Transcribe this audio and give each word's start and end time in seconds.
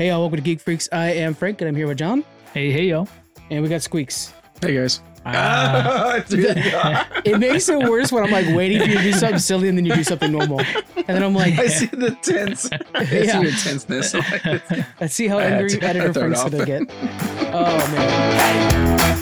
Hey, 0.00 0.08
y'all, 0.08 0.20
welcome 0.20 0.36
to 0.36 0.42
Geek 0.42 0.60
Freaks. 0.62 0.88
I 0.92 1.10
am 1.10 1.34
Frank, 1.34 1.60
and 1.60 1.68
I'm 1.68 1.76
here 1.76 1.86
with 1.86 1.98
John, 1.98 2.24
Hey, 2.54 2.72
hey, 2.72 2.84
yo. 2.86 3.06
and 3.50 3.62
we 3.62 3.68
got 3.68 3.82
Squeaks. 3.82 4.32
Hey 4.62 4.72
guys. 4.74 5.02
It's 5.26 6.32
really- 6.32 6.62
It 7.34 7.38
makes 7.38 7.68
it 7.68 7.78
worse 7.86 8.10
when 8.10 8.24
I'm 8.24 8.30
like 8.30 8.46
waiting 8.56 8.80
for 8.80 8.86
you 8.86 8.96
to 8.96 9.02
do 9.02 9.12
something 9.12 9.38
silly 9.38 9.68
and 9.68 9.76
then 9.76 9.84
you 9.84 9.94
do 9.94 10.02
something 10.02 10.32
normal. 10.32 10.60
And 10.96 11.06
then 11.06 11.22
I'm 11.22 11.34
like, 11.34 11.58
I 11.58 11.66
see 11.66 11.84
the 11.84 12.12
tense. 12.22 12.70
I 12.94 13.04
see 13.04 13.24
Yeah. 13.26 13.40
your 13.42 13.50
tenseness. 13.52 14.14
I'm 14.14 14.22
like, 14.30 14.70
let's 15.02 15.12
see 15.14 15.28
how 15.28 15.38
angry 15.38 15.68
to- 15.68 15.84
I 15.86 15.90
editor 15.90 16.14
Frank's 16.14 16.44
gonna 16.44 16.64
get. 16.64 16.82
Oh 17.52 17.76
man. 17.92 19.20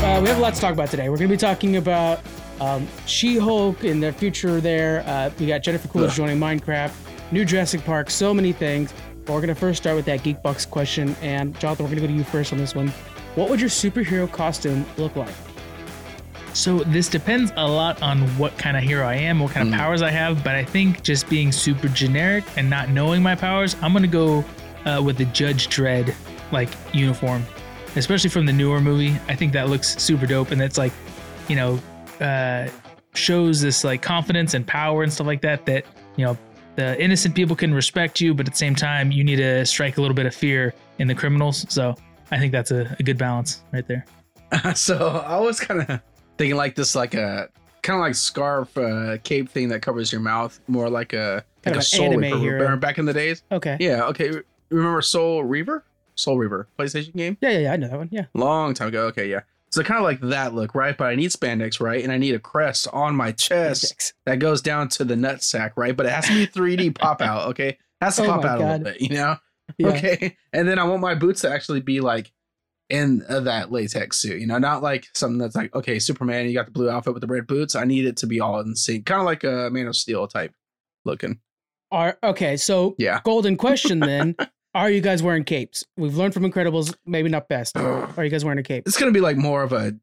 Uh, 0.00 0.20
we 0.22 0.28
have 0.28 0.38
a 0.38 0.40
lot 0.40 0.54
to 0.54 0.60
talk 0.60 0.72
about 0.72 0.88
today. 0.90 1.08
We're 1.08 1.16
going 1.16 1.28
to 1.28 1.34
be 1.34 1.38
talking 1.38 1.76
about 1.76 2.20
um, 2.60 2.86
She-Hulk 3.06 3.84
and 3.84 4.02
the 4.02 4.12
future 4.12 4.60
there. 4.60 5.02
Uh, 5.06 5.30
we 5.38 5.46
got 5.46 5.62
Jennifer 5.62 5.88
Coolidge 5.88 6.14
joining 6.14 6.38
Minecraft, 6.38 6.92
new 7.32 7.44
Jurassic 7.44 7.84
Park, 7.84 8.10
so 8.10 8.32
many 8.34 8.52
things. 8.52 8.92
But 9.24 9.34
we're 9.34 9.40
going 9.42 9.54
to 9.54 9.60
first 9.60 9.82
start 9.82 9.94
with 9.96 10.06
that 10.06 10.20
Geekbox 10.20 10.68
question. 10.70 11.14
And 11.20 11.58
Jonathan, 11.60 11.84
we're 11.84 11.90
going 11.90 12.00
to 12.02 12.06
go 12.08 12.12
to 12.12 12.18
you 12.18 12.24
first 12.24 12.52
on 12.52 12.58
this 12.58 12.74
one. 12.74 12.88
What 13.34 13.50
would 13.50 13.60
your 13.60 13.68
superhero 13.70 14.30
costume 14.30 14.86
look 14.96 15.14
like? 15.16 15.34
So 16.54 16.78
this 16.78 17.08
depends 17.08 17.52
a 17.56 17.68
lot 17.68 18.02
on 18.02 18.22
what 18.38 18.56
kind 18.58 18.76
of 18.76 18.82
hero 18.82 19.06
I 19.06 19.14
am, 19.16 19.38
what 19.38 19.52
kind 19.52 19.68
of 19.68 19.74
Mm. 19.74 19.76
powers 19.76 20.02
I 20.02 20.10
have, 20.10 20.42
but 20.42 20.54
I 20.54 20.64
think 20.64 21.02
just 21.02 21.28
being 21.28 21.52
super 21.52 21.88
generic 21.88 22.42
and 22.56 22.68
not 22.68 22.88
knowing 22.88 23.22
my 23.22 23.34
powers, 23.34 23.76
I'm 23.82 23.92
gonna 23.92 24.06
go 24.08 24.44
uh, 24.86 25.00
with 25.04 25.18
the 25.18 25.26
Judge 25.26 25.68
Dredd 25.68 26.14
like 26.50 26.70
uniform, 26.92 27.44
especially 27.96 28.30
from 28.30 28.46
the 28.46 28.52
newer 28.52 28.80
movie. 28.80 29.14
I 29.28 29.36
think 29.36 29.52
that 29.52 29.68
looks 29.68 30.00
super 30.02 30.26
dope, 30.26 30.50
and 30.50 30.60
it's 30.62 30.78
like, 30.78 30.92
you 31.48 31.54
know, 31.54 31.78
uh, 32.20 32.68
shows 33.14 33.60
this 33.60 33.84
like 33.84 34.02
confidence 34.02 34.54
and 34.54 34.66
power 34.66 35.02
and 35.02 35.12
stuff 35.12 35.26
like 35.26 35.40
that. 35.42 35.66
That 35.66 35.84
you 36.16 36.24
know, 36.24 36.36
the 36.76 37.00
innocent 37.02 37.34
people 37.34 37.56
can 37.56 37.72
respect 37.74 38.20
you, 38.20 38.34
but 38.34 38.46
at 38.46 38.52
the 38.52 38.58
same 38.58 38.74
time, 38.74 39.10
you 39.10 39.24
need 39.24 39.36
to 39.36 39.64
strike 39.66 39.98
a 39.98 40.00
little 40.00 40.14
bit 40.14 40.26
of 40.26 40.34
fear 40.34 40.74
in 40.98 41.08
the 41.08 41.14
criminals. 41.14 41.66
So 41.68 41.94
I 42.30 42.38
think 42.38 42.52
that's 42.52 42.70
a, 42.70 42.94
a 42.98 43.02
good 43.02 43.18
balance 43.18 43.62
right 43.72 43.86
there. 43.86 44.04
so 44.74 45.22
I 45.26 45.38
was 45.38 45.60
kind 45.60 45.80
of 45.80 46.00
thinking 46.36 46.56
like 46.56 46.74
this, 46.74 46.94
like 46.94 47.14
a 47.14 47.48
kind 47.82 47.98
of 47.98 48.02
like 48.02 48.14
scarf 48.14 48.76
uh, 48.76 49.18
cape 49.22 49.48
thing 49.48 49.68
that 49.68 49.82
covers 49.82 50.10
your 50.12 50.20
mouth, 50.20 50.58
more 50.68 50.88
like 50.88 51.12
a 51.12 51.44
Kind 51.62 51.76
of 51.76 51.80
like 51.80 51.82
a 51.82 51.86
Soul 51.86 52.06
anime 52.06 52.20
Reaper. 52.20 52.38
hero. 52.38 52.76
Back 52.76 52.98
in 52.98 53.04
the 53.04 53.12
days. 53.12 53.42
Okay. 53.50 53.76
Yeah. 53.80 54.04
Okay. 54.04 54.32
Remember 54.70 55.02
Soul 55.02 55.44
Reaver? 55.44 55.84
Soul 56.14 56.38
Reaver 56.38 56.68
PlayStation 56.78 57.14
game. 57.14 57.36
Yeah, 57.40 57.50
yeah, 57.50 57.58
yeah. 57.58 57.72
I 57.72 57.76
know 57.76 57.88
that 57.88 57.98
one. 57.98 58.08
Yeah. 58.12 58.26
Long 58.34 58.74
time 58.74 58.88
ago. 58.88 59.06
Okay. 59.06 59.28
Yeah. 59.28 59.40
So 59.70 59.82
kind 59.82 59.98
of 59.98 60.04
like 60.04 60.20
that 60.20 60.54
look, 60.54 60.74
right? 60.74 60.96
But 60.96 61.08
I 61.08 61.14
need 61.14 61.30
spandex, 61.30 61.80
right? 61.80 62.02
And 62.02 62.10
I 62.12 62.16
need 62.18 62.34
a 62.34 62.38
crest 62.38 62.88
on 62.92 63.14
my 63.14 63.32
chest 63.32 63.88
Six. 63.88 64.12
that 64.24 64.38
goes 64.38 64.62
down 64.62 64.88
to 64.90 65.04
the 65.04 65.16
nut 65.16 65.42
sack, 65.42 65.74
right? 65.76 65.96
But 65.96 66.06
it 66.06 66.12
has 66.12 66.26
to 66.28 66.34
be 66.34 66.46
3D 66.46 66.94
pop 66.98 67.20
out, 67.20 67.48
okay? 67.48 67.78
Has 68.00 68.16
to 68.16 68.22
Oh 68.22 68.26
pop 68.26 68.44
out 68.44 68.58
a 68.60 68.62
little 68.64 68.78
bit, 68.84 69.00
you 69.00 69.10
know? 69.10 69.36
Yeah. 69.76 69.88
Okay. 69.90 70.36
And 70.54 70.66
then 70.66 70.78
I 70.78 70.84
want 70.84 71.02
my 71.02 71.14
boots 71.14 71.42
to 71.42 71.50
actually 71.50 71.80
be 71.82 72.00
like 72.00 72.32
in 72.88 73.22
uh, 73.28 73.40
that 73.40 73.70
latex 73.70 74.16
suit, 74.16 74.40
you 74.40 74.46
know, 74.46 74.56
not 74.56 74.82
like 74.82 75.06
something 75.14 75.36
that's 75.36 75.54
like, 75.54 75.74
okay, 75.74 75.98
Superman, 75.98 76.46
you 76.46 76.54
got 76.54 76.64
the 76.64 76.72
blue 76.72 76.88
outfit 76.88 77.12
with 77.12 77.20
the 77.20 77.26
red 77.26 77.46
boots. 77.46 77.74
I 77.74 77.84
need 77.84 78.06
it 78.06 78.16
to 78.18 78.26
be 78.26 78.40
all 78.40 78.60
in 78.60 78.74
sync, 78.74 79.04
kind 79.04 79.20
of 79.20 79.26
like 79.26 79.44
a 79.44 79.68
Man 79.70 79.86
of 79.86 79.94
Steel 79.94 80.26
type 80.26 80.54
looking. 81.04 81.38
Are 81.92 82.16
okay. 82.22 82.56
So 82.56 82.94
Yeah. 82.98 83.20
golden 83.24 83.56
question 83.58 84.00
then: 84.00 84.36
Are 84.74 84.90
you 84.90 85.00
guys 85.00 85.22
wearing 85.22 85.44
capes? 85.44 85.84
We've 85.96 86.16
learned 86.16 86.34
from 86.34 86.44
Incredibles, 86.44 86.94
maybe 87.06 87.28
not 87.28 87.48
best. 87.48 87.76
Are 87.76 88.24
you 88.24 88.30
guys 88.30 88.44
wearing 88.44 88.58
a 88.58 88.62
cape? 88.62 88.86
It's 88.86 88.98
going 88.98 89.12
to 89.12 89.16
be 89.16 89.22
like 89.22 89.36
more 89.36 89.62
of 89.62 89.72
a, 89.72 89.94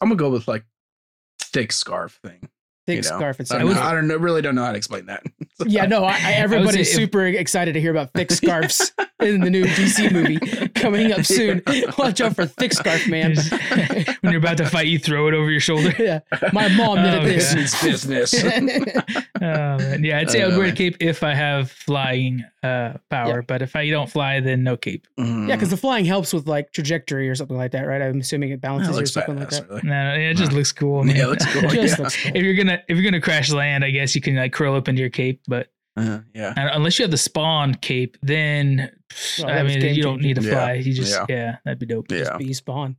I'm 0.00 0.08
going 0.08 0.10
to 0.10 0.16
go 0.16 0.30
with 0.30 0.48
like 0.48 0.64
thick 1.40 1.72
scarf 1.72 2.18
thing. 2.24 2.48
Thick 2.86 3.04
you 3.04 3.10
know? 3.10 3.16
scarf 3.18 3.38
and 3.38 3.52
I 3.52 3.58
don't, 3.58 3.74
know, 3.74 3.80
I 3.82 3.92
don't 3.92 4.08
know, 4.08 4.16
really 4.16 4.40
don't 4.42 4.54
know 4.54 4.64
how 4.64 4.72
to 4.72 4.78
explain 4.78 5.06
that. 5.06 5.22
Yeah, 5.66 5.86
no, 5.86 6.04
I, 6.04 6.12
I, 6.12 6.32
everybody's 6.34 6.74
say 6.74 6.80
if- 6.82 6.86
super 7.10 7.26
excited 7.26 7.72
to 7.72 7.80
hear 7.80 7.90
about 7.90 8.12
thick 8.12 8.30
scarves 8.30 8.92
in 9.20 9.40
the 9.40 9.50
new 9.50 9.64
DC 9.64 10.12
movie 10.12 10.38
coming 10.68 11.10
up 11.10 11.24
soon. 11.26 11.62
Watch 11.98 12.20
out 12.20 12.36
for 12.36 12.46
thick 12.46 12.72
scarf, 12.72 13.08
man. 13.08 13.34
when 14.20 14.32
you're 14.32 14.36
about 14.36 14.58
to 14.58 14.66
fight, 14.66 14.86
you 14.86 15.00
throw 15.00 15.26
it 15.26 15.34
over 15.34 15.50
your 15.50 15.58
shoulder. 15.58 15.92
yeah, 15.98 16.20
my 16.52 16.68
mom 16.76 16.98
did 17.02 17.12
Oh, 17.12 17.24
this. 17.24 17.52
Business, 17.52 18.04
business. 18.04 18.34
Oh, 19.42 19.42
man. 19.42 20.04
yeah, 20.04 20.20
I'd 20.20 20.30
say 20.30 20.44
I 20.44 20.46
would 20.46 20.56
wear 20.56 20.68
a 20.68 20.70
Uh, 20.70 20.74
cape 20.76 20.96
if 21.00 21.24
I 21.24 21.34
have 21.34 21.72
flying 21.72 22.44
uh, 22.62 22.94
power, 23.10 23.36
Yeah. 23.36 23.40
but 23.46 23.62
if 23.62 23.76
I 23.76 23.88
don't 23.88 24.10
fly, 24.10 24.40
then 24.40 24.64
no 24.64 24.76
cape. 24.76 25.06
Mm. 25.18 25.48
yeah, 25.48 25.54
because 25.56 25.70
the 25.70 25.76
flying 25.76 26.04
helps 26.04 26.32
with 26.32 26.46
like 26.48 26.72
trajectory 26.72 27.28
or 27.28 27.34
something 27.34 27.56
like 27.56 27.70
that, 27.72 27.82
right? 27.86 28.02
I'm 28.02 28.20
assuming 28.20 28.50
it 28.50 28.56
That 28.60 28.68
balances 28.68 28.96
or 28.96 29.00
looks 29.00 29.12
something 29.12 29.38
like 29.38 29.50
that. 29.50 29.68
really. 29.68 29.82
No, 29.84 30.14
it 30.14 30.34
just 30.34 30.52
looks 30.52 30.72
cool. 30.72 31.06
Yeah, 31.06 31.12
man. 31.12 31.22
it 31.22 31.28
looks 31.28 31.46
cool. 31.52 31.62
Just 31.70 31.98
yeah. 31.98 32.02
looks 32.02 32.22
cool. 32.22 32.32
if 32.34 32.42
you're 32.42 32.54
gonna 32.54 32.82
if 32.88 32.96
you're 32.96 33.04
gonna 33.10 33.20
crash 33.20 33.52
land, 33.52 33.84
I 33.84 33.90
guess 33.90 34.14
you 34.14 34.20
can 34.20 34.34
like 34.36 34.52
curl 34.52 34.74
up 34.74 34.88
into 34.88 35.00
your 35.00 35.10
cape, 35.10 35.40
but 35.46 35.68
Uh, 35.96 36.20
yeah. 36.34 36.52
unless 36.74 36.98
you 36.98 37.02
have 37.04 37.10
the 37.10 37.16
spawn 37.16 37.74
cape, 37.74 38.16
then 38.22 38.90
Oh, 39.40 39.46
I 39.46 39.62
mean 39.62 39.80
you 39.94 40.02
don't 40.02 40.20
need 40.20 40.34
to 40.34 40.40
changing. 40.40 40.52
fly. 40.58 40.72
You 40.74 40.92
just 40.92 41.12
Yeah. 41.12 41.26
yeah, 41.28 41.56
that'd 41.64 41.78
be 41.78 41.86
dope. 41.86 42.10
Yeah. 42.10 42.18
Just 42.24 42.38
be 42.38 42.52
spawn. 42.52 42.96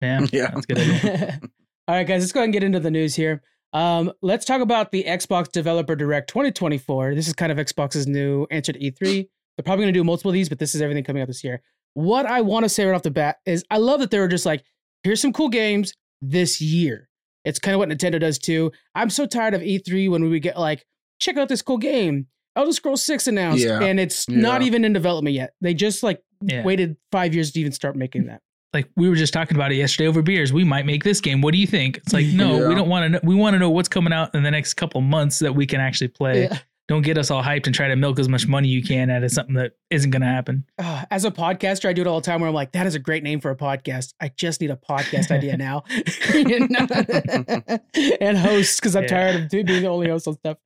Yeah, 0.00 0.26
Yeah. 0.32 0.50
that's 0.52 0.66
good. 0.66 0.78
Idea. 0.78 1.40
All 1.88 1.94
right, 1.94 2.06
guys, 2.06 2.20
let's 2.20 2.32
go 2.32 2.40
ahead 2.40 2.44
and 2.48 2.52
get 2.52 2.62
into 2.62 2.80
the 2.80 2.90
news 2.90 3.14
here. 3.14 3.42
Um, 3.72 4.12
let's 4.22 4.44
talk 4.44 4.60
about 4.60 4.92
the 4.92 5.04
Xbox 5.04 5.50
Developer 5.52 5.94
Direct 5.94 6.28
2024. 6.30 7.14
This 7.14 7.28
is 7.28 7.34
kind 7.34 7.52
of 7.52 7.58
Xbox's 7.58 8.06
new 8.06 8.46
answer 8.50 8.72
to 8.72 8.78
E3. 8.78 9.28
They're 9.56 9.62
probably 9.64 9.84
going 9.84 9.94
to 9.94 9.98
do 10.00 10.04
multiple 10.04 10.30
of 10.30 10.34
these, 10.34 10.48
but 10.48 10.58
this 10.58 10.74
is 10.74 10.80
everything 10.82 11.04
coming 11.04 11.20
out 11.22 11.28
this 11.28 11.44
year. 11.44 11.60
What 11.94 12.26
I 12.26 12.40
want 12.40 12.64
to 12.64 12.68
say 12.68 12.86
right 12.86 12.94
off 12.94 13.02
the 13.02 13.10
bat 13.10 13.36
is 13.44 13.64
I 13.70 13.78
love 13.78 14.00
that 14.00 14.10
they 14.10 14.18
were 14.18 14.28
just 14.28 14.46
like, 14.46 14.62
here's 15.02 15.20
some 15.20 15.32
cool 15.32 15.48
games 15.48 15.92
this 16.22 16.60
year. 16.60 17.08
It's 17.44 17.58
kind 17.58 17.74
of 17.74 17.78
what 17.78 17.88
Nintendo 17.88 18.20
does 18.20 18.38
too. 18.38 18.72
I'm 18.94 19.10
so 19.10 19.26
tired 19.26 19.54
of 19.54 19.62
E3 19.62 20.10
when 20.10 20.22
we 20.22 20.28
would 20.30 20.42
get 20.42 20.58
like, 20.58 20.84
check 21.20 21.36
out 21.36 21.48
this 21.48 21.62
cool 21.62 21.78
game. 21.78 22.26
Elder 22.56 22.72
Scrolls 22.72 23.02
6 23.04 23.26
announced, 23.26 23.64
Yeah. 23.64 23.80
and 23.82 24.00
it's 24.00 24.28
not 24.28 24.62
even 24.62 24.84
in 24.84 24.92
development 24.92 25.34
yet. 25.34 25.52
They 25.60 25.74
just 25.74 26.02
like 26.02 26.20
Yeah. 26.42 26.62
waited 26.64 26.96
five 27.12 27.34
years 27.34 27.52
to 27.52 27.60
even 27.60 27.72
start 27.72 27.96
making 27.96 28.26
that. 28.26 28.42
Like 28.74 28.88
we 28.96 29.08
were 29.08 29.16
just 29.16 29.32
talking 29.32 29.56
about 29.56 29.72
it 29.72 29.76
yesterday 29.76 30.08
over 30.08 30.22
beers. 30.22 30.52
We 30.52 30.64
might 30.64 30.84
make 30.86 31.04
this 31.04 31.20
game. 31.20 31.40
What 31.40 31.52
do 31.52 31.58
you 31.58 31.66
think? 31.66 31.96
It's 31.98 32.12
like 32.12 32.26
no, 32.26 32.60
Yeah. 32.60 32.68
we 32.68 32.74
don't 32.74 32.88
want 32.88 33.04
to. 33.04 33.08
know 33.10 33.20
We 33.22 33.34
want 33.34 33.54
to 33.54 33.58
know 33.58 33.70
what's 33.70 33.88
coming 33.88 34.12
out 34.12 34.34
in 34.34 34.42
the 34.42 34.50
next 34.50 34.74
couple 34.74 35.00
months 35.00 35.38
that 35.40 35.54
we 35.54 35.66
can 35.66 35.80
actually 35.80 36.08
play. 36.08 36.42
Yeah. 36.44 36.58
Don't 36.86 37.02
get 37.02 37.18
us 37.18 37.30
all 37.30 37.42
hyped 37.42 37.66
and 37.66 37.74
try 37.74 37.86
to 37.88 37.96
milk 37.96 38.18
as 38.18 38.30
much 38.30 38.46
money 38.46 38.68
you 38.68 38.82
can 38.82 39.10
out 39.10 39.22
of 39.22 39.30
something 39.30 39.54
that 39.56 39.72
isn't 39.90 40.10
going 40.10 40.22
to 40.22 40.26
happen. 40.28 40.64
Uh, 40.78 41.04
as 41.10 41.26
a 41.26 41.30
podcaster, 41.30 41.86
I 41.86 41.92
do 41.92 42.00
it 42.00 42.06
all 42.06 42.18
the 42.18 42.24
time 42.24 42.40
where 42.40 42.48
I'm 42.48 42.54
like, 42.54 42.72
that 42.72 42.86
is 42.86 42.94
a 42.94 42.98
great 42.98 43.22
name 43.22 43.40
for 43.40 43.50
a 43.50 43.56
podcast. 43.56 44.14
I 44.22 44.30
just 44.34 44.62
need 44.62 44.70
a 44.70 44.76
podcast 44.76 45.30
idea 45.30 45.56
now. 45.58 45.84
And 48.20 48.38
hosts, 48.38 48.80
because 48.80 48.96
I'm 48.96 49.02
Yeah. 49.04 49.08
tired 49.08 49.36
of 49.42 49.50
being 49.50 49.66
the 49.66 49.86
only 49.86 50.08
host 50.08 50.28
on 50.28 50.34
stuff. 50.34 50.56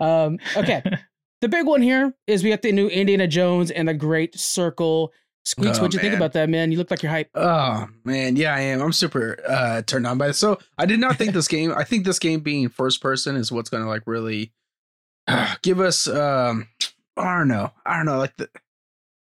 Um, 0.00 0.38
okay. 0.56 0.82
the 1.42 1.48
big 1.48 1.66
one 1.66 1.82
here 1.82 2.14
is 2.26 2.42
we 2.42 2.50
got 2.50 2.62
the 2.62 2.72
new 2.72 2.88
Indiana 2.88 3.26
Jones 3.26 3.70
and 3.70 3.86
the 3.88 3.94
Great 3.94 4.38
Circle. 4.38 5.12
Squeaks, 5.44 5.78
Oh, 5.78 5.82
what'd 5.82 5.94
you 5.94 6.00
think 6.00 6.14
about 6.14 6.32
that, 6.34 6.48
man? 6.50 6.70
You 6.70 6.78
look 6.78 6.90
like 6.90 7.02
you're 7.02 7.10
hype. 7.10 7.30
Oh 7.34 7.86
man, 8.04 8.36
yeah, 8.36 8.54
I 8.54 8.60
am. 8.60 8.82
I'm 8.82 8.92
super 8.92 9.38
uh 9.48 9.82
turned 9.82 10.06
on 10.06 10.18
by 10.18 10.28
this. 10.28 10.38
So 10.38 10.58
I 10.78 10.86
did 10.86 11.00
not 11.00 11.16
think 11.16 11.32
this 11.34 11.48
game. 11.48 11.72
I 11.76 11.84
think 11.84 12.04
this 12.04 12.18
game 12.18 12.40
being 12.40 12.68
first 12.68 13.00
person 13.00 13.36
is 13.36 13.50
what's 13.50 13.70
gonna 13.70 13.88
like 13.88 14.02
really 14.06 14.52
uh, 15.26 15.54
give 15.62 15.80
us. 15.80 16.06
um 16.06 16.68
I 17.16 17.38
don't 17.38 17.48
know. 17.48 17.72
I 17.86 17.96
don't 17.96 18.06
know, 18.06 18.18
like 18.18 18.36
the 18.36 18.48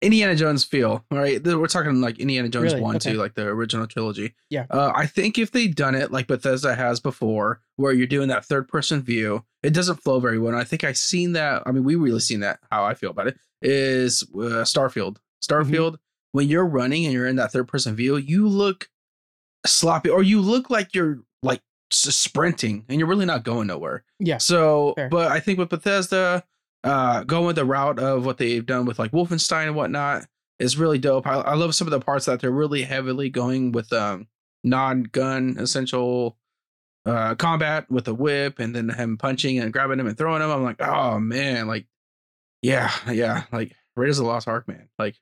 Indiana 0.02 0.36
Jones 0.36 0.64
feel. 0.64 1.04
All 1.12 1.18
right, 1.18 1.42
we're 1.44 1.68
talking 1.68 2.02
like 2.02 2.20
Indiana 2.20 2.50
Jones 2.50 2.72
Really? 2.74 2.82
one, 2.82 2.96
Okay. 2.98 3.14
two, 3.14 3.18
like 3.18 3.36
the 3.36 3.44
original 3.48 3.88
trilogy. 3.88 4.34
Yeah. 4.50 4.66
Uh, 4.70 4.92
I 4.94 5.06
think 5.06 5.38
if 5.38 5.52
they 5.52 5.68
done 5.68 5.96
it 5.96 6.12
like 6.12 6.28
Bethesda 6.28 6.76
has 6.76 7.00
before, 7.00 7.62
where 7.78 7.94
you're 7.94 8.06
doing 8.08 8.28
that 8.28 8.44
third 8.46 8.68
person 8.68 9.02
view, 9.02 9.46
it 9.62 9.74
doesn't 9.74 9.98
flow 10.04 10.20
very 10.20 10.40
well. 10.40 10.52
And 10.52 10.60
I 10.60 10.66
think 10.66 10.84
I 10.84 10.92
seen 10.92 11.32
that. 11.34 11.64
I 11.66 11.72
mean, 11.72 11.84
we 11.86 11.96
really 11.96 12.20
seen 12.20 12.42
that. 12.42 12.60
How 12.70 12.84
I 12.84 12.96
feel 12.96 13.12
about 13.12 13.28
it 13.28 13.38
is 13.62 14.24
uh, 14.36 14.64
Starfield. 14.66 15.18
Starfield. 15.44 15.98
When 16.34 16.48
you're 16.48 16.66
running 16.66 17.06
and 17.06 17.14
you're 17.14 17.28
in 17.28 17.38
that 17.38 17.52
third 17.52 17.68
person 17.68 17.96
view, 17.96 18.18
you 18.18 18.48
look 18.48 18.90
sloppy, 19.66 20.10
or 20.10 20.22
you 20.22 20.42
look 20.42 20.70
like 20.70 20.94
you're 20.94 21.20
like 21.42 21.62
sprinting, 21.92 22.86
and 22.90 23.00
you're 23.00 23.08
really 23.08 23.26
not 23.26 23.44
going 23.44 23.68
nowhere. 23.68 24.04
Yeah. 24.20 24.40
So, 24.40 24.94
Fair. 24.96 25.10
but 25.10 25.32
I 25.32 25.40
think 25.40 25.60
with 25.60 25.70
Bethesda, 25.70 26.44
uh, 26.84 27.24
going 27.24 27.56
the 27.56 27.66
route 27.66 28.00
of 28.00 28.26
what 28.26 28.38
they've 28.38 28.66
done 28.66 28.86
with 28.86 29.00
like 29.00 29.12
Wolfenstein 29.12 29.68
and 29.68 29.76
whatnot 29.76 30.26
is 30.60 30.78
really 30.78 30.98
dope. 30.98 31.26
I, 31.26 31.36
I 31.36 31.56
love 31.56 31.76
some 31.76 31.88
of 31.88 31.92
the 31.92 32.00
parts 32.00 32.26
that 32.26 32.40
they're 32.42 32.52
really 32.52 32.84
heavily 32.84 33.30
going 33.30 33.72
with 33.72 33.92
um 33.94 34.28
non-gun 34.64 35.58
essential 35.60 36.38
uh 37.06 37.36
combat 37.36 37.90
with 37.92 38.08
a 38.08 38.14
whip 38.14 38.60
and 38.60 38.74
then 38.74 38.90
him 38.90 39.18
punching 39.18 39.60
and 39.60 39.74
grabbing 39.74 40.00
him 40.00 40.08
and 40.08 40.18
throwing 40.18 40.42
him. 40.42 40.50
I'm 40.50 40.64
like, 40.64 40.82
oh 40.82 41.20
man, 41.20 41.68
like 41.68 41.86
yeah, 42.62 42.92
yeah, 43.12 43.44
like 43.52 43.76
Raiders 43.96 44.20
of 44.20 44.26
the 44.26 44.32
Lost 44.32 44.48
Ark, 44.48 44.68
man. 44.68 44.90
Like 44.98 45.16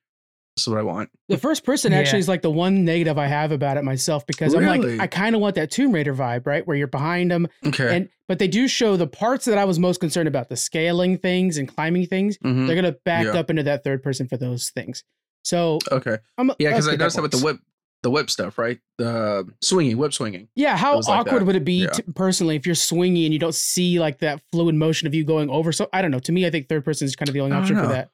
this 0.56 0.64
is 0.64 0.68
what 0.68 0.80
I 0.80 0.84
want. 0.84 1.10
The 1.30 1.38
first 1.38 1.64
person 1.64 1.92
Yeah. 1.92 2.00
actually 2.00 2.20
is 2.20 2.28
like 2.28 2.42
the 2.42 2.52
one 2.52 2.84
negative 2.84 3.18
I 3.18 3.28
have 3.28 3.52
about 3.52 3.78
it 3.78 3.84
myself 3.84 4.26
because 4.28 4.54
I'm 4.54 4.66
like, 4.66 4.84
I 5.00 5.08
kind 5.08 5.34
of 5.36 5.42
want 5.42 5.56
that 5.56 5.72
Tomb 5.72 5.92
Raider 5.94 6.14
vibe, 6.14 6.46
right? 6.46 6.66
Where 6.68 6.76
you're 6.76 6.88
behind 6.88 7.32
them 7.32 7.48
Okay. 7.66 7.96
And 7.96 8.10
but 8.28 8.40
they 8.40 8.48
do 8.48 8.68
show 8.68 8.96
the 8.98 9.08
parts 9.08 9.44
that 9.46 9.58
I 9.58 9.66
was 9.66 9.78
most 9.80 10.00
concerned 10.00 10.28
about, 10.28 10.48
the 10.50 10.56
scaling 10.58 11.18
things 11.18 11.58
and 11.58 11.68
climbing 11.68 12.06
things. 12.06 12.38
Mhm. 12.40 12.68
They're 12.68 12.76
gonna 12.76 12.96
back 13.06 13.26
Yeah. 13.26 13.32
up 13.40 13.50
into 13.50 13.64
that 13.64 13.84
third 13.84 14.04
person 14.04 14.28
for 14.28 14.38
those 14.38 14.70
things. 14.70 15.04
So 15.44 15.80
Okay. 15.92 16.18
I'm 16.38 16.52
Yeah, 16.60 16.70
because 16.70 16.88
I 16.88 16.92
get 16.92 17.00
noticed 17.00 17.16
that 17.16 17.22
with 17.24 17.32
the 17.32 17.40
whip. 17.44 17.58
the 18.04 18.10
whip 18.10 18.30
stuff, 18.30 18.58
right? 18.58 18.80
The 18.98 19.48
swinging, 19.62 19.98
whip 19.98 20.12
swinging. 20.14 20.48
Yeah, 20.56 20.76
how 20.76 20.98
was 20.98 21.08
like 21.08 21.20
awkward 21.28 21.44
would 21.44 21.56
it 21.56 21.64
be 21.66 21.84
Yeah. 21.84 21.90
to, 21.92 22.04
personally 22.16 22.56
if 22.56 22.66
you're 22.66 22.74
swinging 22.76 23.26
and 23.26 23.34
you 23.34 23.40
don't 23.40 23.54
see 23.56 24.00
like 24.00 24.20
that 24.20 24.42
fluid 24.52 24.76
motion 24.76 25.08
of 25.08 25.14
you 25.16 25.24
going 25.24 25.50
over? 25.50 25.72
So 25.72 25.88
I 25.94 26.02
don't 26.02 26.12
know. 26.12 26.20
To 26.20 26.32
me, 26.32 26.46
I 26.46 26.50
think 26.50 26.68
third 26.68 26.84
person 26.86 27.06
is 27.06 27.16
kind 27.16 27.30
of 27.30 27.34
the 27.34 27.42
only 27.42 27.56
option 27.56 27.76
for 27.78 27.88
that. 27.88 28.10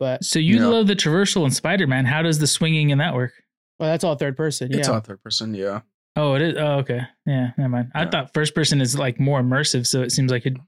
But 0.00 0.24
So 0.24 0.38
you 0.38 0.56
Yeah. 0.56 0.66
love 0.66 0.86
the 0.86 0.96
traversal 0.96 1.44
in 1.44 1.50
Spider 1.50 1.86
Man. 1.86 2.04
How 2.04 2.22
does 2.22 2.38
the 2.38 2.46
swinging 2.46 2.90
in 2.90 2.98
that 2.98 3.14
work? 3.14 3.32
well, 3.78 3.90
that's 3.90 4.04
all 4.04 4.14
third 4.14 4.36
person. 4.36 4.70
Yeah, 4.70 4.78
It's 4.78 4.88
all 4.88 5.00
third 5.00 5.22
person. 5.22 5.54
Yeah. 5.54 5.80
Oh, 6.16 6.34
it 6.34 6.42
is. 6.42 6.54
Oh, 6.56 6.78
okay. 6.78 7.00
Yeah, 7.26 7.50
never 7.58 7.68
mind. 7.68 7.90
I 7.94 8.06
thought 8.06 8.32
first 8.32 8.54
person 8.54 8.80
is 8.80 8.96
like 8.96 9.18
more 9.18 9.40
immersive, 9.42 9.84
so 9.86 10.02
it 10.02 10.12
seems 10.12 10.30
like 10.30 10.46
it'd 10.46 10.60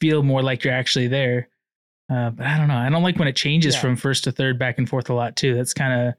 feel 0.00 0.22
more 0.22 0.42
like 0.42 0.62
you're 0.62 0.72
actually 0.74 1.08
there. 1.08 1.48
Uh, 2.08 2.30
but 2.30 2.46
I 2.46 2.56
don't 2.56 2.68
know. 2.68 2.76
I 2.76 2.88
don't 2.88 3.02
like 3.02 3.18
when 3.18 3.26
it 3.26 3.34
changes 3.34 3.74
Yeah. 3.74 3.80
from 3.80 3.96
first 3.96 4.22
to 4.24 4.32
third 4.32 4.58
back 4.60 4.78
and 4.78 4.88
forth 4.88 5.10
a 5.10 5.14
lot 5.14 5.34
too. 5.34 5.54
That's 5.56 5.74
kind 5.74 6.08
of 6.08 6.14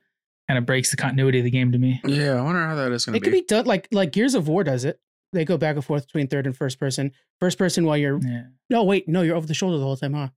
kind 0.50 0.58
of 0.58 0.66
breaks 0.66 0.92
the 0.92 0.98
continuity 0.98 1.40
of 1.40 1.46
the 1.46 1.52
game 1.52 1.72
to 1.72 1.78
me. 1.78 2.02
Yeah. 2.06 2.34
I 2.34 2.42
wonder 2.42 2.66
how 2.66 2.76
that 2.76 2.92
is 2.92 3.06
going 3.06 3.14
to 3.14 3.20
be. 3.20 3.26
it 3.26 3.30
could 3.30 3.36
be. 3.36 3.42
be 3.42 3.48
done 3.48 3.66
like 3.66 3.88
like 3.92 4.12
Gears 4.12 4.36
of 4.36 4.48
War 4.50 4.64
does 4.66 4.84
it. 4.86 5.00
They 5.34 5.46
go 5.46 5.58
back 5.58 5.76
and 5.76 5.84
forth 5.86 6.06
between 6.08 6.28
third 6.28 6.46
and 6.46 6.56
first 6.56 6.78
person. 6.80 7.12
First 7.40 7.58
person 7.58 7.86
while 7.86 7.98
you're 7.98 8.20
Yeah. 8.22 8.44
no 8.70 8.84
wait 8.84 9.08
no 9.08 9.22
you're 9.22 9.36
over 9.38 9.48
the 9.48 9.54
shoulder 9.54 9.78
the 9.78 9.84
whole 9.86 9.96
time, 9.98 10.14
huh? 10.14 10.28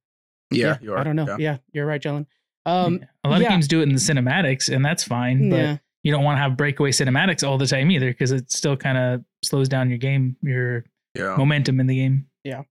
Yeah. 0.51 0.79
You 0.81 0.93
are. 0.95 0.99
I 0.99 1.05
don't 1.05 1.17
know. 1.17 1.27
Yeah. 1.29 1.37
Yeah, 1.39 1.57
you're 1.73 1.87
right, 1.87 2.01
Jalen. 2.03 2.27
Um, 2.67 3.01
a 3.25 3.29
lot 3.29 3.41
yeah. 3.41 3.47
of 3.47 3.51
games 3.51 3.69
do 3.69 3.81
it 3.81 3.85
in 3.85 3.91
the 3.91 3.95
cinematics, 4.01 4.73
and 4.75 4.85
that's 4.85 5.03
fine. 5.05 5.49
But 5.51 5.57
yeah, 5.57 5.77
you 6.03 6.13
don't 6.13 6.25
want 6.25 6.37
to 6.37 6.43
have 6.43 6.57
breakaway 6.57 6.91
cinematics 6.91 7.47
all 7.47 7.57
the 7.59 7.67
time 7.67 7.91
either, 7.91 8.09
because 8.11 8.33
it 8.33 8.51
still 8.53 8.77
kind 8.77 8.99
of 8.99 9.25
slows 9.43 9.69
down 9.69 9.89
your 9.89 9.99
game, 9.99 10.37
your 10.43 10.85
Yeah. 11.17 11.37
momentum 11.37 11.81
in 11.81 11.87
the 11.87 11.97
game. 11.97 12.27
Yeah. 12.45 12.63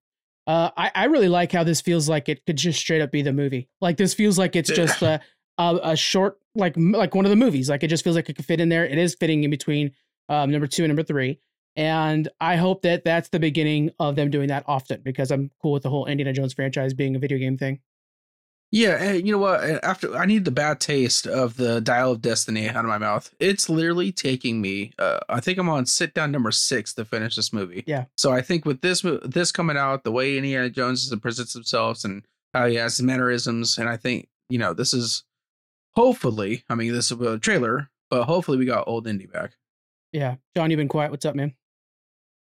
Uh, 0.48 0.72
I 0.78 0.92
I 0.96 1.06
really 1.06 1.28
like 1.30 1.52
how 1.52 1.64
this 1.64 1.80
feels 1.82 2.10
like 2.10 2.28
it 2.30 2.46
could 2.46 2.56
just 2.58 2.80
straight 2.80 3.02
up 3.02 3.12
be 3.12 3.22
the 3.22 3.34
movie. 3.34 3.68
Like 3.82 3.98
this 3.98 4.14
feels 4.14 4.38
like 4.38 4.56
it's 4.56 4.70
just 4.72 5.02
a 5.02 5.22
a, 5.58 5.80
a 5.84 5.96
short 5.96 6.40
like 6.56 6.74
like 6.78 7.14
one 7.14 7.26
of 7.26 7.30
the 7.30 7.36
movies. 7.36 7.70
Like 7.70 7.84
it 7.84 7.88
just 7.88 8.04
feels 8.04 8.16
like 8.16 8.30
it 8.30 8.36
could 8.36 8.46
fit 8.46 8.60
in 8.60 8.70
there. 8.70 8.86
It 8.86 8.98
is 8.98 9.16
fitting 9.16 9.44
in 9.44 9.50
between 9.52 9.92
um, 10.28 10.50
number 10.52 10.66
two 10.68 10.84
and 10.84 10.90
number 10.90 11.04
three. 11.04 11.40
And 11.80 12.28
I 12.42 12.58
hope 12.58 12.82
that 12.82 13.06
that's 13.06 13.30
the 13.30 13.40
beginning 13.40 13.92
of 14.02 14.18
them 14.18 14.30
doing 14.30 14.50
that 14.50 14.66
often 14.68 15.00
because 15.02 15.32
I'm 15.32 15.50
cool 15.62 15.72
with 15.72 15.84
the 15.84 15.90
whole 15.90 16.08
Indiana 16.08 16.34
Jones 16.34 16.52
franchise 16.52 16.94
being 16.94 17.16
a 17.16 17.20
video 17.20 17.38
game 17.38 17.58
thing. 17.58 17.80
Yeah, 18.70 19.02
and 19.02 19.26
you 19.26 19.32
know 19.32 19.40
what? 19.40 19.64
After 19.82 20.14
I 20.18 20.26
need 20.26 20.44
the 20.44 20.52
bad 20.52 20.82
taste 20.82 21.26
of 21.26 21.56
the 21.56 21.80
Dial 21.80 22.12
of 22.12 22.22
Destiny 22.22 22.68
out 22.68 22.84
of 22.84 22.86
my 22.90 22.98
mouth. 22.98 23.34
It's 23.40 23.70
literally 23.70 24.12
taking 24.12 24.60
me. 24.60 24.92
Uh, 25.00 25.20
I 25.30 25.40
think 25.40 25.58
I'm 25.58 25.70
on 25.70 25.86
sit 25.86 26.14
down 26.14 26.34
number 26.34 26.52
six 26.52 26.94
to 26.96 27.06
finish 27.06 27.38
this 27.38 27.54
movie. 27.54 27.86
Yeah. 27.88 28.06
So 28.18 28.34
I 28.34 28.42
think 28.42 28.66
with 28.66 28.82
this 28.82 29.06
this 29.24 29.54
coming 29.54 29.78
out, 29.78 30.04
the 30.04 30.12
way 30.12 30.36
Indiana 30.36 30.70
Jones 30.70 31.16
presents 31.22 31.54
himself 31.54 32.04
and 32.04 32.26
how 32.54 32.68
he 32.68 32.76
has 32.76 32.98
his 32.98 33.06
mannerisms, 33.06 33.78
and 33.78 33.88
I 33.88 33.96
think 33.96 34.28
you 34.50 34.60
know 34.60 34.74
this 34.74 34.94
is 34.94 35.24
hopefully. 35.96 36.66
I 36.70 36.76
mean, 36.76 36.92
this 36.92 37.10
is 37.10 37.22
a 37.22 37.40
trailer, 37.40 37.90
but 38.10 38.26
hopefully 38.26 38.58
we 38.58 38.66
got 38.66 38.86
old 38.86 39.08
Indy 39.08 39.28
back. 39.28 39.54
Yeah, 40.12 40.36
John, 40.58 40.70
you've 40.70 40.78
been 40.78 40.90
quiet. 40.90 41.12
What's 41.12 41.26
up, 41.26 41.36
man? 41.36 41.54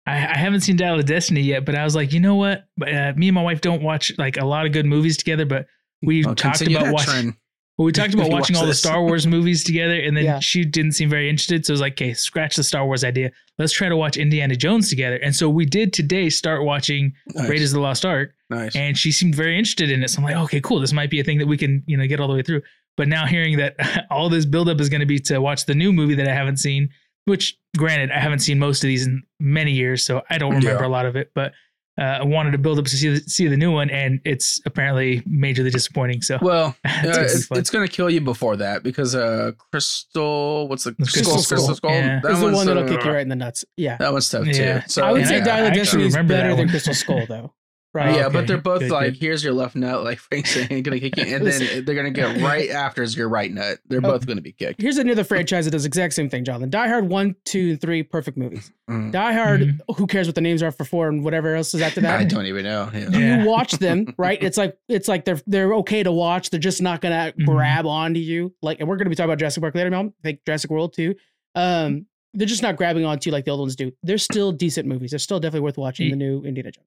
I, 0.06 0.12
I 0.16 0.36
haven't 0.38 0.60
seen 0.62 0.76
Dial 0.76 0.98
of 0.98 1.04
Destiny 1.06 1.42
yet, 1.42 1.64
but 1.64 1.74
I 1.74 1.84
was 1.84 1.94
like, 1.94 2.12
you 2.12 2.20
know 2.20 2.36
what? 2.36 2.64
Uh, 2.80 3.12
me 3.16 3.28
and 3.28 3.34
my 3.34 3.42
wife 3.42 3.60
don't 3.60 3.82
watch 3.82 4.12
like 4.18 4.36
a 4.38 4.44
lot 4.44 4.66
of 4.66 4.72
good 4.72 4.86
movies 4.86 5.16
together, 5.16 5.44
but 5.44 5.66
we 6.02 6.24
I'll 6.24 6.34
talked 6.34 6.62
about 6.62 6.84
that 6.84 6.92
watching. 6.92 7.10
trend. 7.12 7.34
Well, 7.76 7.86
we 7.86 7.92
talked 7.92 8.14
about 8.14 8.26
You 8.26 8.32
watching 8.32 8.54
watch 8.56 8.62
all 8.62 8.66
the. 8.66 8.74
Star 8.74 9.02
Wars 9.02 9.26
movies 9.36 9.62
together, 9.64 9.94
and 10.00 10.16
then 10.16 10.24
Yeah. 10.24 10.40
she 10.40 10.64
didn't 10.64 10.92
seem 10.92 11.08
very 11.10 11.28
interested. 11.28 11.64
So 11.66 11.72
I 11.72 11.74
was 11.74 11.80
like, 11.80 11.92
okay, 11.94 12.14
scratch 12.14 12.56
the 12.56 12.62
Star 12.64 12.84
Wars 12.86 13.04
idea. 13.04 13.30
Let's 13.58 13.72
try 13.72 13.88
to 13.88 13.96
watch 13.96 14.16
Indiana 14.16 14.56
Jones 14.56 14.88
together. 14.88 15.16
And 15.16 15.34
so 15.36 15.48
we 15.50 15.66
did 15.66 15.92
today 15.92 16.30
start 16.30 16.64
watching 16.64 17.12
Nice. 17.34 17.48
Raiders 17.48 17.72
of 17.72 17.76
the 17.76 17.80
Lost 17.80 18.04
Ark, 18.06 18.32
nice. 18.48 18.74
and 18.74 18.96
she 18.96 19.12
seemed 19.12 19.34
very 19.34 19.58
interested 19.58 19.90
in 19.90 20.02
it. 20.02 20.08
So 20.08 20.18
I'm 20.18 20.24
like, 20.24 20.36
okay, 20.36 20.60
cool. 20.62 20.80
This 20.80 20.92
might 20.94 21.10
be 21.10 21.20
a 21.20 21.24
thing 21.24 21.38
that 21.38 21.46
we 21.46 21.56
can, 21.58 21.82
you 21.86 21.96
know, 21.98 22.06
get 22.06 22.20
all 22.20 22.28
the 22.28 22.34
way 22.34 22.42
through. 22.42 22.62
But 22.96 23.08
now 23.08 23.24
hearing 23.26 23.56
that 23.58 23.76
all 24.10 24.28
this 24.30 24.44
buildup 24.46 24.80
is 24.80 24.88
going 24.88 25.00
to 25.00 25.06
be 25.06 25.18
to 25.20 25.38
watch 25.40 25.66
the 25.66 25.74
new 25.74 25.92
movie 25.92 26.14
that 26.16 26.26
I 26.28 26.34
haven't 26.34 26.56
seen, 26.58 26.88
which 27.26 27.58
granted, 27.76 28.10
I 28.10 28.18
haven't 28.18 28.40
seen 28.40 28.58
most 28.58 28.82
of 28.84 28.88
these 28.88 29.06
in 29.06 29.22
many 29.38 29.72
years, 29.72 30.04
so 30.04 30.22
I 30.30 30.38
don't 30.38 30.54
remember 30.54 30.80
Yeah. 30.82 30.86
a 30.86 30.88
lot 30.88 31.06
of 31.06 31.16
it. 31.16 31.30
But 31.34 31.52
uh, 31.98 32.02
I 32.20 32.24
wanted 32.24 32.52
to 32.52 32.58
build 32.58 32.78
up 32.78 32.86
to 32.86 32.96
see 32.96 33.08
the, 33.10 33.20
see 33.20 33.46
the 33.46 33.56
new 33.58 33.70
one, 33.72 33.90
and 33.90 34.20
it's 34.24 34.60
apparently 34.64 35.20
majorly 35.22 35.70
disappointing. 35.70 36.22
So 36.22 36.38
Well, 36.40 36.74
it's 36.84 36.96
Uh, 37.08 37.12
gonna 37.12 37.22
it's, 37.24 37.50
it's 37.50 37.70
gonna 37.70 37.88
kill 37.88 38.08
you 38.08 38.20
before 38.22 38.56
that 38.56 38.82
because 38.82 39.14
uh 39.14 39.52
crystal 39.70 40.66
what's 40.68 40.84
the 40.84 40.92
The 40.92 40.96
crystal 41.04 41.34
Crystal 41.34 41.34
crystal, 41.56 41.58
Skull, 41.58 41.74
skull 41.76 41.90
yeah. 41.92 42.20
This 42.22 42.32
is 42.32 42.40
the 42.40 42.52
one 42.52 42.66
that'll 42.66 42.84
uh, 42.84 42.88
kick 42.88 43.04
you 43.04 43.10
right 43.10 43.20
in 43.22 43.28
the 43.28 43.36
nuts. 43.36 43.64
Yeah. 43.76 43.96
that 43.98 44.12
one's 44.12 44.28
tough 44.30 44.46
Yeah. 44.46 44.80
too 44.80 44.88
so 44.88 45.02
I 45.04 45.12
would 45.12 45.20
and 45.22 45.28
say 45.28 45.40
I- 45.40 45.44
Dial 45.44 45.64
I 45.64 45.68
of 45.68 45.74
Destiny 45.74 46.06
is 46.06 46.16
better 46.16 46.54
than. 46.56 46.68
Crystal 46.70 46.94
Skull, 46.94 47.26
though. 47.26 47.52
Right? 47.92 48.14
yeah 48.14 48.28
but 48.28 48.46
they're 48.46 48.56
both 48.60 48.80
Good, 48.82 48.90
like 48.92 49.14
good. 49.14 49.20
here's 49.20 49.42
your 49.42 49.52
left 49.52 49.74
nut 49.74 50.04
like 50.04 50.18
Frank 50.30 50.46
saying 50.46 50.84
gonna 50.84 51.00
kick 51.00 51.16
you 51.16 51.24
and 51.34 51.44
then 51.44 51.84
they're 51.84 51.96
gonna 51.96 52.12
get 52.12 52.40
right 52.40 52.70
after 52.70 53.02
is 53.02 53.16
your 53.16 53.28
right 53.28 53.50
nut 53.52 53.78
they're 53.88 53.98
Oh. 53.98 54.12
both 54.12 54.26
gonna 54.26 54.40
be 54.40 54.52
kicked 54.52 54.80
Here's 54.80 54.96
another 54.96 55.24
franchise 55.24 55.64
that 55.64 55.72
does 55.72 55.84
exact 55.84 56.14
same 56.14 56.30
thing, 56.30 56.44
Jonathan. 56.44 56.70
Die 56.70 56.86
Hard 56.88 57.08
1, 57.08 57.34
2, 57.46 57.70
and 57.70 57.80
3, 57.80 58.02
perfect 58.04 58.36
movies. 58.36 58.70
Mm. 58.88 59.10
Die 59.10 59.32
Hard, 59.32 59.60
Mhm. 59.62 59.80
who 59.96 60.06
cares 60.06 60.28
what 60.28 60.36
the 60.36 60.40
names 60.40 60.62
are 60.62 60.70
for 60.70 60.84
4 60.84 61.08
and 61.08 61.24
whatever 61.24 61.56
else 61.56 61.74
is 61.74 61.82
after 61.82 62.00
that? 62.02 62.20
I 62.20 62.24
don't 62.24 62.46
even 62.46 62.62
know 62.64 62.88
yeah. 62.94 63.08
Yeah. 63.10 63.42
You 63.42 63.48
watch 63.48 63.72
them, 63.72 64.14
right? 64.16 64.40
It's 64.40 64.56
like 64.56 64.76
it's 64.88 65.08
like 65.08 65.24
they're 65.24 65.40
they're 65.48 65.74
okay 65.76 66.04
to 66.04 66.12
watch. 66.12 66.50
They're 66.50 66.60
just 66.60 66.80
not 66.82 67.00
gonna 67.00 67.32
Mhm. 67.38 67.44
grab 67.44 67.86
onto 67.86 68.20
you. 68.20 68.54
Like, 68.62 68.78
and 68.78 68.88
we're 68.88 68.96
gonna 68.98 69.10
be 69.10 69.16
talking 69.16 69.30
about 69.30 69.38
Jurassic 69.40 69.62
Park 69.62 69.74
later, 69.74 69.90
man. 69.90 70.12
I 70.20 70.22
think 70.22 70.44
Jurassic 70.46 70.70
World 70.70 70.92
too. 70.94 71.16
Um, 71.56 72.06
they're 72.34 72.46
just 72.46 72.62
not 72.62 72.76
grabbing 72.76 73.04
onto 73.04 73.28
you 73.30 73.32
like 73.32 73.44
the 73.46 73.50
old 73.50 73.58
ones 73.60 73.74
do. 73.74 73.90
They're 74.04 74.16
still 74.18 74.52
decent 74.52 74.86
movies. 74.86 75.10
They're 75.10 75.18
still 75.18 75.40
definitely 75.40 75.64
worth 75.64 75.76
watching. 75.78 76.06
Ye- 76.06 76.10
The 76.12 76.16
new 76.16 76.44
Indiana 76.44 76.70
Jones. 76.70 76.86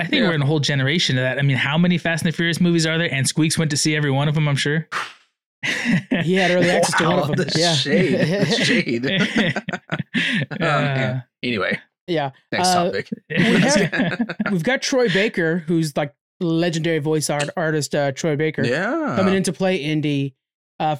I 0.00 0.04
think 0.06 0.22
Yeah. 0.22 0.28
we're 0.28 0.34
in 0.34 0.42
a 0.42 0.46
whole 0.46 0.60
generation 0.60 1.18
of 1.18 1.22
that. 1.22 1.38
I 1.38 1.42
mean, 1.42 1.56
how 1.56 1.76
many 1.78 1.98
Fast 1.98 2.24
and 2.24 2.32
the 2.32 2.36
Furious 2.36 2.60
movies 2.60 2.86
are 2.86 2.98
there? 2.98 3.12
And 3.12 3.26
Squeaks 3.28 3.58
went 3.58 3.70
to 3.72 3.76
see 3.76 3.94
every 3.96 4.10
one 4.10 4.28
of 4.28 4.34
them, 4.34 4.48
I'm 4.48 4.56
sure. 4.56 4.88
He 6.22 6.34
had 6.34 6.50
early 6.52 6.70
access 6.70 6.96
to 6.98 7.04
one 7.08 7.18
of 7.18 7.26
them. 7.28 7.36
the 7.36 7.52
yeah, 7.58 7.74
shade 7.74 8.18
the 8.18 8.46
shade 8.64 9.06
Uh, 10.50 10.54
Oh, 10.54 10.56
man. 10.58 11.24
anyway 11.42 11.78
yeah. 12.06 12.30
next 12.50 12.68
Uh, 12.68 12.84
topic 12.86 13.10
have- 13.30 14.36
We've 14.50 14.62
got 14.62 14.80
Troy 14.82 15.08
Baker, 15.10 15.58
who's 15.66 15.94
like 15.98 16.14
legendary 16.40 16.98
voice 16.98 17.28
art 17.28 17.50
artist 17.58 17.94
uh, 17.94 18.12
Troy 18.12 18.36
Baker. 18.36 18.64
yeah 18.64 19.14
coming 19.16 19.34
into 19.34 19.52
play 19.52 19.76
Indy. 19.76 20.34
Uh, 20.78 20.96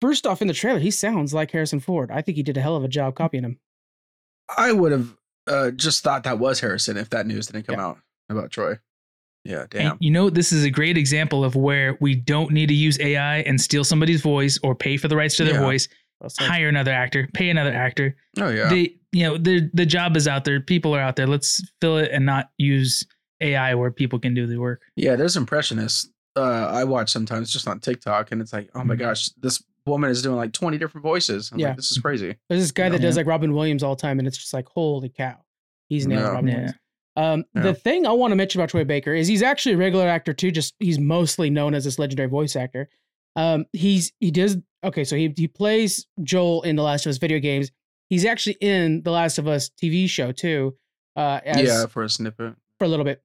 first 0.00 0.26
off, 0.26 0.42
in 0.42 0.48
the 0.48 0.54
trailer, 0.54 0.80
he 0.80 0.90
sounds 0.90 1.32
like 1.32 1.52
Harrison 1.52 1.78
Ford. 1.78 2.10
I 2.10 2.20
think 2.20 2.34
he 2.36 2.42
did 2.42 2.56
a 2.56 2.60
hell 2.60 2.74
of 2.74 2.82
a 2.82 2.88
job 2.88 3.14
copying 3.14 3.44
him. 3.44 3.60
I 4.56 4.72
would 4.72 4.90
have 4.90 5.16
uh 5.46 5.70
just 5.70 6.02
thought 6.02 6.24
that 6.24 6.40
was 6.40 6.58
Harrison 6.60 6.96
if 6.96 7.10
that 7.10 7.26
news 7.28 7.46
didn't 7.46 7.66
come 7.68 7.76
Yeah. 7.78 7.86
out 7.86 7.98
about 8.36 8.50
Troy 8.50 8.78
yeah 9.44 9.60
And 9.62 9.70
damn 9.70 9.96
you 10.00 10.10
know, 10.10 10.28
this 10.30 10.52
is 10.52 10.64
a 10.64 10.70
great 10.70 10.96
example 10.98 11.44
of 11.44 11.54
where 11.56 11.96
we 12.00 12.14
don't 12.14 12.50
need 12.52 12.66
to 12.68 12.74
use 12.74 13.00
AI 13.00 13.38
and 13.38 13.58
steal 13.60 13.84
somebody's 13.84 14.20
voice 14.20 14.58
or 14.62 14.74
pay 14.74 14.96
for 14.98 15.08
the 15.08 15.16
rights 15.16 15.36
to 15.36 15.44
their 15.44 15.54
Yeah. 15.54 15.60
voice. 15.60 15.88
Well 16.20 16.28
said. 16.28 16.46
Hire 16.46 16.68
another 16.68 16.92
actor, 16.92 17.26
pay 17.32 17.48
another 17.48 17.72
actor. 17.72 18.14
oh 18.38 18.50
yeah 18.50 18.68
They, 18.68 18.96
you 19.12 19.22
know, 19.24 19.38
the 19.38 19.70
the 19.72 19.86
job 19.86 20.16
is 20.16 20.28
out 20.28 20.44
there. 20.44 20.60
People 20.60 20.94
are 20.94 21.00
out 21.00 21.16
there. 21.16 21.26
Let's 21.26 21.62
fill 21.80 21.96
it 21.98 22.10
and 22.12 22.26
not 22.26 22.50
use 22.58 23.06
AI 23.40 23.74
where 23.74 23.90
people 23.90 24.18
can 24.18 24.34
do 24.34 24.46
the 24.46 24.58
work. 24.58 24.82
Yeah, 24.96 25.16
there's 25.16 25.36
impressionists. 25.36 26.08
Uh, 26.36 26.68
I 26.70 26.84
watch 26.84 27.10
sometimes 27.10 27.50
just 27.50 27.66
on 27.66 27.80
TikTok, 27.80 28.30
and 28.32 28.40
it's 28.42 28.52
like, 28.52 28.68
oh 28.74 28.84
my 28.84 28.94
Mhm. 28.94 28.98
gosh, 28.98 29.30
this 29.40 29.62
woman 29.86 30.10
is 30.10 30.20
doing 30.22 30.36
like 30.36 30.52
20 30.52 30.76
different 30.78 31.02
voices. 31.02 31.50
I'm 31.50 31.58
Yeah. 31.58 31.68
like, 31.68 31.76
this 31.76 31.90
is 31.90 31.98
crazy. 31.98 32.36
There's 32.50 32.60
this 32.60 32.70
guy 32.70 32.90
that 32.90 33.00
Yeah. 33.00 33.06
does 33.08 33.16
like 33.16 33.26
Robin 33.26 33.52
Williams 33.54 33.82
all 33.82 33.96
the 33.96 34.02
time, 34.02 34.18
and 34.18 34.28
it's 34.28 34.36
just 34.36 34.52
like, 34.52 34.66
holy 34.68 35.08
cow, 35.08 35.38
he's 35.88 36.06
nailing 36.06 36.24
Yeah. 36.26 36.30
Robin 36.30 36.48
Yeah. 36.48 36.54
Williams. 36.56 36.74
Um, 37.20 37.44
Yeah. 37.54 37.62
The 37.62 37.74
thing 37.74 38.06
I 38.06 38.12
want 38.12 38.32
to 38.32 38.36
mention 38.36 38.60
about 38.60 38.70
Troy 38.70 38.84
Baker 38.84 39.12
is 39.12 39.28
he's 39.28 39.42
actually 39.42 39.74
a 39.74 39.78
regular 39.78 40.08
actor 40.08 40.32
too. 40.32 40.50
Just 40.50 40.74
he's 40.78 40.98
mostly 40.98 41.50
known 41.50 41.74
as 41.74 41.84
this 41.84 41.98
legendary 41.98 42.28
voice 42.28 42.56
actor. 42.56 42.88
Um, 43.36 43.66
he's 43.72 44.12
he 44.20 44.30
does 44.30 44.56
okay, 44.84 45.04
so 45.04 45.16
he 45.16 45.32
he 45.36 45.46
plays 45.48 46.06
Joel 46.22 46.62
in 46.62 46.76
The 46.76 46.82
Last 46.82 47.06
of 47.06 47.10
Us 47.10 47.18
video 47.18 47.38
games. 47.38 47.70
He's 48.08 48.24
actually 48.24 48.56
in 48.60 49.02
The 49.02 49.10
Last 49.10 49.38
of 49.38 49.46
Us 49.46 49.70
TV 49.70 50.08
show 50.08 50.32
too. 50.32 50.76
Uh, 51.16 51.40
as, 51.44 51.62
yeah, 51.62 51.86
for 51.86 52.02
a 52.02 52.08
snippet. 52.08 52.54
for 52.78 52.84
a 52.84 52.88
little 52.88 53.04
bit. 53.04 53.22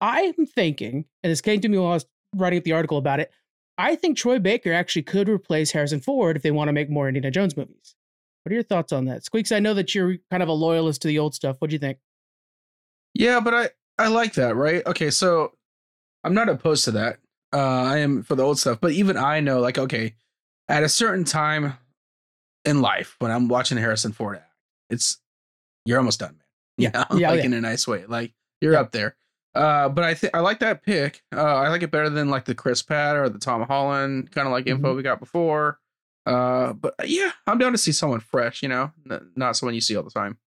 I'm 0.00 0.46
thinking, 0.46 1.04
and 1.22 1.30
this 1.30 1.40
came 1.40 1.60
to 1.60 1.68
me 1.68 1.78
while 1.78 1.92
I 1.92 1.94
was 1.94 2.06
writing 2.34 2.58
up 2.58 2.64
the 2.64 2.72
article 2.72 2.98
about 2.98 3.20
it. 3.20 3.30
I 3.78 3.96
think 3.96 4.16
Troy 4.16 4.38
Baker 4.38 4.72
actually 4.72 5.02
could 5.02 5.28
replace 5.28 5.70
Harrison 5.72 6.00
Ford 6.00 6.36
if 6.36 6.42
they 6.42 6.50
want 6.50 6.68
to 6.68 6.72
make 6.72 6.90
more 6.90 7.08
Indiana 7.08 7.30
Jones 7.30 7.56
movies. 7.56 7.94
What 8.42 8.50
are 8.52 8.54
your 8.54 8.62
thoughts 8.64 8.92
on 8.92 9.04
that, 9.06 9.24
Squeaks? 9.24 9.52
I 9.52 9.60
know 9.60 9.74
that 9.74 9.94
you're 9.94 10.16
kind 10.30 10.42
of 10.42 10.48
a 10.48 10.52
loyalist 10.52 11.02
to 11.02 11.08
the 11.08 11.18
old 11.18 11.34
stuff. 11.34 11.56
What 11.60 11.70
do 11.70 11.74
you 11.74 11.78
think? 11.80 11.98
Yeah, 13.14 13.40
but 13.40 13.54
I 13.54 13.68
I 13.98 14.08
like 14.08 14.34
that, 14.34 14.56
right? 14.56 14.84
Okay, 14.86 15.10
so 15.10 15.52
I'm 16.24 16.34
not 16.34 16.48
opposed 16.48 16.84
to 16.86 16.92
that. 16.92 17.18
Uh, 17.52 17.58
I 17.82 17.98
am 17.98 18.22
for 18.22 18.34
the 18.34 18.42
old 18.42 18.58
stuff, 18.58 18.78
but 18.80 18.92
even 18.92 19.16
I 19.16 19.40
know, 19.40 19.60
like, 19.60 19.76
okay, 19.78 20.14
at 20.68 20.82
a 20.82 20.88
certain 20.88 21.24
time 21.24 21.74
in 22.64 22.80
life 22.80 23.16
when 23.18 23.30
I'm 23.30 23.48
watching 23.48 23.76
Harrison 23.76 24.12
Ford 24.12 24.36
act, 24.36 24.50
it's 24.88 25.18
you're 25.84 25.98
almost 25.98 26.20
done, 26.20 26.36
man. 26.38 26.44
You 26.78 26.90
Yeah. 26.94 27.04
know? 27.10 27.18
Yeah, 27.18 27.30
like 27.30 27.40
yeah. 27.40 27.44
in 27.46 27.52
a 27.54 27.60
nice 27.60 27.86
way. 27.86 28.06
Like 28.06 28.32
you're 28.60 28.72
Yeah. 28.72 28.80
up 28.80 28.92
there. 28.92 29.16
Uh, 29.54 29.90
but 29.90 30.02
I 30.04 30.14
think 30.14 30.34
I 30.34 30.40
like 30.40 30.60
that 30.60 30.82
pick. 30.82 31.22
Uh, 31.34 31.42
I 31.42 31.68
like 31.68 31.82
it 31.82 31.90
better 31.90 32.08
than 32.08 32.30
like 32.30 32.46
the 32.46 32.54
Chris 32.54 32.80
Pratt 32.80 33.16
or 33.16 33.28
the 33.28 33.38
Tom 33.38 33.60
Holland 33.62 34.30
kind 34.32 34.46
of 34.46 34.52
like 34.52 34.64
Mm-hmm. 34.64 34.76
info 34.76 34.96
we 34.96 35.02
got 35.02 35.20
before. 35.20 35.78
Uh, 36.24 36.72
but 36.72 36.94
yeah, 37.04 37.32
I'm 37.46 37.58
down 37.58 37.72
to 37.72 37.78
see 37.78 37.92
someone 37.92 38.20
fresh. 38.20 38.62
You 38.62 38.70
know, 38.70 38.92
N- 39.10 39.32
not 39.36 39.56
someone 39.56 39.74
you 39.74 39.80
see 39.82 39.94
all 39.96 40.04
the 40.04 40.10
time. 40.10 40.38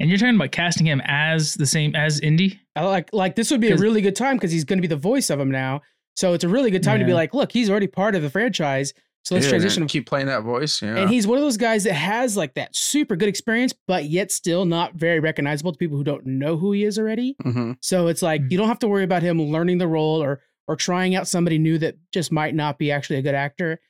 And 0.00 0.10
you're 0.10 0.18
talking 0.18 0.34
about 0.36 0.50
casting 0.52 0.86
him 0.86 1.00
as 1.04 1.54
the 1.54 1.66
same 1.66 1.94
as 1.94 2.18
Indy. 2.20 2.60
I 2.76 2.84
like 2.84 3.12
like 3.12 3.36
this 3.36 3.50
would 3.50 3.60
be 3.60 3.70
a 3.70 3.76
really 3.76 4.00
good 4.00 4.16
time 4.16 4.36
because 4.36 4.50
he's 4.52 4.64
going 4.64 4.78
to 4.78 4.82
be 4.82 4.88
the 4.88 4.96
voice 4.96 5.30
of 5.30 5.38
him 5.38 5.50
now. 5.50 5.82
So 6.16 6.32
it's 6.32 6.44
a 6.44 6.48
really 6.48 6.70
good 6.70 6.82
time 6.82 6.98
to 7.00 7.04
be 7.04 7.12
like, 7.14 7.34
look, 7.34 7.50
he's 7.52 7.68
already 7.70 7.86
part 7.86 8.14
of 8.14 8.22
the 8.22 8.30
franchise. 8.30 8.92
So 9.24 9.34
let's 9.36 9.46
Yeah, 9.46 9.50
transition. 9.52 9.82
and 9.84 9.90
keep 9.90 10.06
playing 10.06 10.26
that 10.26 10.42
voice. 10.42 10.82
Yeah. 10.82 10.96
And 10.96 11.08
he's 11.10 11.26
one 11.26 11.38
of 11.38 11.42
those 11.44 11.56
guys 11.56 11.84
that 11.84 11.94
has 11.94 12.36
like 12.36 12.54
that 12.54 12.76
super 12.76 13.16
good 13.16 13.28
experience, 13.28 13.72
but 13.88 14.04
yet 14.04 14.30
still 14.30 14.64
not 14.66 14.94
very 14.96 15.18
recognizable 15.18 15.72
to 15.72 15.78
people 15.78 15.96
who 15.96 16.04
don't 16.04 16.26
know 16.26 16.56
who 16.56 16.72
he 16.72 16.84
is 16.84 16.98
already. 16.98 17.34
hmm 17.42 17.72
So 17.80 18.08
it's 18.08 18.20
like 18.22 18.42
Mm. 18.42 18.50
you 18.52 18.58
don't 18.58 18.68
have 18.68 18.78
to 18.80 18.88
worry 18.88 19.04
about 19.04 19.22
him 19.22 19.40
learning 19.40 19.78
the 19.78 19.88
role 19.88 20.22
or 20.22 20.40
or 20.68 20.76
trying 20.76 21.14
out 21.14 21.28
somebody 21.28 21.58
new 21.58 21.78
that 21.78 21.96
just 22.12 22.32
might 22.32 22.54
not 22.54 22.78
be 22.78 22.90
actually 22.90 23.18
a 23.18 23.22
good 23.22 23.34
actor. 23.34 23.80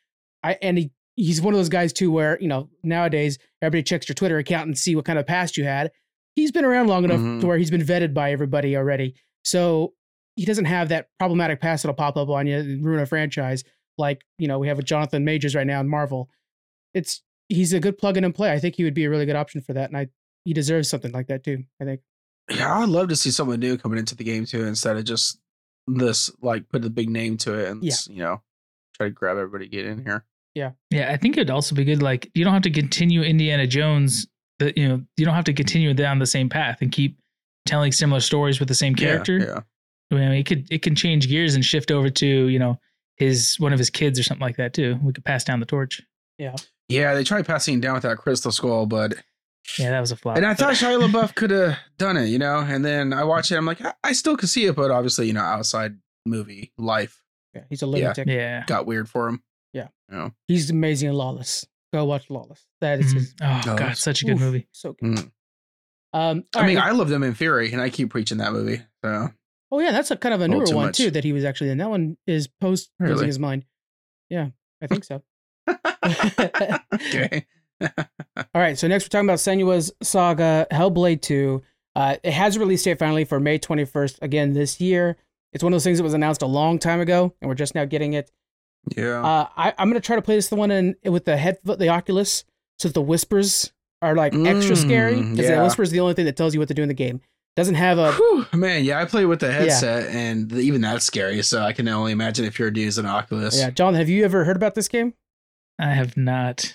I 0.43 0.57
and 0.63 0.77
he, 0.79 0.91
he's 1.17 1.41
one 1.41 1.55
of 1.55 1.59
those 1.59 1.69
guys 1.69 1.93
too 1.93 2.11
where 2.11 2.39
you 2.41 2.49
know 2.49 2.69
nowadays 2.83 3.39
everybody 3.63 3.83
checks 3.83 4.09
your 4.09 4.15
Twitter 4.15 4.39
account 4.39 4.67
and 4.67 4.77
see 4.79 4.97
what 4.97 5.05
kind 5.05 5.19
of 5.19 5.27
past 5.27 5.57
you 5.57 5.65
had. 5.65 5.91
He's 6.37 6.51
been 6.53 6.65
around 6.65 6.89
long 6.89 7.05
enough 7.05 7.21
Mhm. 7.21 7.41
to 7.41 7.47
where 7.47 7.59
he's 7.59 7.71
been 7.71 7.83
vetted 7.83 8.13
by 8.15 8.33
everybody 8.33 8.77
already, 8.77 9.15
so 9.45 9.95
he 10.37 10.45
doesn't 10.45 10.65
have 10.65 10.89
that 10.89 11.09
problematic 11.19 11.61
past 11.61 11.83
that'll 11.85 11.95
pop 11.95 12.17
up 12.17 12.29
on 12.29 12.47
you 12.49 12.57
and 12.59 12.85
ruin 12.85 12.99
a 13.01 13.07
franchise 13.07 13.63
like 13.97 14.23
you 14.39 14.49
know 14.49 14.59
we 14.59 14.67
have 14.69 14.77
with 14.77 14.87
Jonathan 14.87 15.25
Majors 15.25 15.55
right 15.55 15.67
now 15.67 15.81
in 15.81 15.89
Marvel. 15.89 16.29
It's 16.93 17.23
he's 17.49 17.73
a 17.73 17.81
good 17.81 17.99
plug 17.99 18.17
in 18.17 18.25
and 18.25 18.35
play. 18.35 18.51
I 18.53 18.59
think 18.59 18.75
he 18.77 18.85
would 18.85 18.95
be 18.95 19.05
a 19.05 19.11
really 19.11 19.27
good 19.27 19.37
option 19.37 19.61
for 19.61 19.73
that, 19.75 19.91
and 19.91 19.97
I 19.97 20.09
he 20.45 20.53
deserves 20.53 20.89
something 20.91 21.13
like 21.13 21.29
that 21.29 21.45
too. 21.45 21.65
I 21.81 21.85
think. 21.85 22.01
Yeah, 22.51 22.79
I'd 22.81 22.89
love 22.89 23.09
to 23.09 23.17
see 23.17 23.31
someone 23.31 23.61
new 23.61 23.79
coming 23.79 23.99
into 23.99 24.15
the 24.17 24.25
game 24.25 24.45
too, 24.45 24.65
instead 24.65 24.97
of 24.97 25.05
just 25.05 25.39
this 25.87 26.31
like 26.43 26.69
put 26.69 26.85
a 26.85 26.91
big 26.91 27.09
name 27.11 27.37
to 27.39 27.55
it 27.55 27.69
and 27.69 27.83
Yeah. 27.85 27.95
you 28.09 28.19
know 28.19 28.43
try 28.97 29.07
to 29.07 29.11
grab 29.13 29.37
everybody 29.37 29.69
get 29.69 29.87
in 29.87 30.05
here. 30.05 30.25
Yeah, 30.55 30.71
Yeah. 30.91 31.11
I 31.11 31.17
think 31.17 31.37
it'd 31.37 31.51
also 31.51 31.75
be 31.75 31.85
good. 31.85 32.03
Like, 32.03 32.31
you 32.35 32.45
don't 32.45 32.53
have 32.53 32.63
to 32.63 32.71
continue 32.71 33.23
Indiana 33.23 33.67
Jones. 33.67 34.27
The 34.61 34.73
you 34.77 34.87
know 34.89 35.03
you 35.17 35.25
don't 35.25 35.35
have 35.35 35.45
to 35.47 35.53
continue 35.53 35.93
down 35.95 36.21
the 36.21 36.27
same 36.27 36.49
path 36.49 36.79
and 36.81 36.93
keep 36.93 37.19
telling 37.67 37.91
similar 37.91 38.21
stories 38.21 38.61
with 38.61 38.69
the 38.69 38.75
same 38.75 38.95
character. 38.95 39.39
Yeah. 39.39 39.61
I 40.17 40.21
mean, 40.21 40.33
it 40.33 40.45
could 40.47 40.67
it 40.71 40.83
can 40.83 40.95
change 40.95 41.29
gears 41.29 41.55
and 41.57 41.65
shift 41.65 41.91
over 41.91 42.09
to 42.09 42.27
you 42.27 42.59
know 42.61 42.79
his 43.17 43.57
one 43.59 43.73
of 43.73 43.79
his 43.81 43.91
kids 43.91 44.17
or 44.19 44.23
something 44.23 44.43
like 44.47 44.57
that 44.59 44.73
too. 44.73 44.97
We 45.03 45.13
could 45.13 45.25
pass 45.25 45.43
down 45.43 45.59
the 45.61 45.67
torch. 45.67 46.01
Yeah, 46.39 46.55
Yeah. 46.89 47.15
they 47.15 47.25
tried 47.25 47.47
passing 47.47 47.79
it 47.79 47.81
down 47.81 47.95
with 47.95 48.05
that 48.05 48.19
crystal 48.19 48.53
skull, 48.53 48.87
but 48.87 49.15
Yeah, 49.79 49.91
that 49.91 50.01
was 50.01 50.13
a 50.13 50.17
flop. 50.17 50.37
and 50.37 50.47
I 50.47 50.51
but- 50.51 50.59
thought 50.59 50.75
Shia 50.75 51.01
LaBeouf 51.05 51.35
could 51.35 51.51
have 51.51 51.77
done 51.99 52.17
it, 52.17 52.27
you 52.27 52.39
know. 52.39 52.59
And 52.61 52.85
then 52.85 53.13
I 53.13 53.25
watched 53.25 53.51
it, 53.51 53.57
I'm 53.57 53.67
like, 53.67 53.85
I, 53.85 53.95
I 54.05 54.13
still 54.13 54.37
could 54.37 54.49
see 54.49 54.67
it, 54.67 54.77
but 54.77 54.91
obviously, 54.93 55.27
you 55.27 55.33
know, 55.33 55.41
outside 55.41 55.97
movie 56.27 56.73
life 56.79 57.23
Yeah, 57.55 57.63
he's 57.71 57.83
a 57.83 57.87
lunatic. 57.87 58.29
yeah. 58.29 58.65
got 58.67 58.87
weird 58.87 59.09
for 59.09 59.29
him. 59.29 59.43
Yeah. 59.75 59.89
You 60.11 60.17
know? 60.17 60.33
He's 60.49 60.71
amazing 60.71 61.11
in 61.11 61.15
Lawless. 61.15 61.67
Go 61.93 62.07
watch 62.07 62.31
Lawless. 62.31 62.65
That 62.81 63.01
is 63.01 63.13
his. 63.13 63.35
Oh 63.43 63.61
Oh, 63.67 63.77
god, 63.77 63.97
such 63.99 64.23
a 64.23 64.25
good 64.25 64.37
oof, 64.37 64.41
movie. 64.41 64.67
So 64.73 64.95
good. 64.95 65.17
Mm. 65.17 65.31
Um, 66.15 66.45
I 66.57 66.67
mean, 66.67 66.79
I 66.79 66.93
love 66.93 67.09
them 67.09 67.23
in 67.23 67.35
Fury, 67.35 67.73
and 67.73 67.83
I 67.83 67.91
keep 67.91 68.11
preaching 68.11 68.39
that 68.39 68.53
movie. 68.53 68.81
So 69.05 69.29
oh 69.73 69.81
yeah, 69.81 69.91
that's 69.93 70.11
a 70.11 70.17
kind 70.17 70.35
of 70.35 70.41
a 70.41 70.49
newer 70.49 70.65
too 70.65 70.77
one 70.77 70.87
much. 70.87 70.97
too 70.97 71.11
that 71.11 71.25
he 71.25 71.33
was 71.33 71.45
actually 71.45 71.71
in. 71.71 71.79
That 71.79 71.91
one 71.91 72.17
is 72.27 72.47
post 72.49 72.91
losing 73.01 73.15
Really? 73.17 73.27
his 73.27 73.39
mind. 73.39 73.65
Yeah, 74.31 74.49
I 74.81 74.87
think 74.87 75.05
so. 75.05 75.23
okay. 76.95 77.47
All 77.81 78.45
right, 78.55 78.79
so 78.79 78.87
next 78.89 79.05
we're 79.05 79.09
talking 79.09 79.29
about 79.29 79.39
Senua's 79.39 79.93
Saga 80.03 80.67
Hellblade 80.71 81.23
2. 81.23 81.63
Uh, 81.97 82.17
it 82.23 82.33
has 82.33 82.57
a 82.57 82.61
release 82.61 82.83
date 82.83 82.99
finally 82.99 83.25
for 83.25 83.39
May 83.41 83.59
21st 83.59 84.19
again 84.23 84.53
this 84.53 84.81
year. 84.81 85.17
It's 85.53 85.63
one 85.63 85.73
of 85.73 85.75
those 85.75 85.85
things 85.85 85.99
that 85.99 86.05
was 86.05 86.15
announced 86.15 86.43
a 86.43 86.47
long 86.47 86.79
time 86.79 87.01
ago, 87.01 87.35
and 87.41 87.49
we're 87.49 87.55
just 87.55 87.75
now 87.75 87.85
getting 87.85 88.15
it. 88.15 88.31
Yeah. 88.97 89.23
Uh, 89.25 89.49
I, 89.57 89.75
I'm 89.79 89.89
gonna 89.89 90.01
try 90.01 90.17
to 90.17 90.23
play 90.23 90.37
this 90.37 90.49
the 90.49 90.57
one 90.57 90.71
in 90.71 90.97
with 91.05 91.25
the 91.25 91.37
head 91.37 91.59
the 91.65 91.89
Oculus, 91.89 92.45
so 92.79 92.89
that 92.89 92.95
the 92.95 93.03
whispers 93.03 93.73
are 94.03 94.15
like 94.15 94.35
extra 94.35 94.77
scary 94.77 95.15
Mm, 95.15 95.31
because 95.33 95.47
the 95.47 95.53
yeah. 95.55 95.63
whisper 95.63 95.83
is 95.83 95.91
the 95.91 96.01
only 96.01 96.15
thing 96.15 96.27
that 96.27 96.37
tells 96.37 96.53
you 96.55 96.61
what 96.61 96.69
to 96.69 96.75
do 96.75 96.83
in 96.83 96.89
the 96.89 96.95
game. 96.95 97.21
Doesn't 97.57 97.77
have 97.77 97.99
a 97.99 98.13
Whew, 98.13 98.47
man, 98.53 98.85
yeah, 98.85 99.01
I 99.01 99.05
play 99.05 99.27
with 99.27 99.39
the 99.41 99.53
headset, 99.53 100.09
and 100.15 100.51
the, 100.51 100.59
even 100.61 100.81
that's 100.81 101.05
scary. 101.05 101.41
So 101.43 101.63
I 101.63 101.73
can 101.73 101.87
only 101.89 102.11
imagine 102.13 102.45
if 102.45 102.59
you're 102.59 102.73
using 102.73 103.05
an 103.05 103.11
Oculus. 103.11 103.59
yeah. 103.59 103.71
John, 103.71 103.95
have 103.95 104.09
you 104.09 104.25
ever 104.25 104.45
heard 104.45 104.57
about 104.57 104.75
this 104.75 104.89
game? 104.89 105.15
I 105.79 105.91
have 105.91 106.17
not. 106.17 106.75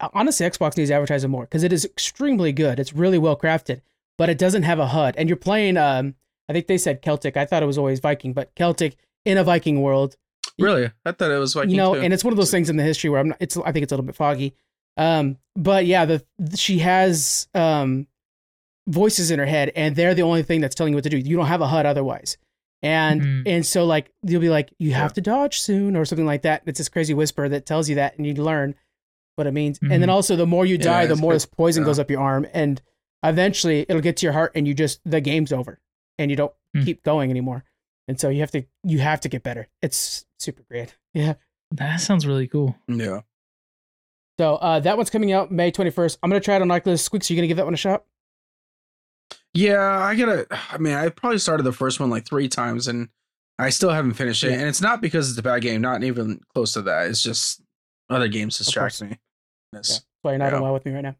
Uh, 0.00 0.08
Honestly, 0.12 0.44
Xbox 0.44 0.76
needs 0.76 0.90
to 0.90 0.94
advertise 0.94 1.22
it 1.24 1.28
more 1.28 1.44
because 1.44 1.62
it 1.62 1.72
is 1.72 1.84
extremely 1.84 2.52
good. 2.52 2.80
It's 2.80 2.92
really 2.92 3.18
well 3.18 3.36
crafted, 3.36 3.80
but 4.18 4.28
it 4.28 4.38
doesn't 4.38 4.64
have 4.64 4.80
a 4.80 4.88
HUD. 4.88 5.14
And 5.16 5.28
you're 5.28 5.36
playing, 5.36 5.76
um, 5.76 6.16
I 6.48 6.52
think 6.52 6.66
they 6.66 6.78
said 6.78 7.00
Celtic. 7.00 7.36
I 7.36 7.44
thought 7.44 7.62
it 7.62 7.66
was 7.66 7.78
always 7.78 8.00
Viking, 8.00 8.32
but 8.32 8.52
Celtic 8.56 8.96
in 9.24 9.38
a 9.38 9.44
Viking 9.44 9.80
world. 9.82 10.16
Really, 10.58 10.90
I 11.04 11.12
thought 11.12 11.30
it 11.30 11.38
was 11.38 11.56
like 11.56 11.68
you 11.68 11.76
know, 11.76 11.94
and 11.94 12.12
it's 12.12 12.24
one 12.24 12.32
of 12.32 12.36
those 12.36 12.50
things 12.50 12.68
in 12.70 12.76
the 12.76 12.82
history 12.82 13.10
where 13.10 13.20
I'm 13.20 13.28
not, 13.28 13.38
it's 13.40 13.56
I 13.56 13.72
think 13.72 13.82
it's 13.84 13.92
a 13.92 13.94
little 13.96 14.06
bit 14.06 14.14
foggy. 14.14 14.54
Um, 14.96 15.38
but 15.56 15.86
yeah, 15.86 16.04
the 16.04 16.24
she 16.56 16.78
has 16.80 17.48
um 17.54 18.06
voices 18.88 19.30
in 19.30 19.38
her 19.38 19.46
head, 19.46 19.72
and 19.76 19.94
they're 19.96 20.14
the 20.14 20.22
only 20.22 20.42
thing 20.42 20.60
that's 20.60 20.74
telling 20.74 20.92
you 20.92 20.96
what 20.96 21.04
to 21.04 21.10
do. 21.10 21.18
You 21.18 21.36
don't 21.36 21.46
have 21.46 21.60
a 21.60 21.66
HUD 21.66 21.86
otherwise, 21.86 22.36
and 22.82 23.20
Mhm. 23.22 23.42
and 23.46 23.66
so 23.66 23.84
like 23.86 24.10
you'll 24.22 24.40
be 24.40 24.48
like 24.50 24.72
you 24.78 24.92
have 24.92 25.10
Yeah. 25.10 25.14
to 25.14 25.20
dodge 25.20 25.60
soon 25.60 25.96
or 25.96 26.04
something 26.04 26.26
like 26.26 26.42
that. 26.42 26.62
It's 26.66 26.78
this 26.78 26.88
crazy 26.88 27.14
whisper 27.14 27.48
that 27.48 27.64
tells 27.66 27.88
you 27.88 27.94
that, 27.96 28.16
and 28.18 28.26
you 28.26 28.34
learn 28.34 28.74
what 29.36 29.46
it 29.46 29.52
means. 29.52 29.78
And 29.80 29.90
then 30.02 30.08
Mhm. 30.08 30.12
also, 30.12 30.36
the 30.36 30.46
more 30.46 30.66
you 30.66 30.76
Yeah, 30.76 30.82
die, 30.84 31.06
the 31.06 31.16
more 31.16 31.32
this 31.32 31.46
poison 31.46 31.82
Yeah. 31.82 31.86
goes 31.86 31.98
up 31.98 32.10
your 32.10 32.20
arm, 32.20 32.46
and 32.52 32.82
eventually 33.24 33.86
it'll 33.88 34.02
get 34.02 34.16
to 34.18 34.26
your 34.26 34.32
heart, 34.34 34.52
and 34.54 34.66
you 34.68 34.74
just 34.74 35.00
the 35.04 35.20
game's 35.20 35.52
over, 35.52 35.80
and 36.18 36.30
you 36.30 36.36
don't 36.36 36.52
Hmm. 36.74 36.82
keep 36.82 37.02
going 37.02 37.30
anymore. 37.30 37.64
And 38.08 38.18
so 38.20 38.28
you 38.28 38.40
have 38.40 38.50
to 38.50 38.64
you 38.84 38.98
have 38.98 39.20
to 39.20 39.28
get 39.28 39.42
better. 39.42 39.68
It's 39.80 40.26
super 40.42 40.62
great. 40.70 40.96
Yeah. 41.14 41.34
That 41.72 41.96
sounds 42.00 42.26
really 42.26 42.46
cool. 42.48 42.76
yeah. 42.88 43.20
So 44.38 44.56
uh, 44.56 44.80
that 44.80 44.96
one's 44.96 45.10
coming 45.10 45.32
out 45.32 45.50
May 45.50 45.70
21st. 45.72 46.18
I'm 46.22 46.30
gonna 46.30 46.40
try 46.40 46.56
it 46.56 46.62
on 46.62 46.70
Oculus. 46.70 47.02
Squeaks, 47.04 47.30
are 47.30 47.34
you 47.34 47.38
gonna 47.38 47.46
give 47.48 47.56
that 47.58 47.64
one 47.66 47.74
a 47.74 47.78
shot? 47.78 48.04
Yeah, 49.54 49.98
I 49.98 50.14
gotta. 50.14 50.46
I 50.70 50.78
mean, 50.78 50.94
I 50.94 51.08
probably 51.10 51.38
started 51.38 51.62
the 51.64 51.72
first 51.72 52.00
one 52.00 52.08
like 52.10 52.26
three 52.26 52.48
times, 52.48 52.88
and 52.88 53.08
I 53.58 53.68
still 53.70 53.90
haven't 53.90 54.14
finished 54.14 54.42
it. 54.44 54.50
Yeah. 54.50 54.58
And 54.60 54.68
it's 54.68 54.80
not 54.80 55.00
because 55.02 55.28
it's 55.30 55.38
a 55.38 55.42
bad 55.42 55.60
game, 55.62 55.80
not 55.82 56.02
even 56.02 56.40
close 56.54 56.72
to 56.74 56.82
that. 56.82 57.08
It's 57.08 57.22
just 57.22 57.60
other 58.10 58.28
games 58.28 58.56
distract 58.58 59.00
me. 59.02 59.08
Yeah. 59.08 59.16
Yes. 59.74 59.88
That's 59.88 60.06
why 60.22 60.30
you're 60.32 60.38
not 60.38 60.50
Yeah. 60.52 60.56
on 60.56 60.62
well 60.62 60.72
with 60.74 60.84
me 60.86 60.92
right 60.92 61.02
now. 61.02 61.16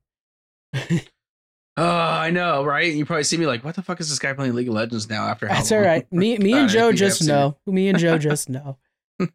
Oh, 1.77 1.85
I 1.85 2.31
know, 2.31 2.65
right? 2.65 2.93
You 2.93 3.05
probably 3.05 3.25
see 3.25 3.37
me 3.37 3.47
like, 3.47 3.65
what 3.65 3.75
the 3.75 3.83
fuck 3.83 4.01
is 4.01 4.09
this 4.09 4.19
guy 4.19 4.33
playing 4.33 4.55
League 4.55 4.69
of 4.69 4.75
Legends 4.75 5.09
now? 5.09 5.27
After 5.27 5.47
how 5.49 5.55
That's 5.55 5.71
all 5.73 5.79
long?" 5.79 5.87
right. 5.87 6.13
Me, 6.13 6.39
me 6.39 6.53
and 6.55 6.69
Joe 6.71 6.93
just 6.93 7.27
know. 7.27 7.57
Me 7.67 7.89
and 7.89 7.99
Joe 7.99 8.19
just 8.19 8.49
know. 8.49 8.79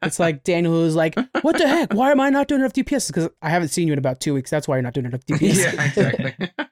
It's 0.01 0.19
like 0.19 0.43
Daniel 0.43 0.73
who's 0.73 0.95
like, 0.95 1.15
"What 1.41 1.57
the 1.57 1.67
heck? 1.67 1.93
Why 1.93 2.11
am 2.11 2.19
I 2.19 2.29
not 2.29 2.47
doing 2.47 2.61
enough 2.61 2.73
DPS?" 2.73 3.07
Because 3.07 3.29
I 3.41 3.49
haven't 3.49 3.69
seen 3.69 3.87
you 3.87 3.93
in 3.93 3.99
about 3.99 4.19
two 4.19 4.33
weeks. 4.33 4.49
That's 4.49 4.67
why 4.67 4.75
you're 4.75 4.83
not 4.83 4.93
doing 4.93 5.05
enough 5.05 5.25
DPS. 5.25 5.57
yeah, 5.57 5.85
exactly. 5.85 6.49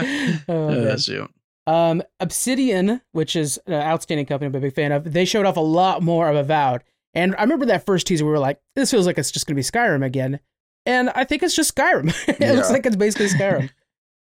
Oh, 0.48 0.70
Yeah, 0.70 0.80
that's 0.80 1.08
you. 1.08 1.28
Um, 1.66 2.02
Obsidian, 2.20 3.00
which 3.12 3.36
is 3.36 3.58
an 3.66 3.74
outstanding 3.74 4.26
company 4.26 4.46
I'm 4.48 4.54
a 4.54 4.60
big 4.60 4.74
fan 4.74 4.92
of, 4.92 5.12
they 5.12 5.24
showed 5.24 5.46
off 5.46 5.56
a 5.56 5.60
lot 5.60 6.02
more 6.02 6.28
of 6.28 6.36
Avowed. 6.36 6.82
And 7.14 7.34
I 7.36 7.42
remember 7.42 7.66
that 7.66 7.86
first 7.86 8.06
teaser, 8.06 8.24
we 8.24 8.30
were 8.30 8.38
like, 8.38 8.60
this 8.76 8.90
feels 8.90 9.06
like 9.06 9.18
it's 9.18 9.30
just 9.30 9.46
going 9.46 9.54
to 9.54 9.58
be 9.58 9.62
Skyrim 9.62 10.04
again. 10.04 10.40
And 10.86 11.10
I 11.10 11.24
think 11.24 11.42
it's 11.42 11.54
just 11.54 11.74
Skyrim. 11.74 12.14
it 12.40 12.56
looks 12.56 12.70
like 12.70 12.86
it's 12.86 12.96
basically 12.96 13.26
Skyrim. 13.26 13.70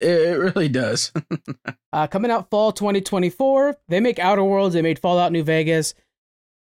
It, 0.01 0.09
it 0.09 0.37
really 0.37 0.69
does. 0.69 1.11
uh, 1.93 2.07
coming 2.07 2.31
out 2.31 2.49
fall 2.49 2.71
2024. 2.71 3.77
They 3.89 3.99
make 3.99 4.17
Outer 4.17 4.43
Worlds, 4.43 4.73
they 4.73 4.81
made 4.81 4.99
Fallout 4.99 5.31
New 5.31 5.43
Vegas. 5.43 5.93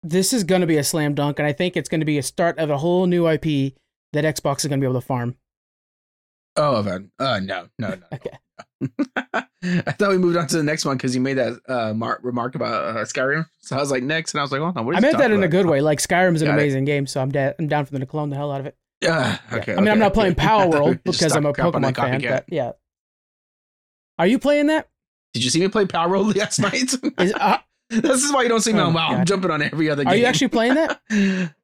This 0.03 0.33
is 0.33 0.45
going 0.45 0.61
to 0.61 0.67
be 0.67 0.77
a 0.77 0.85
slam 0.85 1.15
dunk. 1.15 1.39
And 1.39 1.47
I 1.47 1.53
think 1.53 1.77
it's 1.77 1.89
going 1.89 2.01
to 2.01 2.07
be 2.07 2.19
a 2.19 2.23
start 2.23 2.59
of 2.59 2.71
a 2.71 2.79
whole 2.79 3.07
new 3.07 3.27
IP 3.29 3.75
that 4.13 4.25
Xbox 4.25 4.59
is 4.59 4.67
going 4.67 4.81
to 4.81 4.85
be 4.85 4.89
able 4.91 5.01
to 5.01 5.07
farm. 5.07 5.37
oh. 6.57 6.77
Uh, 7.19 7.41
no, 7.41 7.69
no, 7.79 7.89
no. 7.89 7.97
Okay. 8.13 8.39
I 9.63 9.93
thought 9.93 10.11
we 10.11 10.19
moved 10.19 10.37
on 10.37 10.47
to 10.49 10.57
the 10.57 10.63
next 10.63 10.85
one 10.85 10.97
because 10.97 11.15
you 11.15 11.21
made 11.21 11.35
that 11.35 11.59
uh, 11.69 11.93
mar- 11.95 12.21
remark 12.23 12.55
about 12.55 12.97
uh, 12.97 13.01
Skyrim. 13.05 13.47
So 13.61 13.77
I 13.77 13.81
was 13.81 13.91
like, 13.91 14.03
next, 14.05 14.35
and 14.35 14.41
I 14.41 14.43
was 14.45 14.53
like, 14.53 14.61
oh 14.61 14.73
no, 14.75 14.83
what 14.83 14.93
is 14.95 14.99
I 14.99 15.01
meant 15.01 15.19
that 15.19 15.31
in 15.33 15.43
a 15.43 15.49
good 15.49 15.67
way. 15.67 15.81
Like 15.81 15.99
Skyrim 15.99 16.35
is 16.37 16.43
an 16.43 16.47
Got 16.49 16.59
it. 16.59 16.63
amazing 16.63 16.85
game, 16.85 17.07
so 17.07 17.21
I'm, 17.21 17.31
da- 17.31 17.53
I'm 17.59 17.67
down 17.69 17.85
for 17.85 17.93
them 17.93 18.01
to 18.01 18.07
clone 18.07 18.31
the 18.31 18.37
hell 18.37 18.53
out 18.53 18.61
of 18.61 18.67
it. 18.67 18.77
Yeah. 19.01 19.39
Yeah. 19.51 19.59
Okay. 19.59 19.73
I 19.73 19.77
mean, 19.77 19.89
I'm 19.89 19.93
okay, 19.93 19.99
not 20.01 20.15
playing. 20.15 20.35
Power 20.37 20.61
I 20.63 20.65
thought 20.65 20.73
we 20.75 20.81
World 20.81 20.99
because 21.05 21.37
I'm 21.37 21.45
a 21.47 21.53
talked 21.53 21.73
crap 21.73 21.75
on 21.75 21.83
Pokemon 21.83 21.97
fan. 21.97 22.21
But 22.23 22.45
yeah. 22.49 22.73
Are 24.19 24.27
you 24.27 24.39
playing 24.39 24.67
that? 24.69 24.89
Did 25.35 25.45
you 25.45 25.51
see 25.51 25.61
me 25.61 25.69
play 25.69 25.85
Palworld 25.85 26.35
last 26.37 26.59
night? 26.59 26.95
Is, 27.21 27.33
uh, 27.35 27.59
this 28.03 28.25
is 28.25 28.33
why 28.33 28.43
you 28.43 28.49
don't 28.49 28.61
see 28.61 28.73
me 28.73 28.81
Oh, 28.81 28.91
WoW. 28.91 29.09
I'm 29.09 29.25
jumping 29.27 29.51
on 29.51 29.63
every 29.63 29.89
other 29.91 30.05
game. 30.05 30.13
are 30.13 30.17
you 30.17 30.25
actually 30.27 30.49
playing 30.49 30.75
that? 30.75 31.01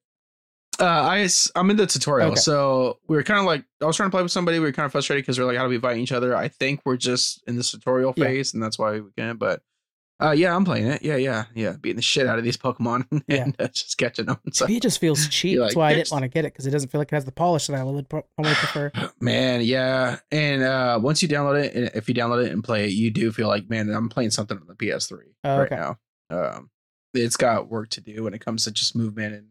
Uh, 0.80 1.26
I'm 1.54 1.70
in 1.70 1.76
the 1.76 1.86
tutorial, 1.86 2.32
Okay. 2.32 2.40
so 2.40 2.98
we 3.06 3.14
were 3.16 3.22
kind 3.22 3.38
of 3.38 3.46
like 3.46 3.64
I 3.80 3.84
was 3.84 3.96
trying 3.96 4.08
to 4.08 4.10
play 4.10 4.22
with 4.24 4.32
somebody. 4.32 4.58
We 4.58 4.64
were 4.66 4.72
kind 4.72 4.86
of 4.86 4.90
frustrated 4.90 5.22
because 5.22 5.38
we're 5.38 5.44
like, 5.44 5.56
how 5.56 5.62
do 5.62 5.68
we 5.68 5.78
fight 5.78 5.98
each 5.98 6.10
other? 6.10 6.36
I 6.36 6.48
think 6.48 6.80
we're 6.84 6.96
just 6.96 7.44
in 7.46 7.54
this 7.54 7.70
tutorial 7.70 8.12
Yeah. 8.16 8.24
phase, 8.24 8.54
and 8.54 8.60
that's 8.62 8.76
why 8.76 8.98
we 8.98 9.10
can't. 9.16 9.38
But 9.38 9.62
uh, 10.20 10.32
yeah, 10.32 10.54
I'm 10.54 10.64
playing 10.64 10.86
it. 10.88 11.02
Yeah, 11.04 11.14
yeah, 11.14 11.44
yeah, 11.54 11.76
beating 11.80 11.94
the 11.96 12.02
shit 12.02 12.26
out 12.26 12.38
of 12.38 12.44
these 12.44 12.56
Pokemon 12.56 13.22
and 13.28 13.54
uh, 13.60 13.68
just 13.68 13.96
catching 13.98 14.26
them. 14.26 14.38
So, 14.52 14.66
it 14.66 14.82
just 14.82 14.98
feels 14.98 15.28
cheap. 15.28 15.54
You're 15.54 15.64
That's 15.64 15.76
why 15.76 15.90
I 15.90 15.94
didn't 15.94 16.10
want 16.10 16.24
to 16.24 16.28
get 16.28 16.44
it 16.44 16.52
because 16.52 16.66
it 16.66 16.70
doesn't 16.72 16.88
feel 16.90 17.00
like 17.00 17.12
it 17.12 17.14
has 17.14 17.24
the 17.24 17.30
polish 17.32 17.68
that 17.68 17.76
I 17.78 17.84
would 17.84 18.08
probably 18.08 18.24
prefer. 18.54 18.90
man, 19.20 19.60
yeah. 19.60 20.18
And 20.32 20.64
uh, 20.64 20.98
once 21.00 21.22
you 21.22 21.28
download 21.28 21.62
it, 21.66 21.92
if 21.94 22.08
you 22.08 22.16
download 22.16 22.46
it 22.46 22.50
and 22.52 22.64
play 22.64 22.86
it, 22.86 22.90
you 22.90 23.12
do 23.12 23.30
feel 23.30 23.46
like, 23.46 23.70
man, 23.70 23.90
I'm 23.90 24.08
playing 24.08 24.30
something 24.30 24.58
on 24.58 24.66
the 24.66 24.74
PS3 24.74 25.18
Oh, 25.44 25.58
right 25.58 25.66
okay. 25.66 25.76
now. 25.76 25.98
Um, 26.30 26.70
it's 27.12 27.36
got 27.36 27.68
work 27.70 27.90
to 27.90 28.00
do 28.00 28.24
when 28.24 28.34
it 28.34 28.44
comes 28.44 28.64
to 28.64 28.70
just 28.72 28.96
movement 28.96 29.34
and 29.34 29.46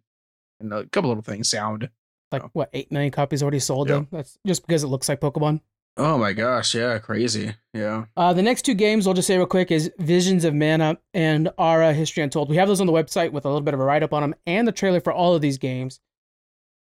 and 0.59 0.73
a 0.73 0.85
couple 0.87 1.09
little 1.09 1.23
things, 1.23 1.49
sound. 1.49 1.89
Like 2.31 2.43
what, 2.53 2.69
eight 2.73 2.91
million 2.91 3.11
copies 3.11 3.41
already 3.43 3.59
sold? 3.59 3.89
Yeah. 3.89 3.95
Them? 3.95 4.07
That's 4.11 4.37
just 4.45 4.65
because 4.65 4.83
it 4.83 4.87
looks 4.87 5.07
like 5.09 5.19
Pokemon. 5.19 5.61
Oh 5.97 6.17
my 6.17 6.33
gosh, 6.33 6.73
yeah, 6.73 6.97
crazy, 6.97 7.53
yeah. 7.73 8.05
Uh, 8.17 8.33
the 8.33 8.41
next 8.41 8.63
two 8.63 8.73
games, 8.73 9.05
I'll 9.05 9.13
just 9.13 9.27
say 9.27 9.37
real 9.37 9.45
quick, 9.45 9.69
is 9.69 9.91
Visions 9.99 10.43
of 10.43 10.55
Mana 10.55 10.97
and 11.13 11.49
Ara 11.59 11.93
History 11.93 12.23
Untold. 12.23 12.49
We 12.49 12.55
have 12.55 12.67
those 12.67 12.81
on 12.81 12.87
the 12.87 12.93
website 12.93 13.31
with 13.31 13.45
a 13.45 13.47
little 13.47 13.61
bit 13.61 13.75
of 13.75 13.79
a 13.79 13.83
write 13.83 14.01
up 14.01 14.11
on 14.13 14.21
them 14.23 14.33
and 14.47 14.67
the 14.67 14.71
trailer 14.71 14.99
for 14.99 15.13
all 15.13 15.35
of 15.35 15.41
these 15.41 15.59
games. 15.59 15.99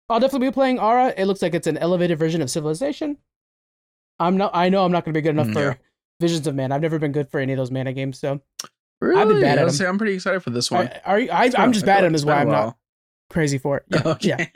I'll 0.09 0.21
definitely 0.21 0.49
be 0.49 0.53
playing 0.53 0.79
Ara. 0.79 1.13
It 1.17 1.27
looks 1.27 1.43
like 1.43 1.55
it's 1.55 1.67
an 1.67 1.77
elevated 1.79 2.19
version 2.19 2.41
of 2.41 2.51
Civilization. 2.51 3.19
I'm 4.19 4.37
not. 4.39 4.53
I 4.55 4.69
know 4.71 4.85
I'm 4.85 4.93
not 4.93 5.05
going 5.05 5.13
to 5.13 5.19
be 5.19 5.23
good 5.23 5.31
enough 5.31 5.49
Mm, 5.49 5.53
for. 5.55 5.79
Visions 6.21 6.47
of 6.47 6.55
Mana. 6.55 6.77
I've 6.77 6.81
never 6.81 6.99
been 7.01 7.11
good 7.13 7.29
for 7.29 7.41
any 7.41 7.53
of 7.53 7.57
those 7.59 7.73
mana 7.73 7.93
games. 7.93 8.19
So 8.21 8.41
Really? 9.01 9.41
bad 9.41 9.59
at 9.59 9.67
them. 9.67 9.71
say 9.75 9.87
I'm 9.87 9.99
pretty 9.99 10.15
excited 10.15 10.43
for 10.43 10.51
this 10.51 10.71
one. 10.71 10.91
Are 11.05 11.19
you, 11.21 11.31
I, 11.31 11.51
I'm 11.59 11.73
just 11.73 11.85
bad 11.85 11.99
at 11.99 12.03
them, 12.03 12.15
is 12.15 12.25
why 12.25 12.41
I'm 12.41 12.49
not 12.49 12.77
crazy 13.31 13.59
for 13.59 13.79
it. 13.79 13.85
Yeah, 13.89 14.17
yeah. 14.21 14.47
Okay. 14.47 14.53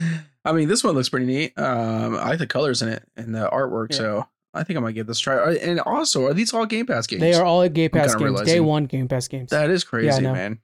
I 0.44 0.52
mean, 0.52 0.68
this 0.68 0.82
one 0.82 0.94
looks 0.94 1.08
pretty 1.08 1.26
neat. 1.26 1.56
Um, 1.56 2.16
I 2.16 2.30
like 2.30 2.38
the 2.38 2.46
colors 2.46 2.82
in 2.82 2.88
it 2.88 3.04
and 3.16 3.34
the 3.34 3.48
artwork, 3.48 3.92
Yeah. 3.92 3.96
so 3.98 4.26
I 4.54 4.64
think 4.64 4.76
I 4.76 4.80
might 4.80 4.92
give 4.92 5.06
this 5.06 5.18
a 5.20 5.22
try. 5.22 5.54
And 5.54 5.78
also, 5.80 6.26
are 6.26 6.34
these 6.34 6.52
all 6.52 6.66
Game 6.66 6.86
Pass 6.86 7.06
games? 7.06 7.20
They 7.20 7.34
are 7.34 7.44
all 7.44 7.66
Game 7.68 7.90
Pass 7.90 8.14
games. 8.16 8.42
Day 8.42 8.60
one 8.60 8.86
Game 8.86 9.06
Pass 9.08 9.28
games. 9.28 9.50
That 9.50 9.70
is 9.70 9.84
crazy, 9.84 10.20
know. 10.20 10.32
man. 10.32 10.58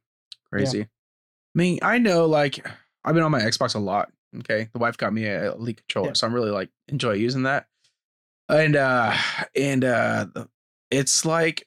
Crazy. 0.51 0.83
I 0.83 0.87
mean, 1.55 1.79
I 1.83 1.99
know, 1.99 2.27
like, 2.27 2.67
I've 3.05 3.15
been 3.15 3.23
on 3.23 3.31
my 3.31 3.41
Xbox 3.41 3.75
a 3.75 3.79
lot. 3.79 4.11
Okay, 4.41 4.69
the 4.73 4.79
wife 4.79 4.97
got 4.99 5.13
me 5.13 5.25
a 5.27 5.53
Elite 5.53 5.79
controller, 5.79 6.09
Yeah. 6.09 6.13
so 6.15 6.27
I'm 6.27 6.35
really 6.35 6.51
like 6.51 6.71
enjoy 6.89 7.13
using 7.13 7.45
that. 7.45 7.67
And 8.49 8.75
uh, 8.77 9.15
and 9.55 9.85
uh, 9.85 10.27
it's 10.91 11.25
like 11.25 11.67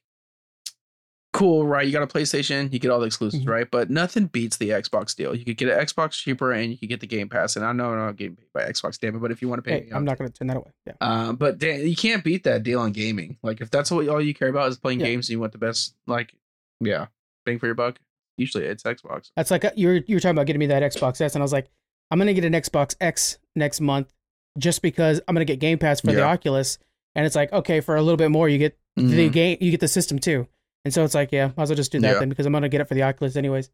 cool, 1.33 1.65
right? 1.65 1.85
You 1.85 1.93
got 1.93 2.03
a 2.03 2.07
PlayStation, 2.07 2.71
you 2.73 2.79
get 2.79 2.91
all 2.91 3.00
the 3.00 3.05
exclusives, 3.05 3.45
Mhm. 3.45 3.50
right? 3.50 3.71
But 3.71 3.89
nothing 3.89 4.25
beats 4.27 4.57
the 4.57 4.69
Xbox 4.69 5.15
deal. 5.15 5.33
You 5.33 5.45
could 5.45 5.55
get 5.57 5.69
an 5.69 5.79
Xbox 5.79 6.11
cheaper, 6.11 6.51
and 6.51 6.71
you 6.71 6.77
could 6.77 6.89
get 6.89 7.00
the 7.00 7.07
Game 7.07 7.29
Pass. 7.29 7.55
And 7.55 7.63
I 7.65 7.71
know 7.71 7.91
I'm 7.91 7.97
not 7.97 8.17
getting 8.17 8.35
paid 8.35 8.47
by 8.53 8.63
Xbox, 8.63 9.00
damn 9.00 9.15
it. 9.15 9.19
But 9.19 9.31
if 9.31 9.41
you 9.41 9.47
want 9.47 9.63
to 9.63 9.69
pay, 9.69 9.79
Hey, 9.79 9.85
me, 9.85 9.91
I'm 9.93 10.03
not 10.03 10.17
going 10.17 10.29
to 10.29 10.38
turn 10.38 10.47
that 10.50 10.57
away. 10.57 10.71
Yeah. 10.85 10.93
uh, 11.00 11.31
but 11.33 11.57
da- 11.57 11.85
you 11.88 11.95
can't 11.95 12.23
beat 12.23 12.43
that 12.43 12.63
deal 12.63 12.79
on 12.81 12.91
gaming. 12.91 13.38
Like 13.43 13.61
if 13.61 13.69
that's 13.71 13.89
what 13.91 14.07
all 14.09 14.21
you 14.21 14.33
care 14.33 14.50
about 14.50 14.67
is 14.69 14.77
playing 14.77 15.00
Yeah. 15.00 15.05
games 15.07 15.29
and 15.29 15.33
you 15.33 15.39
want 15.39 15.53
the 15.53 15.57
best, 15.57 15.95
like 16.05 16.33
yeah, 16.81 17.07
bang 17.45 17.59
for 17.59 17.65
your 17.67 17.75
buck. 17.75 18.00
Usually 18.38 18.65
it's 18.65 18.83
Xbox. 18.83 19.31
That's 19.35 19.51
like 19.51 19.63
uh, 19.63 19.71
you 19.75 19.88
were 19.88 19.95
you 20.07 20.15
were 20.15 20.19
talking 20.19 20.31
about 20.35 20.47
getting 20.47 20.59
me 20.59 20.67
that 20.67 20.83
Xbox 20.83 21.21
S, 21.21 21.35
and 21.35 21.41
I 21.41 21.45
was 21.45 21.53
like, 21.53 21.67
I'm 22.09 22.17
gonna 22.19 22.33
get 22.33 22.43
an 22.43 22.53
Xbox 22.53 22.95
X 23.00 23.38
next 23.55 23.79
month 23.79 24.11
just 24.57 24.81
because 24.81 25.21
I'm 25.27 25.35
gonna 25.35 25.45
get 25.45 25.59
Game 25.59 25.77
Pass 25.77 26.01
for 26.01 26.07
the 26.11 26.23
Oculus, 26.23 26.77
and 27.15 27.25
it's 27.25 27.35
like 27.35 27.53
okay, 27.53 27.79
for 27.79 27.95
a 27.95 28.01
little 28.01 28.17
bit 28.17 28.31
more, 28.31 28.50
you 28.50 28.57
get 28.57 28.77
the 28.97 29.29
Mhm. 29.29 29.31
game, 29.31 29.57
you 29.61 29.71
get 29.71 29.79
the 29.79 29.88
system 29.88 30.17
too, 30.19 30.47
and 30.85 30.93
so 30.93 31.03
it's 31.03 31.13
like 31.15 31.31
yeah, 31.31 31.47
might 31.57 31.63
as 31.63 31.69
well 31.69 31.75
just 31.75 31.91
do 31.91 32.00
that 32.00 32.13
Yeah. 32.13 32.19
then 32.19 32.29
because 32.29 32.45
I'm 32.45 32.53
gonna 32.53 32.69
get 32.69 32.81
it 32.81 32.85
for 32.88 32.93
the 32.95 33.03
Oculus 33.03 33.35
anyways. 33.35 33.69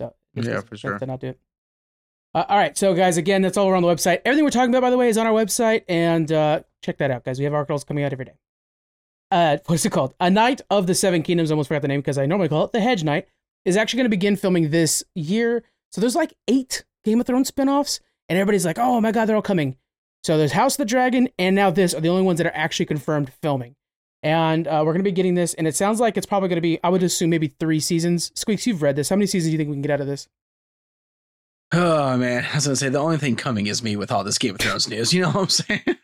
So 0.00 0.14
Yeah, 0.34 0.60
for 0.60 0.76
sure. 0.76 0.98
To 0.98 1.06
not 1.06 1.20
do 1.20 1.28
it. 1.28 1.40
Uh, 2.34 2.44
all 2.48 2.58
right, 2.58 2.76
so 2.76 2.92
guys, 2.92 3.16
again, 3.16 3.40
that's 3.40 3.56
all 3.56 3.66
over 3.66 3.76
on 3.76 3.82
the 3.82 3.88
website. 3.88 4.20
Everything 4.26 4.44
we're 4.44 4.50
talking 4.50 4.68
about, 4.68 4.82
by 4.82 4.90
the 4.90 4.98
way, 4.98 5.08
is 5.08 5.16
on 5.16 5.26
our 5.26 5.32
website, 5.32 5.84
and 5.88 6.30
uh, 6.30 6.60
check 6.82 6.98
that 6.98 7.10
out, 7.10 7.24
guys. 7.24 7.38
We 7.38 7.44
have 7.46 7.54
articles 7.54 7.82
coming 7.84 8.04
out 8.04 8.12
every 8.12 8.26
day. 8.26 8.34
Uh, 9.30 9.56
what's 9.66 9.86
it 9.86 9.90
called? 9.90 10.14
A 10.20 10.28
Knight 10.30 10.60
of 10.68 10.86
the 10.86 10.94
Seven 10.94 11.22
Kingdoms. 11.22 11.50
Almost 11.50 11.68
forgot 11.68 11.80
the 11.82 11.88
name 11.88 12.00
because 12.00 12.18
I 12.18 12.26
normally 12.26 12.48
call 12.50 12.64
it 12.64 12.72
the 12.72 12.80
Hedge 12.80 13.04
Knight. 13.04 13.26
Is 13.64 13.76
actually 13.76 13.98
going 13.98 14.04
to 14.06 14.10
begin 14.10 14.36
filming 14.36 14.70
this 14.70 15.02
year. 15.14 15.64
So 15.92 16.00
there's 16.00 16.14
like 16.14 16.34
eight 16.46 16.84
Game 17.04 17.20
of 17.20 17.26
Thrones 17.26 17.50
spinoffs, 17.50 18.00
and 18.28 18.38
everybody's 18.38 18.66
like, 18.66 18.78
"Oh 18.78 19.00
my 19.00 19.12
god, 19.12 19.24
they're 19.26 19.36
all 19.36 19.42
coming." 19.42 19.76
So 20.22 20.36
there's 20.36 20.52
House 20.52 20.74
of 20.74 20.78
the 20.78 20.84
Dragon 20.84 21.28
and 21.38 21.54
now 21.56 21.70
this 21.70 21.94
are 21.94 22.00
the 22.00 22.08
only 22.08 22.22
ones 22.22 22.38
that 22.38 22.46
are 22.48 22.54
actually 22.56 22.86
confirmed 22.86 23.32
filming. 23.40 23.76
And 24.26 24.66
uh, 24.66 24.82
we're 24.84 24.92
going 24.92 25.04
to 25.04 25.08
be 25.08 25.12
getting 25.12 25.36
this, 25.36 25.54
and 25.54 25.68
it 25.68 25.76
sounds 25.76 26.00
like 26.00 26.16
it's 26.16 26.26
probably 26.26 26.48
going 26.48 26.56
to 26.56 26.60
be, 26.60 26.80
I 26.82 26.88
would 26.88 27.04
assume, 27.04 27.30
maybe 27.30 27.54
three 27.60 27.78
seasons. 27.78 28.32
Squeaks, 28.34 28.66
you've 28.66 28.82
read 28.82 28.96
this. 28.96 29.08
How 29.08 29.14
many 29.14 29.26
seasons 29.26 29.50
do 29.50 29.52
you 29.52 29.56
think 29.56 29.68
we 29.68 29.76
can 29.76 29.82
get 29.82 29.92
out 29.92 30.00
of 30.00 30.08
this? 30.08 30.26
Oh 31.72 32.16
man, 32.16 32.44
I 32.50 32.54
was 32.56 32.66
gonna 32.66 32.76
say 32.76 32.88
the 32.88 32.98
only 32.98 33.18
thing 33.18 33.34
coming 33.34 33.66
is 33.66 33.82
me 33.82 33.96
with 33.96 34.12
all 34.12 34.22
this 34.22 34.38
Game 34.38 34.54
of 34.54 34.60
Thrones 34.60 34.88
news. 34.88 35.12
You 35.12 35.22
know 35.22 35.30
what 35.30 35.42
I'm 35.42 35.48
saying? 35.48 35.82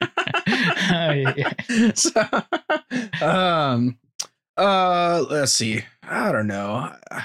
Oh, 0.95 1.11
yeah. 1.11 1.93
so, 1.95 3.25
um, 3.25 3.99
uh, 4.57 5.25
let's 5.31 5.53
see. 5.53 5.83
I 6.03 6.33
don't 6.33 6.47
know. 6.47 6.93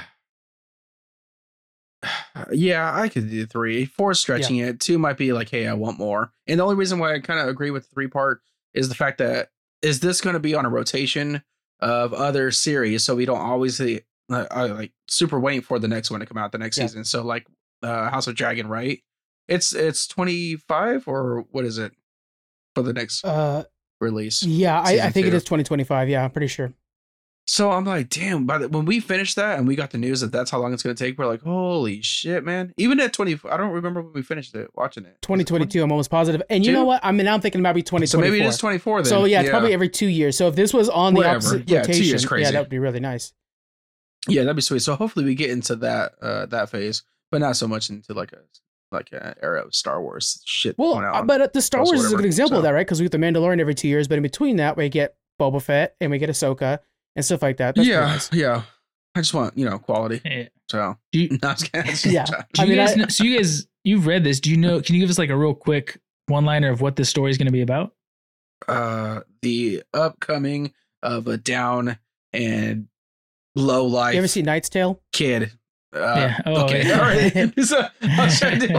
Yeah, 2.52 2.94
I 2.96 3.10
could 3.10 3.30
do 3.30 3.46
three. 3.48 3.86
Four 3.86 4.12
is 4.12 4.20
stretching 4.20 4.58
it. 4.58 4.80
Two 4.80 5.00
might 5.00 5.18
be 5.18 5.34
like, 5.34 5.50
hey, 5.50 5.68
I 5.68 5.74
want 5.74 5.98
more. 5.98 6.32
And 6.46 6.60
the 6.60 6.64
only 6.64 6.76
reason 6.76 7.00
why 7.00 7.16
I 7.16 7.20
kind 7.20 7.40
of 7.40 7.48
agree 7.48 7.72
with 7.72 7.90
the 7.90 7.94
three 7.96 8.08
part 8.08 8.42
is 8.76 8.88
the 8.88 8.96
fact 8.96 9.18
that 9.18 9.50
is 9.82 10.00
this 10.00 10.22
going 10.22 10.34
to 10.34 10.40
be 10.40 10.56
on 10.56 10.66
a 10.66 10.70
rotation 10.70 11.42
of 11.80 12.14
other 12.14 12.52
series, 12.52 13.04
so 13.04 13.16
we 13.16 13.26
don't 13.26 13.40
always 13.40 13.78
see, 13.78 14.02
uh, 14.32 14.46
uh, 14.52 14.68
like 14.76 14.92
super 15.08 15.40
waiting 15.40 15.62
for 15.62 15.78
the 15.80 15.88
next 15.88 16.10
one 16.12 16.20
to 16.20 16.26
come 16.26 16.38
out 16.38 16.52
the 16.52 16.58
next 16.58 16.78
Yeah. 16.78 16.86
season. 16.86 17.04
So 17.06 17.24
like 17.24 17.46
uh, 17.84 18.10
House 18.10 18.28
of 18.28 18.36
Dragon, 18.36 18.68
right? 18.68 19.00
It's 19.48 19.74
it's 19.74 20.08
twenty 20.08 20.56
five 20.56 21.08
or 21.08 21.46
what 21.52 21.64
is 21.66 21.78
it 21.78 21.94
for 22.76 22.82
the 22.82 22.94
next 22.94 23.24
Uh, 23.24 23.64
release? 24.02 24.44
yeah, 24.44 24.80
I, 24.82 25.00
I 25.08 25.10
think 25.12 25.28
it 25.28 25.34
is 25.34 25.44
2025. 25.44 26.10
Yeah, 26.10 26.24
I'm 26.24 26.32
pretty 26.32 26.48
sure. 26.48 26.74
So 27.50 27.72
I'm 27.72 27.86
like, 27.86 28.10
damn. 28.10 28.46
By 28.46 28.58
the, 28.58 28.68
when 28.68 28.84
we 28.84 29.00
finished 29.00 29.38
that 29.38 29.58
and 29.58 29.66
we 29.66 29.76
got 29.76 29.92
the 29.92 29.98
news 29.98 30.20
that 30.20 30.34
that's 30.34 30.52
how 30.52 30.60
long 30.60 30.74
it's 30.74 30.84
going 30.84 30.94
to 30.94 31.02
take, 31.02 31.18
we're 31.18 31.28
like, 31.28 31.42
holy 31.42 32.02
shit, 32.02 32.44
man. 32.44 32.74
Even 32.76 33.00
at 33.00 33.14
20, 33.14 33.40
I 33.50 33.56
don't 33.56 33.72
remember 33.72 34.02
when 34.02 34.12
we 34.12 34.22
finished 34.22 34.54
it 34.54 34.70
watching 34.76 35.06
it. 35.06 35.16
Was 35.30 35.40
it 35.40 35.48
2022, 35.48 35.82
I'm 35.82 35.92
almost 35.92 36.12
positive. 36.12 36.42
And 36.50 36.66
you 36.66 36.74
know 36.74 36.84
what? 36.84 37.00
I 37.04 37.14
mean, 37.14 37.26
I'm 37.26 37.40
thinking 37.40 37.62
might 37.62 37.72
be 37.72 37.84
2024. 37.84 38.08
So 38.08 38.20
maybe 38.22 38.44
it 38.44 38.48
is 38.48 38.58
24 38.58 39.04
then. 39.04 39.10
So 39.10 39.24
yeah, 39.24 39.42
it's 39.42 39.50
probably 39.50 39.74
every 39.74 39.88
two 39.88 40.08
years. 40.08 40.38
So 40.38 40.50
if 40.50 40.56
this 40.56 40.74
was 40.74 40.90
on 40.90 41.14
the 41.14 41.20
Whatever. 41.20 41.38
opposite 41.38 41.70
Yeah, 41.70 41.84
two 41.84 41.92
rotation, 41.94 42.06
years 42.06 42.28
yeah, 42.38 42.52
that 42.52 42.60
would 42.60 42.70
be 42.70 42.80
really 42.80 43.00
nice. 43.00 43.34
yeah, 44.28 44.42
that'd 44.42 44.56
be 44.58 44.62
sweet. 44.62 44.80
So 44.80 44.96
hopefully 44.96 45.24
we 45.24 45.34
get 45.34 45.50
into 45.50 45.78
that 45.78 46.16
uh 46.22 46.48
that 46.48 46.70
phase, 46.70 47.04
but 47.32 47.40
not 47.40 47.56
so 47.56 47.66
much 47.68 47.90
into 47.90 48.14
like 48.14 48.34
a 48.34 48.40
like 48.92 49.10
an 49.14 49.36
era 49.42 49.66
of 49.66 49.74
Star 49.74 50.02
Wars 50.02 50.42
shit. 50.46 50.78
Well, 50.78 50.96
going 50.96 51.06
uh, 51.06 51.22
but 51.24 51.42
uh, 51.42 51.48
the 51.54 51.62
Star 51.62 51.84
Wars 51.84 51.92
is 51.94 52.00
a 52.00 52.04
whatever, 52.08 52.18
good 52.24 52.26
example 52.26 52.58
of 52.58 52.64
that, 52.64 52.72
right? 52.72 52.86
Because 52.86 53.00
we 53.00 53.06
get 53.06 53.14
the 53.14 53.18
Mandalorian 53.18 53.60
every 53.62 53.76
two 53.76 53.88
years, 53.88 54.10
but 54.10 54.18
in 54.18 54.22
between 54.22 54.58
that, 54.58 54.76
we 54.76 54.90
get 54.90 55.16
Boba 55.40 55.62
Fett 55.62 55.96
and 56.02 56.12
we 56.12 56.18
get 56.18 56.30
Ahsoka 56.30 56.80
and 57.18 57.26
stuff 57.26 57.42
like 57.42 57.58
that. 57.58 57.76
That's 57.76 57.86
yeah, 57.88 58.00
nice. 58.00 58.32
yeah. 58.32 58.62
I 59.16 59.20
just 59.22 59.34
want 59.34 59.58
you 59.58 59.66
know 59.70 59.78
quality. 59.80 60.22
Yeah. 60.24 60.48
So 60.70 60.98
Do 61.12 61.20
you, 61.20 61.30
no, 61.44 61.54
just. 61.54 62.06
Yeah. 62.06 62.24
do 62.26 62.36
I 62.60 62.64
you 62.64 62.70
mean, 62.70 62.78
guys 62.78 62.98
I- 62.98 63.08
so 63.08 63.24
you 63.26 63.36
guys 63.38 63.68
you've 63.84 64.08
read 64.08 64.24
this. 64.24 64.40
Do 64.40 64.50
you 64.52 64.58
know? 64.58 64.80
Can 64.82 64.96
you 64.96 65.02
give 65.02 65.10
us 65.10 65.18
like 65.18 65.30
a 65.30 65.36
real 65.36 65.54
quick 65.54 66.00
one 66.28 66.46
liner 66.46 66.70
of 66.70 66.80
what 66.82 66.96
this 66.96 67.10
story 67.10 67.32
is 67.32 67.38
going 67.38 67.48
to 67.48 67.52
be 67.52 67.62
about? 67.62 67.92
uh 68.68 69.20
the 69.44 69.84
upcoming 69.94 70.74
of 71.04 71.28
a 71.28 71.38
down 71.38 71.98
and 72.34 72.88
low 73.56 73.86
life 73.86 74.14
You 74.16 74.18
ever 74.20 74.28
see 74.28 74.42
Knight's 74.42 74.68
Tale? 74.70 75.00
kid. 75.14 75.52
Uh, 75.96 76.00
Yeah. 76.00 76.42
Oh, 76.46 76.64
okay. 76.66 76.86
yeah. 76.88 77.00
All 77.00 77.06
right. 77.06 77.54
So, 77.66 77.88
I 78.02 78.26
was 78.26 78.40
trying 78.40 78.60
to 78.60 78.68
do 78.68 78.76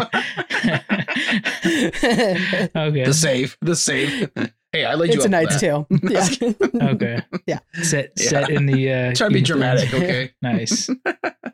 okay. 2.77 3.05
the 3.05 3.15
save. 3.15 3.57
The 3.63 3.77
save. 3.77 4.31
Hey, 4.73 4.85
I 4.85 4.95
laid 4.95 5.15
you 5.15 5.21
up. 5.21 5.25
it's 5.27 5.35
a 5.35 5.37
up 5.39 5.51
for 5.51 5.51
Knight's. 5.51 5.61
Tale. 5.61 5.87
Yeah. 6.81 6.89
Okay. 6.93 7.23
Yeah. 7.47 7.59
Set 7.83 8.13
Yeah. 8.19 8.29
set 8.29 8.51
in 8.51 8.67
the 8.67 8.93
uh 8.93 9.15
Try 9.15 9.29
to 9.29 9.35
be 9.35 9.41
Game 9.41 9.63
of 9.63 9.63
Thrones. 9.63 9.89
dramatic, 9.91 9.95
okay? 9.95 10.33
Nice. 10.43 10.89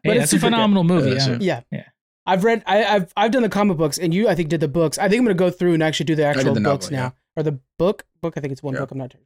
Hey, 0.03 0.11
it's 0.19 0.19
that's 0.21 0.33
a 0.33 0.37
super 0.37 0.41
good. 0.43 0.47
phenomenal 0.49 0.85
movie. 0.85 1.11
Yeah, 1.13 1.29
Yeah. 1.29 1.37
yeah. 1.41 1.61
Yeah. 1.73 1.85
I've 2.27 2.45
read. 2.45 2.63
I, 2.67 2.85
I've 2.85 3.13
I've 3.17 3.31
done 3.31 3.43
the 3.43 3.49
comic 3.49 3.79
books, 3.79 3.97
and 3.99 4.13
you 4.13 4.29
I 4.29 4.35
think 4.35 4.51
did 4.51 4.61
the 4.61 4.69
books. 4.69 4.99
I 4.99 5.09
think 5.09 5.21
I'm 5.21 5.25
gonna 5.25 5.35
go 5.35 5.49
through 5.51 5.73
and 5.75 5.83
actually 5.83 6.05
do 6.07 6.15
the 6.15 6.25
actual 6.27 6.53
the 6.53 6.61
books 6.61 6.91
novel, 6.91 7.07
now, 7.07 7.15
or 7.37 7.43
the 7.43 7.59
book. 7.79 8.05
Book. 8.21 8.35
I 8.37 8.41
think 8.41 8.53
it's 8.53 8.63
one 8.63 8.75
Yeah. 8.75 8.81
book. 8.81 8.91
I'm 8.91 8.99
not 8.99 9.13
sure. 9.13 9.21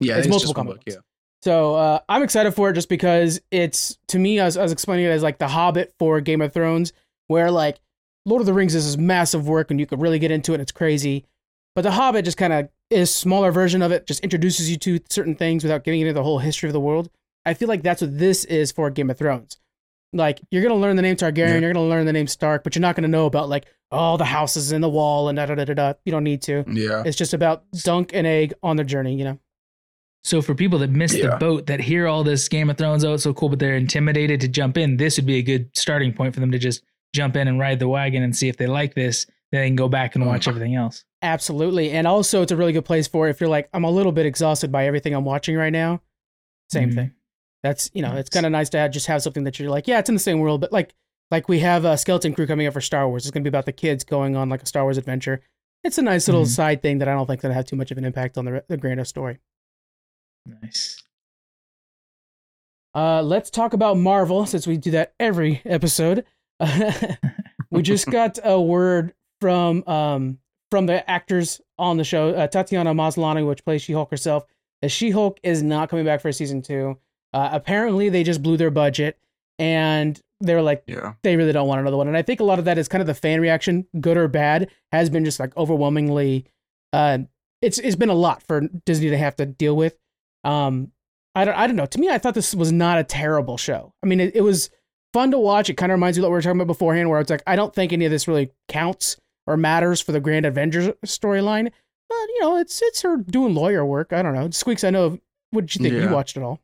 Yeah, 0.00 0.14
It's 0.16 0.26
it's, 0.26 0.30
multiple 0.30 0.54
comic 0.54 0.76
book. 0.76 0.84
books. 0.86 0.94
Yeah. 0.96 1.00
So 1.42 1.74
uh, 1.74 1.98
I'm 2.08 2.22
excited 2.22 2.52
for 2.54 2.70
it 2.70 2.72
just 2.72 2.88
because 2.88 3.38
it's 3.50 3.98
to 4.08 4.18
me 4.18 4.40
I 4.40 4.46
was, 4.46 4.56
I 4.56 4.62
was 4.62 4.72
explaining 4.72 5.04
it 5.04 5.10
as 5.10 5.22
like 5.22 5.36
the 5.38 5.48
Hobbit 5.48 5.92
for 5.98 6.20
Game 6.22 6.40
of 6.40 6.54
Thrones, 6.54 6.94
where 7.26 7.50
like 7.50 7.80
Lord 8.24 8.40
of 8.40 8.46
the 8.46 8.54
Rings 8.54 8.74
is 8.74 8.86
this 8.86 8.96
massive 8.96 9.46
work 9.46 9.70
and 9.70 9.78
you 9.78 9.84
could 9.84 10.00
really 10.00 10.18
get 10.18 10.30
into 10.30 10.52
it. 10.52 10.54
and 10.54 10.62
It's 10.62 10.72
crazy, 10.72 11.26
but 11.74 11.82
the 11.82 11.90
Hobbit 11.90 12.24
just 12.24 12.38
kind 12.38 12.52
of 12.54 12.64
is 12.64 12.70
a 13.02 13.06
smaller 13.06 13.50
version 13.52 13.82
of 13.82 13.92
it. 13.92 14.06
Just 14.06 14.20
introduces 14.20 14.70
you 14.70 14.76
to 14.78 15.00
certain 15.10 15.34
things 15.34 15.62
without 15.62 15.84
giving 15.84 16.00
into 16.00 16.12
the 16.12 16.22
whole 16.22 16.38
history 16.38 16.68
of 16.68 16.72
the 16.72 16.80
world. 16.80 17.10
I 17.46 17.54
feel 17.54 17.68
like 17.68 17.82
that's 17.82 18.00
what 18.02 18.18
this 18.18 18.44
is 18.46 18.72
for 18.72 18.88
Game 18.90 19.10
of 19.10 19.18
Thrones. 19.18 19.58
Like 20.12 20.40
you're 20.50 20.62
gonna 20.62 20.76
learn 20.76 20.96
the 20.96 21.02
name 21.02 21.16
Targaryen, 21.16 21.36
Yeah. 21.54 21.58
you're 21.58 21.72
gonna 21.72 21.86
learn 21.86 22.06
the 22.06 22.12
name 22.12 22.26
Stark, 22.28 22.62
but 22.64 22.74
you're 22.74 22.80
not 22.80 22.94
gonna 22.96 23.08
know 23.08 23.26
about 23.26 23.48
like 23.48 23.66
all 23.90 24.16
the 24.16 24.24
houses 24.24 24.72
in 24.72 24.80
the 24.80 24.88
wall 24.88 25.28
and 25.28 25.36
da 25.36 25.46
da 25.46 25.54
da 25.56 25.64
da. 25.64 25.74
da. 25.74 25.92
You 26.04 26.12
don't 26.12 26.24
need 26.24 26.40
to. 26.42 26.64
Yeah. 26.68 27.02
It's 27.04 27.16
just 27.16 27.34
about 27.34 27.64
Dunk 27.82 28.10
and 28.14 28.26
Egg 28.26 28.54
on 28.62 28.76
their 28.76 28.86
journey. 28.86 29.14
You 29.16 29.24
know. 29.24 29.38
So 30.22 30.40
for 30.40 30.54
people 30.54 30.78
that 30.78 30.90
missed 30.90 31.20
the 31.20 31.36
boat 31.38 31.66
that 31.66 31.80
hear 31.80 32.06
all 32.06 32.24
this 32.24 32.48
Game 32.48 32.70
of 32.70 32.78
Thrones, 32.78 33.04
oh, 33.04 33.12
it's 33.14 33.24
so 33.24 33.34
cool, 33.34 33.50
but 33.50 33.58
they're 33.58 33.76
intimidated 33.76 34.40
to 34.40 34.48
jump 34.48 34.78
in, 34.78 34.96
this 34.96 35.18
would 35.18 35.26
be 35.26 35.36
a 35.36 35.42
good 35.42 35.68
starting 35.76 36.14
point 36.14 36.32
for 36.32 36.40
them 36.40 36.50
to 36.52 36.58
just 36.58 36.82
jump 37.14 37.36
in 37.36 37.46
and 37.46 37.58
ride 37.60 37.78
the 37.78 37.88
wagon 37.88 38.22
and 38.22 38.34
see 38.34 38.48
if 38.48 38.56
they 38.56 38.66
like 38.66 38.94
this. 38.94 39.26
Then 39.54 39.62
they 39.62 39.68
can 39.68 39.76
go 39.76 39.88
back 39.88 40.16
and 40.16 40.26
watch 40.26 40.46
Mm. 40.46 40.48
everything 40.48 40.74
else. 40.74 41.04
Absolutely. 41.22 41.92
And 41.92 42.08
also, 42.08 42.42
it's 42.42 42.50
a 42.50 42.56
really 42.56 42.72
good 42.72 42.84
place 42.84 43.06
for 43.06 43.28
if 43.28 43.40
you're 43.40 43.48
like, 43.48 43.68
I'm 43.72 43.84
a 43.84 43.90
little 43.90 44.10
bit 44.10 44.26
exhausted 44.26 44.72
by 44.72 44.86
everything 44.86 45.14
I'm 45.14 45.24
watching 45.24 45.54
right 45.56 45.72
now. 45.72 46.02
Same 46.72 46.90
Mhm. 46.90 46.94
thing. 46.94 47.12
That's, 47.62 47.88
you 47.94 48.02
know, 48.02 48.16
it's 48.16 48.28
kind 48.30 48.44
of 48.46 48.50
nice 48.52 48.68
to 48.70 48.78
have, 48.78 48.90
just 48.90 49.06
have 49.06 49.22
something 49.22 49.44
that 49.44 49.60
you're 49.60 49.70
like, 49.70 49.86
yeah, 49.86 50.00
it's 50.00 50.08
in 50.08 50.16
the 50.16 50.18
same 50.20 50.40
world, 50.40 50.60
but 50.60 50.72
like, 50.72 50.92
like 51.30 51.48
we 51.48 51.60
have 51.60 51.84
a 51.84 51.96
skeleton 51.96 52.34
crew 52.34 52.46
coming 52.48 52.66
up 52.66 52.72
for 52.74 52.80
Star 52.80 53.08
Wars. 53.08 53.24
It's 53.24 53.30
going 53.30 53.42
to 53.44 53.48
be 53.48 53.52
about 53.52 53.64
the 53.64 53.72
kids 53.72 54.02
going 54.02 54.34
on 54.34 54.48
like 54.48 54.62
a 54.62 54.66
Star 54.66 54.82
Wars 54.82 54.98
adventure. 54.98 55.40
It's 55.84 55.98
a 55.98 56.02
nice 56.02 56.26
little 56.26 56.42
Mhm. 56.44 56.48
side 56.48 56.82
thing 56.82 56.98
that 56.98 57.06
I 57.08 57.12
don't 57.14 57.26
think 57.26 57.40
that 57.42 57.52
have 57.52 57.64
too 57.66 57.76
much 57.76 57.90
of 57.92 57.96
an 57.98 58.04
impact 58.04 58.36
on 58.36 58.44
the, 58.46 58.64
the 58.68 58.76
grander 58.76 59.04
story. 59.04 59.38
Nice. 60.46 61.00
Uh, 62.94 63.22
let's 63.22 63.50
talk 63.50 63.72
about 63.72 63.96
Marvel 63.98 64.46
since 64.46 64.66
we 64.66 64.76
do 64.76 64.90
that 64.92 65.14
every 65.20 65.62
episode. 65.64 66.24
we 67.70 67.82
just 67.82 68.06
got 68.10 68.38
a 68.44 68.60
word 68.60 69.14
from 69.44 69.86
um 69.86 70.38
from 70.70 70.86
the 70.86 71.08
actors 71.08 71.60
on 71.78 71.98
the 71.98 72.04
show, 72.04 72.30
uh, 72.30 72.46
Tatiana 72.46 72.94
Maslany, 72.94 73.46
which 73.46 73.62
plays 73.62 73.82
She-Hulk 73.82 74.10
herself. 74.10 74.44
that 74.80 74.88
She-Hulk 74.88 75.38
is 75.42 75.62
not 75.62 75.90
coming 75.90 76.06
back 76.06 76.22
for 76.22 76.32
season 76.32 76.62
two. 76.62 76.98
Uh, 77.34 77.50
apparently, 77.52 78.08
they 78.08 78.22
just 78.24 78.42
blew 78.42 78.56
their 78.56 78.70
budget, 78.70 79.18
and 79.58 80.18
they 80.40 80.54
were 80.54 80.62
like 80.62 80.82
Yeah. 80.86 81.12
they 81.22 81.36
really 81.36 81.52
don't 81.52 81.68
want 81.68 81.80
another 81.82 81.98
one. 81.98 82.08
And 82.08 82.16
I 82.16 82.22
think 82.22 82.40
a 82.40 82.44
lot 82.44 82.58
of 82.58 82.64
that 82.64 82.78
is 82.78 82.88
kind 82.88 83.00
of 83.02 83.06
the 83.06 83.14
fan 83.14 83.40
reaction, 83.40 83.86
good 84.00 84.16
or 84.16 84.26
bad, 84.28 84.70
has 84.92 85.10
been 85.10 85.24
just 85.26 85.38
like 85.38 85.54
overwhelmingly. 85.58 86.46
Uh, 86.92 87.18
it's 87.60 87.78
it's 87.78 87.96
been 87.96 88.08
a 88.08 88.14
lot 88.14 88.42
for 88.42 88.62
Disney 88.86 89.10
to 89.10 89.18
have 89.18 89.36
to 89.36 89.44
deal 89.46 89.76
with. 89.76 89.98
Um, 90.42 90.90
I 91.34 91.44
don't 91.44 91.54
I 91.56 91.66
don't 91.66 91.76
know. 91.76 91.86
To 91.86 91.98
me, 92.00 92.08
I 92.08 92.16
thought 92.18 92.34
this 92.34 92.54
was 92.54 92.72
not 92.72 92.98
a 92.98 93.04
terrible 93.04 93.58
show. 93.58 93.92
I 94.02 94.06
mean, 94.06 94.20
it, 94.20 94.34
it 94.36 94.40
was 94.40 94.70
fun 95.12 95.30
to 95.32 95.38
watch. 95.38 95.68
It 95.68 95.74
kind 95.76 95.92
of 95.92 95.96
reminds 95.98 96.16
me 96.18 96.22
of 96.22 96.24
what 96.24 96.30
we 96.30 96.38
were 96.38 96.42
talking 96.42 96.60
about 96.60 96.66
beforehand, 96.68 97.10
where 97.10 97.20
it's 97.20 97.30
like 97.30 97.42
I 97.46 97.54
don't 97.56 97.74
think 97.74 97.92
any 97.92 98.06
of 98.06 98.10
this 98.10 98.26
really 98.26 98.50
counts 98.68 99.18
or 99.46 99.56
matters 99.56 100.00
for 100.00 100.12
the 100.12 100.20
Grand 100.20 100.46
Avengers 100.46 100.88
storyline. 101.06 101.70
But 102.08 102.14
you 102.28 102.40
know, 102.40 102.56
it's 102.58 102.80
it's 102.82 103.02
her 103.02 103.16
doing 103.16 103.54
lawyer 103.54 103.84
work. 103.84 104.12
I 104.12 104.22
don't 104.22 104.34
know. 104.34 104.48
Squeaks, 104.50 104.84
I 104.84 104.90
know. 104.90 105.18
What 105.50 105.62
did 105.66 105.74
you 105.76 105.82
think? 105.82 105.94
Yeah. 105.94 106.08
You 106.08 106.14
watched 106.14 106.36
it 106.36 106.42
all? 106.42 106.60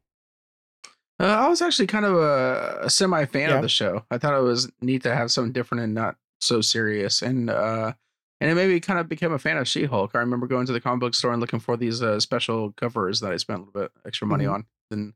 Uh, 1.19 1.25
I 1.25 1.49
was 1.49 1.61
actually 1.61 1.87
kind 1.87 2.05
of 2.07 2.17
a, 2.17 2.79
a 2.83 2.91
semi 2.91 3.25
fan 3.27 3.51
Yeah. 3.51 3.57
of 3.57 3.63
the 3.63 3.69
show. 3.69 4.05
I 4.11 4.19
thought 4.19 4.35
it 4.35 4.43
was 4.43 4.71
neat 4.81 5.03
to 5.03 5.15
have 5.15 5.31
something 5.31 5.53
different 5.53 5.85
and 5.85 5.95
not 5.95 6.17
so 6.41 6.61
serious. 6.63 7.21
And 7.23 7.51
uh, 7.51 7.93
and 8.41 8.51
it 8.51 8.55
made 8.55 8.71
me 8.71 8.81
kind 8.81 8.99
of 8.99 9.09
become 9.09 9.33
a 9.33 9.39
fan 9.39 9.59
of 9.59 9.69
She 9.69 9.85
Hulk. 9.85 10.13
I 10.15 10.19
remember 10.19 10.47
going 10.47 10.67
to 10.67 10.73
the 10.73 10.81
comic 10.81 11.01
book 11.01 11.15
store 11.15 11.33
and 11.33 11.41
looking 11.41 11.61
for 11.61 11.77
these 11.77 12.03
uh, 12.03 12.21
special 12.21 12.73
covers 12.73 13.21
that 13.21 13.33
I 13.33 13.37
spent 13.37 13.59
a 13.61 13.65
little 13.65 13.81
bit 13.83 13.93
extra 14.07 14.27
money 14.27 14.45
Mhm. 14.47 14.55
on 14.55 14.67
than 14.91 15.15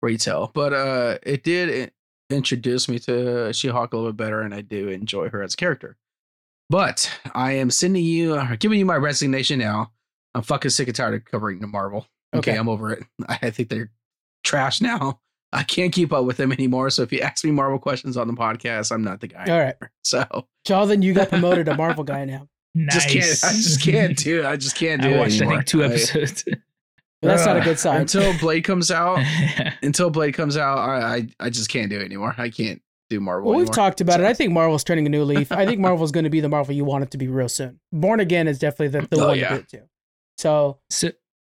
retail. 0.00 0.50
But 0.54 0.72
uh, 0.72 1.18
it 1.22 1.44
did 1.44 1.92
introduce 2.30 2.88
me 2.88 2.98
to 3.00 3.52
She 3.52 3.68
Hulk 3.68 3.92
a 3.92 3.96
little 3.96 4.12
bit 4.12 4.16
better, 4.24 4.40
and 4.40 4.54
I 4.54 4.62
do 4.62 4.88
enjoy 4.88 5.28
her 5.28 5.42
as 5.42 5.52
a 5.54 5.56
character. 5.58 5.96
But 6.74 7.08
I 7.36 7.52
am 7.52 7.70
sending 7.70 8.02
you, 8.04 8.34
uh, 8.34 8.56
giving 8.56 8.80
you 8.80 8.84
my 8.84 8.96
resignation 8.96 9.60
now. 9.60 9.92
I'm 10.34 10.42
fucking 10.42 10.72
sick 10.72 10.88
and 10.88 10.96
tired 10.96 11.14
of 11.14 11.24
covering 11.24 11.60
the 11.60 11.68
Marvel. 11.68 12.08
Okay, 12.34 12.50
Okay. 12.50 12.58
I'm 12.58 12.68
over 12.68 12.90
it. 12.92 13.04
I 13.28 13.50
think 13.50 13.68
they're 13.68 13.92
trash 14.42 14.80
now. 14.80 15.20
I 15.52 15.62
can't 15.62 15.92
keep 15.92 16.12
up 16.12 16.24
with 16.24 16.36
them 16.36 16.50
anymore. 16.50 16.90
So 16.90 17.02
if 17.02 17.12
you 17.12 17.20
ask 17.20 17.44
me 17.44 17.52
Marvel 17.52 17.78
questions 17.78 18.16
on 18.16 18.26
the 18.26 18.34
podcast, 18.34 18.90
I'm 18.90 19.04
not 19.04 19.20
the 19.20 19.28
guy. 19.28 19.44
All 19.48 19.60
right, 19.60 19.76
So 20.02 20.24
Jonathan, 20.66 21.00
you 21.02 21.14
got 21.14 21.28
promoted 21.28 21.66
to 21.66 21.74
Marvel 21.76 22.02
guy 22.02 22.24
now. 22.24 22.48
Nice. 22.74 22.94
just 23.06 23.08
can't. 23.42 23.52
I 23.52 23.56
just 23.56 23.80
can't 23.82 24.16
do. 24.18 24.40
it. 24.40 24.46
I 24.46 24.56
just 24.56 24.74
can't 24.74 25.00
do 25.00 25.10
I 25.10 25.12
it 25.12 25.18
watched, 25.18 25.34
I 25.34 25.44
anymore. 25.44 25.54
think, 25.58 25.66
two 25.66 25.82
I- 25.84 25.86
episodes. 25.86 26.44
But 27.22 27.28
that's 27.28 27.46
not 27.46 27.56
a 27.56 27.60
Ugh, 27.60 27.64
good 27.66 27.78
sign. 27.78 28.00
Until 28.02 28.36
Blade 28.38 28.64
comes 28.64 28.90
out, 28.90 29.18
until 29.82 30.10
Blade 30.10 30.32
comes 30.34 30.56
out, 30.58 30.78
I, 30.78 31.14
I 31.14 31.28
I 31.40 31.50
just 31.50 31.70
can't 31.70 31.88
do 31.88 31.98
it 32.00 32.04
anymore. 32.04 32.34
I 32.36 32.50
can't 32.50 32.82
do 33.14 33.20
Marvel. 33.20 33.50
Well, 33.50 33.58
we've 33.58 33.70
talked 33.70 34.00
about 34.00 34.20
it. 34.20 34.26
I 34.26 34.34
think 34.34 34.52
Marvel's 34.52 34.84
turning 34.84 35.06
a 35.06 35.08
new 35.08 35.24
leaf. 35.24 35.50
I 35.52 35.66
think 35.66 35.80
Marvel's 35.88 36.12
going 36.12 36.24
to 36.24 36.30
be 36.30 36.40
the 36.40 36.48
Marvel 36.48 36.74
you 36.74 36.84
want 36.84 37.04
it 37.04 37.10
to 37.12 37.18
be 37.18 37.28
real 37.28 37.48
soon. 37.48 37.80
Born 37.92 38.20
Again 38.20 38.48
is 38.48 38.58
definitely 38.58 38.88
the, 39.00 39.06
the 39.08 39.22
Oh, 39.22 39.28
one 39.28 39.38
yeah. 39.38 39.48
to 39.50 39.54
do 39.56 39.60
it 39.60 39.68
to. 39.70 39.82
So 40.38 40.78
So 40.90 41.10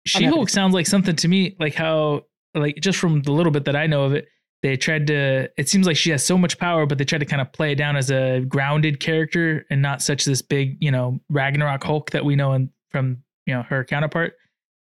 She 0.05 0.23
Hulk 0.25 0.49
sounds 0.49 0.73
like 0.73 0.85
something 0.87 1.15
to 1.17 1.27
me, 1.27 1.55
like 1.59 1.73
how, 1.75 2.25
like 2.53 2.77
just 2.81 2.97
from 2.99 3.21
the 3.23 3.31
little 3.31 3.51
bit 3.51 3.65
that 3.65 3.75
I 3.75 3.87
know 3.87 4.03
of 4.03 4.13
it, 4.13 4.27
they 4.63 4.75
tried 4.75 5.05
to. 5.07 5.49
It 5.57 5.69
seems 5.69 5.85
like 5.85 5.97
she 5.97 6.09
has 6.09 6.25
so 6.25 6.37
much 6.37 6.57
power, 6.57 6.85
but 6.87 6.97
they 6.97 7.03
tried 7.05 7.19
to 7.19 7.25
kind 7.25 7.41
of 7.41 7.51
play 7.53 7.73
it 7.73 7.75
down 7.75 7.95
as 7.95 8.09
a 8.09 8.41
grounded 8.47 8.99
character 8.99 9.65
and 9.69 9.81
not 9.83 10.01
such 10.01 10.25
this 10.25 10.41
big, 10.41 10.77
you 10.79 10.89
know, 10.91 11.19
Ragnarok 11.29 11.83
Hulk 11.83 12.09
that 12.11 12.25
we 12.25 12.35
know 12.35 12.53
in, 12.53 12.71
from 12.89 13.23
you 13.45 13.53
know 13.53 13.61
her 13.63 13.83
counterpart. 13.85 14.33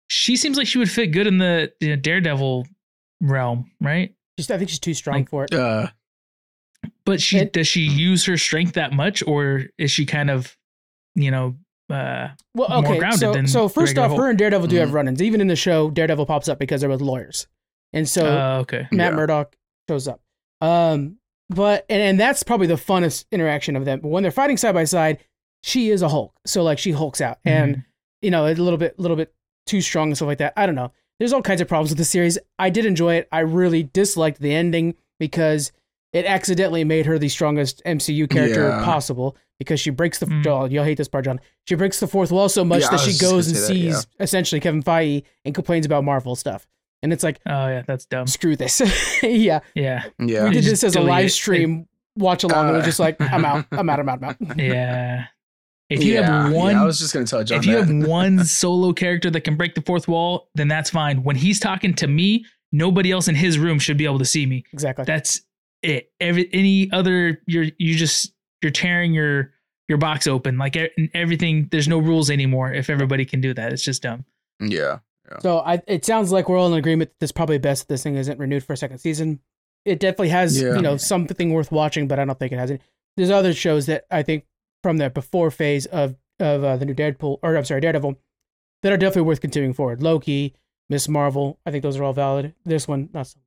She 0.10 0.36
seems 0.38 0.58
like 0.58 0.65
she 0.65 0.79
would 0.79 0.89
fit 0.89 1.08
good 1.08 1.27
in 1.27 1.38
the 1.38 1.71
you 1.79 1.89
know, 1.89 1.95
Daredevil 1.97 2.65
realm, 3.21 3.69
right? 3.79 4.15
just 4.38 4.49
I 4.51 4.58
think 4.58 4.69
she's 4.69 4.79
too 4.79 4.93
strong 4.95 5.17
Like- 5.17 5.29
for 5.29 5.43
it. 5.43 5.53
Uh, 5.53 5.88
But 7.05 7.21
she 7.21 7.39
And- 7.39 7.51
does 7.51 7.67
she 7.67 7.81
use 7.81 8.25
her 8.25 8.37
strength 8.37 8.73
that 8.73 8.93
much, 8.93 9.23
or 9.25 9.65
is 9.77 9.91
she 9.91 10.05
kind 10.05 10.29
of, 10.29 10.55
you 11.15 11.31
know, 11.31 11.55
uh, 11.89 12.29
Well, 12.53 12.69
more 12.69 12.91
okay. 12.91 12.97
grounded 12.99 13.19
So, 13.19 13.33
than 13.33 13.47
so 13.47 13.67
first 13.67 13.91
regular 13.91 14.05
off, 14.05 14.09
Hulk. 14.11 14.21
her 14.21 14.29
and 14.29 14.37
Daredevil 14.37 14.67
do 14.67 14.75
have 14.77 14.89
Mhm. 14.89 14.93
run-ins. 14.93 15.21
Even 15.21 15.41
in 15.41 15.47
the 15.47 15.55
show, 15.55 15.89
Daredevil 15.89 16.27
pops 16.27 16.47
up 16.47 16.59
because 16.59 16.81
they're 16.81 16.89
both 16.89 17.01
lawyers, 17.01 17.47
and 17.93 18.07
so 18.07 18.25
uh, 18.27 18.59
okay, 18.61 18.87
Matt 18.91 19.11
Yeah. 19.13 19.15
Murdock 19.17 19.55
shows 19.89 20.07
up. 20.07 20.21
Um, 20.61 21.17
but 21.49 21.85
and, 21.89 22.01
and 22.01 22.19
that's 22.19 22.43
probably 22.43 22.67
the 22.67 22.75
funnest 22.75 23.25
interaction 23.31 23.75
of 23.75 23.85
them. 23.85 24.01
But 24.01 24.09
when 24.09 24.21
they're 24.21 24.31
fighting 24.31 24.57
side 24.57 24.73
by 24.75 24.83
side, 24.83 25.17
she 25.63 25.89
is 25.89 26.03
a 26.03 26.09
Hulk, 26.09 26.39
so 26.45 26.61
like 26.61 26.77
she 26.77 26.91
hulks 26.91 27.21
out, 27.21 27.39
and 27.43 27.77
Mhm. 27.77 27.85
you 28.21 28.29
know, 28.29 28.45
a 28.45 28.53
little 28.53 28.77
bit, 28.77 28.95
a 28.99 29.01
little 29.01 29.17
bit 29.17 29.33
too 29.65 29.81
strong 29.81 30.09
and 30.09 30.15
stuff 30.15 30.27
like 30.27 30.37
that. 30.37 30.53
I 30.55 30.65
don't 30.67 30.75
know. 30.75 30.91
There's 31.17 31.33
all 31.33 31.41
kinds 31.41 31.59
of 31.59 31.67
problems 31.67 31.89
with 31.89 31.97
the 31.97 32.05
series. 32.05 32.37
I 32.59 32.69
did 32.69 32.85
enjoy 32.85 33.15
it. 33.15 33.27
I 33.31 33.39
really 33.39 33.83
disliked 33.83 34.39
the 34.41 34.53
ending 34.53 34.93
because 35.19 35.71
it 36.13 36.26
accidentally 36.26 36.84
made 36.84 37.06
her 37.06 37.19
the 37.19 37.30
strongest 37.30 37.82
MCU 37.86 38.28
character 38.30 38.69
Yeah. 38.69 38.84
possible 38.84 39.38
because 39.60 39.80
she 39.80 39.89
breaks 39.89 40.19
the. 40.19 40.26
Mm. 40.26 40.48
Oh, 40.48 40.65
you'll 40.65 40.84
hate 40.84 40.98
this 40.98 41.08
part, 41.08 41.26
John. 41.26 41.39
She 41.67 41.76
breaks 41.76 42.00
the 42.00 42.08
fourth 42.08 42.32
wall 42.32 42.50
so 42.50 42.63
much 42.65 42.82
Yeah, 42.82 42.89
that 42.91 43.00
she 43.02 43.17
goes 43.19 43.48
and 43.48 43.56
gonna 43.56 43.67
that, 43.67 43.74
sees 43.74 44.08
essentially 44.19 44.60
Kevin 44.62 44.82
Feige 44.84 45.24
and 45.45 45.54
complains 45.54 45.86
about 45.86 46.04
Marvel 46.04 46.36
stuff. 46.36 46.65
And 47.04 47.13
it's 47.13 47.24
like, 47.24 47.39
oh 47.45 47.67
yeah, 47.67 47.84
that's 47.88 48.06
dumb. 48.06 48.28
screw 48.28 48.56
this. 48.56 48.82
yeah, 49.24 49.60
Yeah, 49.76 50.04
yeah. 50.19 50.43
we 50.45 50.52
did 50.52 50.63
this 50.65 50.84
as 50.84 50.93
a 50.95 51.00
delete 51.00 51.10
live 51.10 51.26
it. 51.28 51.30
stream 51.30 51.88
watch 52.17 52.43
along, 52.43 52.67
and 52.67 52.76
it 52.76 52.80
was 52.80 52.84
Uh, 52.84 52.88
just 52.88 53.00
like, 53.00 53.22
I'm 53.22 53.45
out, 53.45 53.65
I'm 53.72 53.89
out, 53.89 54.00
I'm 54.00 54.10
out, 54.10 54.24
I'm 54.24 54.30
out. 54.30 54.38
yeah. 54.58 55.26
If 55.89 56.04
you 56.04 56.13
yeah, 56.15 56.43
have 56.43 56.54
one, 56.54 56.74
yeah, 56.76 56.84
I 56.84 56.86
was 56.86 57.00
just 57.00 57.13
gonna 57.13 57.26
tell 57.26 57.43
John 57.43 57.58
if 57.60 57.65
you 57.65 57.76
that. 57.84 57.88
have 57.88 58.08
one 58.08 58.43
solo 58.45 58.93
character 58.93 59.30
that 59.32 59.41
can 59.41 59.56
break 59.56 59.76
the 59.76 59.82
fourth 59.82 60.08
wall, 60.08 60.50
then 60.56 60.67
that's 60.67 60.89
fine. 60.89 61.24
When 61.24 61.36
he's 61.36 61.60
talking 61.60 61.93
to 61.95 62.08
me, 62.08 62.45
nobody 62.72 63.12
else 63.12 63.28
in 63.28 63.36
his 63.36 63.58
room 63.58 63.80
should 63.80 63.98
be 63.98 64.06
able 64.06 64.19
to 64.19 64.26
see 64.26 64.45
me. 64.45 64.63
Exactly. 64.74 65.06
That's 65.06 65.41
it. 65.81 66.11
Every 66.19 66.49
any 66.53 66.91
other, 66.91 67.41
you're 67.47 67.67
you 67.77 67.95
just 67.95 68.33
you're 68.61 68.71
tearing 68.71 69.13
your 69.13 69.51
your 69.87 69.97
box 69.97 70.27
open 70.27 70.57
like 70.57 70.75
e- 70.75 71.09
everything. 71.13 71.67
There's 71.71 71.87
no 71.87 71.97
rules 71.99 72.29
anymore. 72.29 72.71
If 72.73 72.89
everybody 72.89 73.25
can 73.25 73.41
do 73.41 73.53
that, 73.53 73.73
it's 73.73 73.83
just 73.83 74.01
dumb. 74.03 74.25
yeah, 74.59 74.99
So 75.41 75.59
I, 75.59 75.81
it 75.87 76.05
sounds 76.05 76.31
like 76.31 76.47
we're 76.49 76.57
all 76.59 76.67
in 76.71 76.77
agreement 76.77 77.11
that 77.19 77.23
it's 77.25 77.31
probably 77.31 77.57
best 77.57 77.87
this 77.87 78.03
thing 78.03 78.15
isn't 78.15 78.37
renewed 78.39 78.63
for 78.63 78.73
a 78.73 78.77
second 78.77 78.99
season. 78.99 79.39
It 79.85 79.99
definitely 79.99 80.29
has, 80.29 80.61
Yeah. 80.61 80.75
you 80.75 80.81
know, 80.81 80.97
something 80.97 81.53
worth 81.53 81.71
watching, 81.71 82.07
but 82.07 82.19
I 82.19 82.25
don't 82.25 82.37
think 82.37 82.51
it 82.51 82.59
has 82.59 82.69
any. 82.71 82.79
There's 83.17 83.31
other 83.31 83.53
shows 83.53 83.85
that 83.87 84.05
I 84.11 84.21
think 84.23 84.45
from 84.83 84.97
the 84.97 85.09
before 85.09 85.49
phase 85.51 85.85
of 85.87 86.15
of 86.39 86.63
uh, 86.63 86.77
the 86.77 86.85
new 86.85 86.93
Deadpool, 86.93 87.39
or 87.41 87.57
I'm 87.57 87.65
sorry, 87.65 87.81
Daredevil, 87.81 88.15
that 88.83 88.91
are 88.93 88.97
definitely 88.97 89.23
worth 89.23 89.41
continuing 89.41 89.73
forward. 89.73 90.01
Loki, 90.03 90.55
Miss 90.89 91.07
Marvel, 91.09 91.59
I 91.65 91.71
think 91.71 91.83
those 91.83 91.97
are 91.97 92.03
all 92.03 92.13
valid. 92.13 92.53
This 92.63 92.87
one, 92.87 93.09
not 93.13 93.27
so 93.27 93.37
much. 93.39 93.45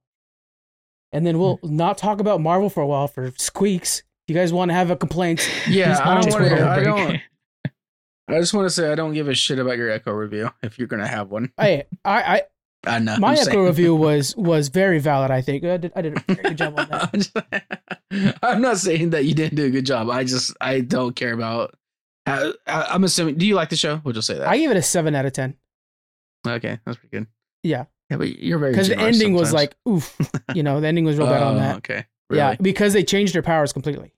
And 1.12 1.26
then 1.26 1.38
we'll 1.38 1.56
hmm. 1.56 1.76
not 1.76 1.98
talk 1.98 2.20
about 2.20 2.40
Marvel 2.40 2.70
for 2.70 2.82
a 2.82 2.86
while 2.86 3.08
for 3.08 3.32
squeaks. 3.36 3.98
If 3.98 4.34
You 4.34 4.34
guys 4.34 4.52
want 4.52 4.70
to 4.70 4.74
have 4.74 4.90
a 4.90 4.96
complaint? 4.96 5.48
yeah. 5.68 5.98
I 6.02 6.20
don't 6.20 6.32
wanna, 6.32 6.68
I 6.68 6.82
don't. 6.82 7.20
I 8.28 8.40
just 8.40 8.54
want 8.54 8.66
to 8.66 8.70
say 8.70 8.90
I 8.90 8.94
don't 8.94 9.12
give 9.12 9.28
a 9.28 9.34
shit 9.34 9.58
about 9.58 9.76
your 9.76 9.90
Echo 9.90 10.12
review 10.12 10.50
if 10.62 10.78
you're 10.78 10.88
gonna 10.88 11.06
have 11.06 11.30
one. 11.30 11.52
Hey, 11.58 11.84
I, 12.04 12.22
I 12.22 12.42
I 12.84 12.98
know. 12.98 13.16
My 13.18 13.28
I'm 13.28 13.34
Echo 13.34 13.44
saying. 13.44 13.64
review 13.64 13.94
was 13.96 14.36
was 14.36 14.68
very 14.68 14.98
valid. 14.98 15.30
I 15.30 15.40
think 15.40 15.64
I 15.64 15.76
did, 15.76 15.92
I 15.94 16.02
did 16.02 16.16
a 16.16 16.20
very 16.20 16.42
good 16.42 16.58
job 16.58 16.78
on 16.78 16.88
that. 16.88 17.90
I'm 18.10 18.34
I'm 18.42 18.62
not 18.62 18.78
saying 18.78 19.10
that 19.10 19.24
you 19.24 19.34
didn't 19.34 19.56
do 19.56 19.66
a 19.66 19.70
good 19.70 19.86
job. 19.86 20.10
I 20.10 20.24
just 20.24 20.54
I 20.60 20.80
don't 20.80 21.14
care 21.14 21.32
about. 21.32 21.76
I, 22.26 22.52
I, 22.66 22.82
I'm 22.90 23.04
assuming. 23.04 23.36
Do 23.36 23.46
you 23.46 23.54
like 23.54 23.68
the 23.68 23.76
show? 23.76 24.00
We'll 24.04 24.14
just 24.14 24.26
say 24.26 24.38
that. 24.38 24.48
I 24.48 24.56
give 24.56 24.70
it 24.70 24.76
a 24.76 24.82
seven 24.82 25.14
out 25.14 25.26
of 25.26 25.32
ten. 25.32 25.56
okay, 26.46 26.78
that's 26.84 26.98
pretty 26.98 27.16
good. 27.16 27.26
Yeah. 27.62 27.84
Yeah, 28.10 28.16
but 28.18 28.38
you're 28.38 28.58
very 28.58 28.72
because 28.72 28.88
the 28.88 28.94
generous 28.96 29.16
ending 29.16 29.34
was 29.34 29.52
like 29.52 29.74
oof 29.88 30.16
you 30.54 30.62
know 30.62 30.80
the 30.80 30.88
ending 30.88 31.04
was 31.04 31.16
real 31.16 31.26
bad 31.28 31.42
on 31.42 31.54
Oh, 31.56 31.58
that 31.58 31.76
Okay. 31.78 32.06
yeah 32.30 32.56
because 32.60 32.92
they 32.92 33.02
changed 33.04 33.34
their 33.34 33.42
powers 33.42 33.72
completely 33.72 34.12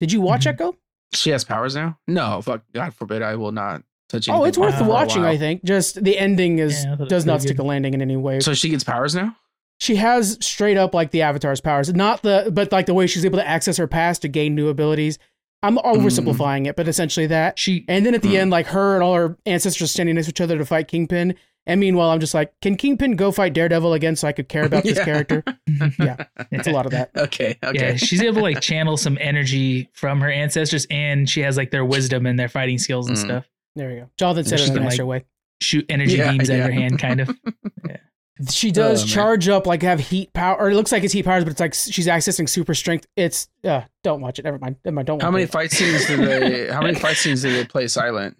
did 0.00 0.12
you 0.12 0.20
watch 0.20 0.44
Mhm. 0.44 0.50
echo 0.52 0.76
She 1.12 1.30
has 1.30 1.42
powers 1.44 1.74
now. 1.74 1.98
No, 2.06 2.40
fuck. 2.40 2.62
God 2.72 2.94
forbid. 2.94 3.20
I 3.22 3.34
will 3.34 3.50
not 3.52 3.82
touch. 4.08 4.28
It. 4.28 4.30
Oh 4.30 4.44
it's 4.44 4.56
worth 4.58 4.80
watching 4.82 5.24
i 5.24 5.36
think 5.36 5.64
just 5.64 6.02
the 6.02 6.16
ending 6.18 6.58
is 6.60 6.84
Yeah, 6.84 6.92
I 6.92 6.96
thought 6.96 7.04
it 7.06 7.08
does 7.10 7.26
not 7.26 7.34
pretty 7.40 7.48
stick 7.48 7.58
a 7.58 7.62
landing 7.64 7.94
in 7.94 8.00
any 8.02 8.16
way 8.16 8.38
So 8.40 8.54
she 8.54 8.68
gets 8.68 8.84
powers 8.84 9.14
now. 9.14 9.36
she 9.80 9.96
has 9.96 10.38
straight 10.40 10.76
up 10.76 10.94
like 10.94 11.10
the 11.10 11.22
avatar's 11.22 11.60
powers 11.60 11.92
not 11.94 12.22
the 12.22 12.50
but 12.52 12.70
like 12.70 12.86
the 12.86 12.94
way 12.94 13.06
she's 13.08 13.24
able 13.24 13.38
to 13.38 13.46
access 13.46 13.76
her 13.76 13.86
past 13.88 14.22
to 14.22 14.28
gain 14.28 14.54
new 14.54 14.68
abilities 14.68 15.18
i'm 15.62 15.76
oversimplifying 15.78 16.66
it 16.66 16.74
but 16.76 16.86
essentially 16.88 17.26
that 17.26 17.58
She 17.58 17.84
and 17.88 18.04
then 18.06 18.14
at 18.14 18.22
the 18.22 18.34
Mm. 18.34 18.38
end 18.40 18.50
like 18.50 18.66
her 18.68 18.94
and 18.94 19.02
all 19.02 19.14
her 19.14 19.36
ancestors 19.46 19.90
standing 19.90 20.14
next 20.14 20.26
to 20.26 20.30
each 20.30 20.40
other 20.40 20.56
to 20.58 20.64
fight 20.64 20.86
kingpin 20.88 21.34
and 21.70 21.80
meanwhile 21.80 22.10
i'm 22.10 22.20
just 22.20 22.34
like 22.34 22.52
can 22.60 22.76
kingpin 22.76 23.16
go 23.16 23.32
fight 23.32 23.52
daredevil 23.54 23.92
again 23.94 24.14
so 24.16 24.28
i 24.28 24.32
could 24.32 24.48
care 24.48 24.64
about 24.64 24.82
this 24.82 24.98
Yeah. 24.98 25.04
character 25.04 25.42
Yeah. 25.98 26.24
it's 26.50 26.66
a 26.68 26.72
lot 26.72 26.84
of 26.86 26.92
that 26.92 27.10
Okay. 27.16 27.56
Okay. 27.64 27.78
Yeah, 27.92 27.96
she's 27.96 28.22
able 28.22 28.34
to 28.36 28.40
like 28.42 28.60
channel 28.60 28.96
some 28.96 29.16
energy 29.20 29.88
from 29.94 30.20
her 30.20 30.30
ancestors, 30.30 30.86
and 30.90 31.28
she 31.30 31.40
has 31.40 31.56
like 31.56 31.70
their 31.70 31.84
wisdom 31.84 32.26
and 32.26 32.38
their 32.38 32.48
fighting 32.48 32.78
skills 32.78 33.08
and 33.08 33.16
Mm. 33.16 33.20
stuff. 33.24 33.48
there 33.76 33.90
you 33.92 34.00
go 34.00 34.10
jonathan 34.18 34.44
said 34.44 34.58
She 34.58 34.64
it 34.66 34.68
in 34.70 34.72
a 34.76 34.78
can, 34.80 34.84
nicer 34.84 35.04
like- 35.04 35.22
way 35.22 35.26
Shoot 35.62 35.84
energy 35.90 36.16
Yeah, 36.16 36.32
beams 36.32 36.48
at 36.48 36.56
yeah. 36.56 36.64
her 36.64 36.70
hand, 36.72 36.98
kind 36.98 37.20
of. 37.20 37.30
She 38.48 38.70
does 38.70 39.02
Oh, 39.02 39.04
man. 39.04 39.08
charge 39.08 39.48
up, 39.50 39.66
like 39.66 39.82
have 39.82 40.00
heat 40.00 40.32
power, 40.32 40.56
or 40.58 40.70
it 40.70 40.74
looks 40.74 40.90
like 40.92 41.04
it's 41.04 41.12
heat 41.12 41.26
powers, 41.26 41.44
but 41.44 41.50
it's 41.50 41.60
like 41.60 41.74
she's 41.74 42.06
accessing 42.06 42.48
super 42.48 42.72
strength. 42.72 43.06
It's 43.14 43.48
uh, 43.64 43.82
don't 44.02 44.22
watch 44.22 44.38
it. 44.38 44.46
Never 44.46 44.58
mind. 44.58 44.76
Never 44.82 44.94
mind. 44.94 45.06
Don't. 45.08 45.20
How 45.20 45.30
many 45.30 45.44
it. 45.44 45.50
fight 45.52 45.70
scenes 45.70 46.06
did 46.06 46.20
they? 46.20 46.72
How 46.72 46.80
many 46.80 46.94
fight 46.98 47.18
scenes 47.18 47.42
did 47.42 47.52
they 47.52 47.66
play 47.68 47.86
silent? 47.88 48.38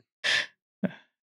Uh, 0.82 0.88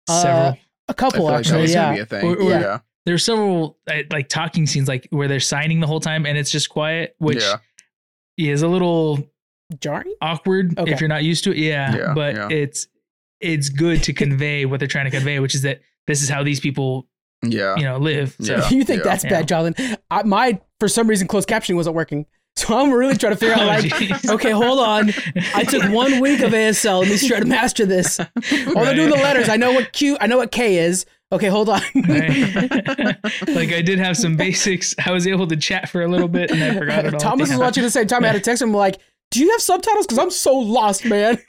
Several. 0.07 0.57
A 0.91 0.93
I 0.93 0.95
couple 0.95 1.19
feel 1.19 1.25
like 1.25 1.39
actually. 1.39 1.65
yeah. 1.71 1.83
gonna 1.83 1.95
be 1.95 1.99
a 2.01 2.05
thing. 2.05 2.25
Or- 2.25 2.35
or- 2.37 2.49
yeah. 2.51 2.79
There 3.05 3.15
are 3.15 3.19
several 3.19 3.79
uh, 3.89 4.03
like 4.11 4.29
talking 4.29 4.67
scenes, 4.67 4.87
like 4.87 5.07
where 5.09 5.27
they're 5.27 5.39
signing 5.39 5.79
the 5.79 5.87
whole 5.87 5.99
time, 5.99 6.25
and 6.27 6.37
it's 6.37 6.51
just 6.51 6.69
quiet, 6.69 7.15
which 7.17 7.41
yeah. 7.41 7.57
is 8.37 8.61
a 8.61 8.67
little 8.67 9.27
Jarring. 9.79 10.13
awkward 10.21 10.77
Okay. 10.77 10.91
if 10.91 11.01
you're 11.01 11.07
not 11.07 11.23
used 11.23 11.43
to 11.45 11.51
it. 11.51 11.57
Yeah, 11.57 11.95
Yeah, 11.95 12.13
but 12.13 12.35
yeah. 12.35 12.49
it's 12.49 12.87
it's 13.39 13.69
good 13.69 14.03
to 14.03 14.13
convey 14.13 14.65
what 14.65 14.79
they're 14.79 14.87
trying 14.87 15.05
to 15.05 15.11
convey, 15.11 15.39
which 15.39 15.55
is 15.55 15.63
that 15.63 15.81
this 16.05 16.21
is 16.21 16.29
how 16.29 16.43
these 16.43 16.59
people, 16.59 17.07
Yeah. 17.41 17.75
you 17.75 17.83
know, 17.83 17.97
live. 17.97 18.35
So 18.39 18.57
Yeah. 18.57 18.69
you 18.77 18.83
think 18.83 18.99
yeah. 19.03 19.09
that's 19.11 19.23
Yeah. 19.23 19.29
bad, 19.31 19.47
Jonathan? 19.47 19.97
I, 20.11 20.21
my 20.21 20.59
for 20.79 20.87
some 20.87 21.07
reason 21.07 21.27
closed 21.27 21.49
captioning 21.49 21.75
wasn't 21.75 21.95
working, 21.95 22.27
So 22.57 22.77
I'm 22.77 22.91
really 22.91 23.15
trying 23.15 23.33
to 23.33 23.37
figure 23.37 23.55
out 23.55 23.61
Oh, 23.61 23.65
like, 23.65 23.85
jeez. 23.85 24.29
okay, 24.33 24.51
hold 24.51 24.79
on. 24.79 25.11
I 25.55 25.63
took 25.63 25.83
one 25.91 26.19
week 26.19 26.41
of 26.41 26.51
ASL. 26.51 26.99
Let 27.01 27.09
me 27.21 27.27
try 27.27 27.39
to 27.39 27.45
master 27.45 27.85
this. 27.85 28.19
All 28.19 28.27
they're 28.83 28.93
doing 28.95 29.09
the 29.09 29.15
letters. 29.15 29.49
I 29.49 29.55
know 29.57 29.71
what 29.71 29.93
Q. 29.93 30.17
I 30.19 30.27
know 30.27 30.37
what 30.37 30.51
K 30.51 30.77
is. 30.77 31.05
Okay, 31.31 31.47
hold 31.47 31.69
on. 31.69 31.81
Right. 31.95 32.29
like 33.47 33.71
I 33.71 33.81
did 33.81 33.99
have 33.99 34.17
some 34.17 34.35
basics. 34.35 34.93
I 35.05 35.11
was 35.11 35.25
able 35.27 35.47
to 35.47 35.55
chat 35.55 35.87
for 35.89 36.01
a 36.01 36.07
little 36.09 36.27
bit 36.27 36.51
and 36.51 36.61
I 36.63 36.77
forgot 36.77 37.05
it 37.05 37.13
all. 37.13 37.19
Thomas 37.21 37.49
was 37.49 37.57
watching 37.57 37.83
the 37.83 37.89
same 37.89 38.05
time. 38.07 38.23
I 38.25 38.27
had 38.27 38.33
to 38.33 38.41
text 38.41 38.61
him 38.61 38.73
like, 38.73 38.97
"Do 39.31 39.39
you 39.39 39.49
have 39.51 39.61
subtitles? 39.61 40.05
Because 40.05 40.19
I'm 40.19 40.29
so 40.31 40.53
lost, 40.57 41.05
man." 41.05 41.39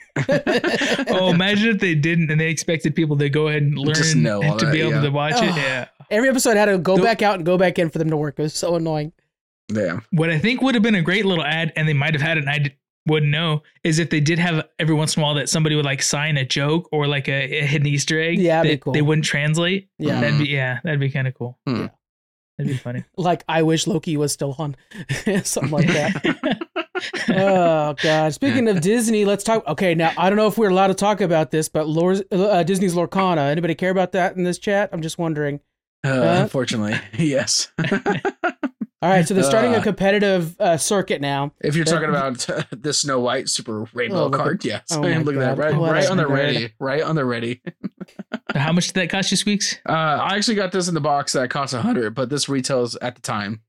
Oh, 1.09 1.29
imagine 1.31 1.69
if 1.75 1.79
they 1.79 1.95
didn't 1.95 2.31
and 2.31 2.39
they 2.39 2.49
expected 2.49 2.95
people 2.95 3.17
to 3.17 3.29
go 3.29 3.49
ahead 3.49 3.63
and 3.63 3.77
learn 3.77 3.95
Just 3.95 4.15
know 4.15 4.37
all 4.41 4.51
and 4.51 4.59
to 4.61 4.71
be 4.71 4.79
able 4.79 4.91
yeah. 4.93 5.01
to 5.01 5.09
watch 5.11 5.33
it. 5.41 5.51
Oh. 5.51 5.55
Yeah. 5.57 5.87
Every 6.09 6.29
episode 6.29 6.51
I 6.51 6.59
had 6.61 6.65
to 6.67 6.77
go 6.77 6.95
Nope. 6.95 7.03
back 7.05 7.21
out 7.21 7.35
and 7.35 7.45
go 7.45 7.57
back 7.57 7.77
in 7.77 7.89
for 7.89 7.99
them 7.99 8.09
to 8.09 8.17
work. 8.17 8.35
It 8.39 8.43
was 8.43 8.53
so 8.53 8.75
annoying. 8.75 9.11
Yeah. 9.73 9.99
What 10.11 10.29
I 10.29 10.37
think 10.39 10.61
would 10.61 10.75
have 10.75 10.83
been 10.83 10.95
a 10.95 11.01
great 11.01 11.25
little 11.25 11.43
ad, 11.43 11.73
and 11.75 11.87
they 11.87 11.93
might 11.93 12.13
have 12.13 12.21
had 12.21 12.37
it, 12.37 12.41
and 12.41 12.49
I 12.49 12.59
d- 12.59 12.71
wouldn't 13.07 13.31
know, 13.31 13.63
is 13.83 13.99
if 13.99 14.09
they 14.09 14.19
did 14.21 14.39
have 14.39 14.65
every 14.79 14.95
once 14.95 15.15
in 15.17 15.21
a 15.21 15.25
while 15.25 15.33
that 15.35 15.49
somebody 15.49 15.75
would 15.75 15.85
like 15.85 16.01
sign 16.01 16.37
a 16.37 16.45
joke 16.45 16.87
or 16.91 17.05
like 17.07 17.27
a, 17.27 17.59
a 17.59 17.65
hidden 17.65 17.87
Easter 17.87 18.19
egg. 18.21 18.39
Yeah, 18.39 18.63
that'd 18.63 18.79
be 18.79 18.81
cool. 18.81 18.93
They 18.93 19.01
wouldn't 19.01 19.25
translate. 19.25 19.89
Yeah. 19.99 20.21
That'd 20.21 20.39
be 20.39 20.45
yeah, 20.45 20.79
that'd 20.83 20.99
be 20.99 21.09
kind 21.09 21.27
of 21.27 21.33
cool. 21.33 21.57
Hmm. 21.67 21.75
Yeah. 21.81 21.87
That'd 22.57 22.71
be 22.73 22.77
funny. 22.77 23.03
Like 23.17 23.43
I 23.49 23.63
wish 23.63 23.87
Loki 23.87 24.15
was 24.15 24.31
still 24.31 24.55
on, 24.59 24.75
something 25.43 25.71
like 25.71 25.87
that. 25.87 26.67
oh 27.29 27.95
god! 28.01 28.33
Speaking 28.33 28.67
of 28.69 28.79
Disney, 28.81 29.25
let's 29.25 29.43
talk. 29.43 29.65
Okay, 29.67 29.95
now 29.95 30.11
I 30.17 30.29
don't 30.29 30.37
know 30.37 30.47
if 30.47 30.57
we're 30.57 30.69
allowed 30.69 30.87
to 30.87 30.93
talk 30.93 31.19
about 31.19 31.51
this, 31.51 31.67
but 31.67 31.87
Lor- 31.87 32.15
uh, 32.31 32.63
Disney's 32.63 32.93
Lorcana. 32.95 33.49
Anybody 33.51 33.75
care 33.75 33.89
about 33.91 34.11
that 34.13 34.35
in 34.37 34.43
this 34.43 34.59
chat? 34.59 34.89
I'm 34.93 35.01
just 35.01 35.17
wondering. 35.17 35.59
Uh, 36.05 36.09
Huh? 36.21 36.41
Unfortunately, 36.43 36.99
yes. 37.17 37.69
All 39.03 39.09
right, 39.09 39.27
so 39.27 39.33
they're 39.33 39.43
starting 39.43 39.73
a 39.73 39.79
Uh. 39.79 39.83
competitive 39.83 40.59
uh, 40.61 40.77
circuit 40.77 41.19
now. 41.19 41.51
if 41.61 41.75
you're 41.75 41.83
That- 41.83 41.91
talking 41.91 42.09
about 42.09 42.49
uh, 42.49 42.63
the 42.71 42.93
Snow 42.93 43.19
White 43.19 43.49
Super 43.49 43.85
Rainbow 43.93 44.15
Oh, 44.15 44.23
look 44.27 44.35
at- 44.35 44.43
card, 44.43 44.65
yes. 44.65 44.83
oh 44.91 45.01
my 45.03 45.17
Look 45.17 45.35
at 45.35 45.39
that. 45.39 45.57
Right, 45.57 45.75
What 45.75 45.91
right 45.91 46.09
on 46.09 46.17
the 46.17 46.25
ready. 46.27 46.73
Right 46.79 47.01
on 47.03 47.15
the 47.15 47.25
ready. 47.25 47.61
How 48.55 48.71
much 48.71 48.87
did 48.87 48.93
that 48.95 49.09
cost 49.09 49.29
you, 49.31 49.37
Squeaks? 49.37 49.77
Uh, 49.87 49.91
I 49.91 50.35
actually 50.35 50.55
got 50.55 50.71
this 50.71 50.87
in 50.87 50.93
the 50.93 51.01
box 51.01 51.33
that 51.33 51.49
cost 51.49 51.73
a 51.73 51.81
hundred, 51.81 52.15
but 52.15 52.29
this 52.29 52.47
retails 52.47 52.95
at 52.97 53.15
the 53.15 53.21
time, 53.21 53.61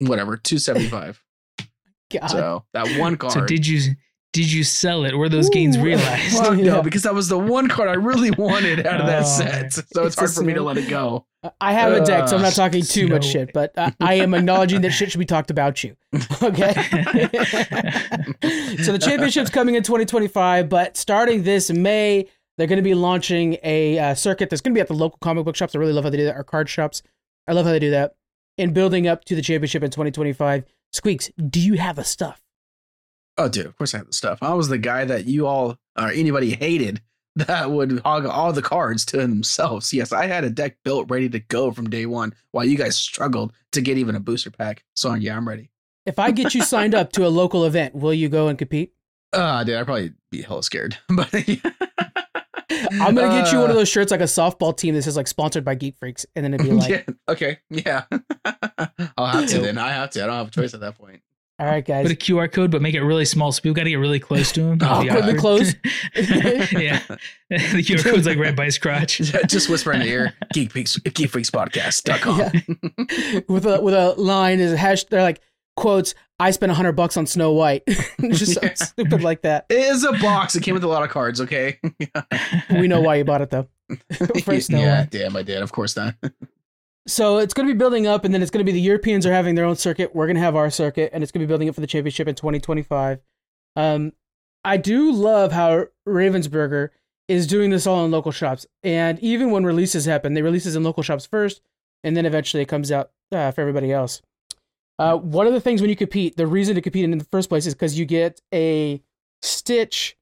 whatever, 0.00 0.36
two 0.36 0.58
seventy 0.58 0.88
five. 0.88 1.22
God, 2.12 2.26
so 2.28 2.64
that 2.72 2.98
one 2.98 3.16
card. 3.16 3.32
So 3.34 3.44
did 3.46 3.66
you 3.66 3.94
did 4.32 4.52
you 4.52 4.62
sell 4.62 5.04
it? 5.04 5.16
Were 5.16 5.28
those 5.28 5.48
gains 5.50 5.78
realized? 5.78 6.36
Fuck 6.38 6.58
Yeah. 6.58 6.64
no, 6.74 6.82
because 6.82 7.02
that 7.04 7.14
was 7.14 7.28
the 7.28 7.38
one 7.38 7.66
card 7.68 7.88
I 7.88 7.94
really 7.94 8.30
wanted 8.30 8.86
out 8.86 9.00
of 9.00 9.06
that 9.06 9.22
Oh, 9.22 9.26
set. 9.26 9.72
So 9.72 9.80
it's, 9.80 9.96
It's 9.96 10.16
hard 10.16 10.30
for 10.32 10.42
me 10.42 10.54
to 10.54 10.62
let 10.62 10.76
it 10.76 10.88
go. 10.88 11.24
I 11.60 11.72
have 11.72 11.92
a 11.92 12.04
deck, 12.04 12.28
so 12.28 12.36
I'm 12.36 12.42
not 12.42 12.52
Uh, 12.52 12.56
talking 12.56 12.82
too 12.82 13.08
much 13.08 13.24
Snow 13.24 13.32
shit, 13.32 13.52
but 13.54 13.72
I, 13.78 13.94
I 14.00 14.14
am 14.14 14.34
acknowledging 14.34 14.80
that 14.82 14.90
shit 14.90 15.10
should 15.12 15.18
be 15.20 15.24
talked 15.24 15.50
about 15.50 15.82
you. 15.84 15.96
Okay. 16.42 16.72
so 18.82 18.92
the 18.92 18.98
championship's 19.00 19.50
coming 19.50 19.74
in 19.74 19.82
2025, 19.82 20.68
but 20.68 20.96
starting 20.96 21.42
this 21.42 21.70
May, 21.70 22.26
they're 22.56 22.66
going 22.66 22.78
to 22.78 22.82
be 22.82 22.94
launching 22.94 23.56
a 23.62 23.98
uh, 23.98 24.14
circuit 24.14 24.50
that's 24.50 24.60
going 24.62 24.72
to 24.74 24.78
be 24.78 24.80
at 24.80 24.88
the 24.88 24.94
local 24.94 25.18
comic 25.20 25.44
book 25.44 25.56
shops. 25.56 25.74
I 25.74 25.78
really 25.78 25.92
love 25.92 26.04
how 26.04 26.10
they 26.10 26.16
do 26.16 26.24
that, 26.24 26.36
or 26.36 26.44
card 26.44 26.68
shops. 26.68 27.02
I 27.46 27.52
love 27.52 27.66
how 27.66 27.72
they 27.72 27.78
do 27.78 27.90
that. 27.92 28.14
And 28.58 28.74
building 28.74 29.06
up 29.06 29.24
to 29.26 29.34
the 29.36 29.42
championship 29.42 29.82
in 29.82 29.90
2025. 29.90 30.64
Squeaks, 30.92 31.30
do 31.50 31.60
you 31.60 31.74
have 31.74 31.96
the 31.96 32.04
stuff? 32.04 32.40
Oh, 33.38 33.48
dude, 33.48 33.66
of 33.66 33.76
course 33.76 33.94
I 33.94 33.98
have 33.98 34.06
the 34.08 34.12
stuff. 34.12 34.38
I 34.42 34.52
was 34.54 34.68
the 34.68 34.78
guy 34.78 35.04
that 35.04 35.26
you 35.26 35.46
all 35.46 35.78
or 35.98 36.08
anybody 36.10 36.50
hated 36.54 37.00
that 37.36 37.70
would 37.70 38.00
hog 38.00 38.26
all 38.26 38.52
the 38.52 38.62
cards 38.62 39.04
to 39.06 39.16
themselves. 39.18 39.92
Yes, 39.94 40.12
I 40.12 40.26
had 40.26 40.42
a 40.44 40.50
deck 40.50 40.76
built 40.84 41.08
ready 41.08 41.28
to 41.30 41.38
go 41.38 41.70
from 41.70 41.88
day 41.88 42.04
one 42.06 42.34
while 42.50 42.64
you 42.64 42.76
guys 42.76 42.96
struggled 42.96 43.52
to 43.72 43.80
get 43.80 43.96
even 43.96 44.14
a 44.16 44.20
booster 44.20 44.50
pack. 44.50 44.84
So 44.96 45.14
yeah, 45.14 45.36
I'm 45.36 45.46
ready. 45.48 45.70
If 46.04 46.18
I 46.18 46.30
get 46.32 46.54
you 46.54 46.62
signed 46.62 46.94
up 46.94 47.12
to 47.12 47.26
a 47.26 47.28
local 47.28 47.64
event, 47.64 47.94
will 47.94 48.14
you 48.14 48.28
go 48.28 48.48
and 48.48 48.58
compete? 48.58 48.92
Uh 49.30 49.62
dude, 49.62 49.76
I'd 49.76 49.84
probably 49.84 50.14
be 50.30 50.40
hella 50.40 50.62
scared. 50.62 50.96
But 51.10 51.28
I'm 53.00 53.14
gonna 53.14 53.42
get 53.42 53.52
you 53.52 53.58
one 53.58 53.70
of 53.70 53.76
Uh, 53.76 53.80
those 53.80 53.88
shirts 53.88 54.10
like 54.10 54.20
a 54.20 54.24
softball 54.24 54.76
team 54.76 54.94
that 54.94 55.02
says 55.02 55.16
like 55.16 55.26
sponsored 55.28 55.64
by 55.64 55.74
Geek 55.74 55.96
Freaks, 55.98 56.24
and 56.34 56.44
then 56.44 56.54
it'd 56.54 56.66
be 56.66 56.72
like, 56.72 56.88
yeah, 56.88 57.02
okay, 57.28 57.58
yeah. 57.70 58.04
I'll 59.18 59.26
have 59.26 59.46
to 59.50 59.58
then. 59.58 59.78
I 59.78 59.92
have 59.92 60.10
to. 60.10 60.22
I 60.22 60.26
don't 60.26 60.36
have 60.36 60.48
a 60.48 60.50
choice 60.50 60.72
at 60.74 60.80
that 60.80 60.96
point. 60.96 61.20
"All 61.58 61.66
right, 61.66 61.84
guys, 61.84 62.04
Put 62.06 62.12
a 62.12 62.16
QR 62.16 62.50
code, 62.50 62.70
but 62.70 62.80
make 62.82 62.94
it 62.94 63.02
really 63.02 63.24
small, 63.24 63.50
so 63.52 63.60
people 63.60 63.74
got 63.74 63.84
to 63.84 63.90
get 63.90 63.96
really 63.96 64.20
close 64.20 64.52
to 64.52 64.62
him. 64.62 64.78
Oh, 64.82 64.86
Awkwardly 64.86 65.34
close. 65.34 65.74
yeah, 66.14 67.02
the 67.50 67.82
QR 67.82 68.04
code's 68.04 68.26
like 68.26 68.38
right 68.38 68.54
by 68.56 68.66
his 68.66 68.78
crotch. 68.78 69.18
Just 69.48 69.68
whisper 69.68 69.92
in 69.92 70.00
the 70.00 70.06
ear, 70.06 70.34
Geek 70.52 70.70
Freaks, 70.72 70.96
geekfreakspodcast.com. 70.98 72.38
Yeah. 72.38 73.40
with 73.48 73.66
a 73.66 73.80
with 73.80 73.94
a 73.94 74.14
line 74.20 74.60
is 74.60 74.72
a 74.72 74.76
hash. 74.76 75.04
They're 75.04 75.22
like 75.22 75.40
quotes. 75.76 76.14
I 76.40 76.52
spent 76.52 76.70
a 76.70 76.74
hundred 76.76 76.92
bucks 76.92 77.16
on 77.16 77.26
Snow 77.26 77.52
White. 77.52 77.82
Just 77.86 78.54
something 78.54 78.70
Yeah. 78.70 78.74
stupid 78.74 79.22
like 79.24 79.42
that. 79.42 79.66
It 79.68 79.78
is 79.78 80.04
a 80.04 80.12
box. 80.12 80.54
It 80.54 80.62
came 80.62 80.74
with 80.74 80.84
a 80.84 80.88
lot 80.88 81.02
of 81.02 81.10
cards, 81.10 81.40
okay? 81.40 81.80
We 82.70 82.86
know 82.86 83.00
why 83.00 83.16
you 83.16 83.24
bought 83.24 83.40
it 83.42 83.50
though. 83.50 83.66
For 84.44 84.60
Snow 84.60 84.78
yeah, 84.78 85.00
White. 85.00 85.10
damn, 85.10 85.34
I 85.34 85.42
did. 85.42 85.62
Of 85.62 85.72
course 85.72 85.96
not. 85.96 86.14
So 87.08 87.38
it's 87.38 87.54
going 87.54 87.66
to 87.66 87.72
be 87.72 87.78
building 87.78 88.06
up, 88.06 88.24
and 88.24 88.34
then 88.34 88.42
it's 88.42 88.50
going 88.50 88.64
to 88.64 88.70
be 88.70 88.72
the 88.72 88.80
Europeans 88.80 89.24
are 89.24 89.32
having 89.32 89.54
their 89.54 89.64
own 89.64 89.76
circuit. 89.76 90.14
We're 90.14 90.26
going 90.26 90.36
to 90.36 90.42
have 90.42 90.56
our 90.56 90.70
circuit, 90.70 91.10
and 91.12 91.22
it's 91.22 91.32
going 91.32 91.40
to 91.40 91.46
be 91.46 91.48
building 91.48 91.68
up 91.68 91.74
for 91.74 91.80
the 91.80 91.86
championship 91.86 92.28
in 92.28 92.34
2025. 92.34 93.20
Um, 93.76 94.12
I 94.62 94.76
do 94.76 95.10
love 95.10 95.52
how 95.52 95.86
Ravensburger 96.06 96.90
is 97.26 97.46
doing 97.46 97.70
this 97.70 97.86
all 97.86 98.04
in 98.04 98.10
local 98.10 98.30
shops, 98.30 98.66
and 98.82 99.18
even 99.20 99.50
when 99.50 99.64
releases 99.64 100.04
happen, 100.04 100.34
they 100.34 100.42
releases 100.42 100.76
in 100.76 100.82
local 100.82 101.02
shops 101.02 101.24
first, 101.24 101.62
and 102.04 102.14
then 102.16 102.26
eventually 102.26 102.62
it 102.62 102.68
comes 102.68 102.92
out 102.92 103.10
uh, 103.32 103.50
for 103.52 103.62
everybody 103.62 103.90
else. 103.90 104.20
Uh, 104.98 105.16
one 105.16 105.46
of 105.46 105.52
the 105.54 105.60
things 105.60 105.80
when 105.80 105.88
you 105.88 105.96
compete, 105.96 106.36
the 106.36 106.46
reason 106.46 106.74
to 106.74 106.82
compete 106.82 107.04
in 107.04 107.16
the 107.16 107.24
first 107.24 107.48
place 107.48 107.66
is 107.66 107.74
because 107.74 107.98
you 107.98 108.04
get 108.04 108.42
a 108.52 109.02
Stitch 109.40 110.16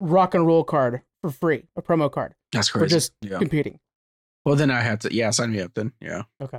rock 0.00 0.34
and 0.34 0.46
roll 0.46 0.64
card 0.64 1.02
for 1.20 1.30
free, 1.30 1.64
a 1.76 1.82
promo 1.82 2.10
card 2.10 2.34
That's 2.52 2.68
for 2.68 2.78
crazy. 2.78 2.96
just 2.96 3.12
yeah. 3.20 3.38
competing. 3.38 3.78
Well, 4.44 4.56
then 4.56 4.70
I 4.70 4.80
have 4.80 5.00
to. 5.00 5.14
Yeah, 5.14 5.30
sign 5.30 5.52
me 5.52 5.60
up 5.60 5.72
then. 5.74 5.92
Yeah. 6.00 6.22
Okay. 6.40 6.58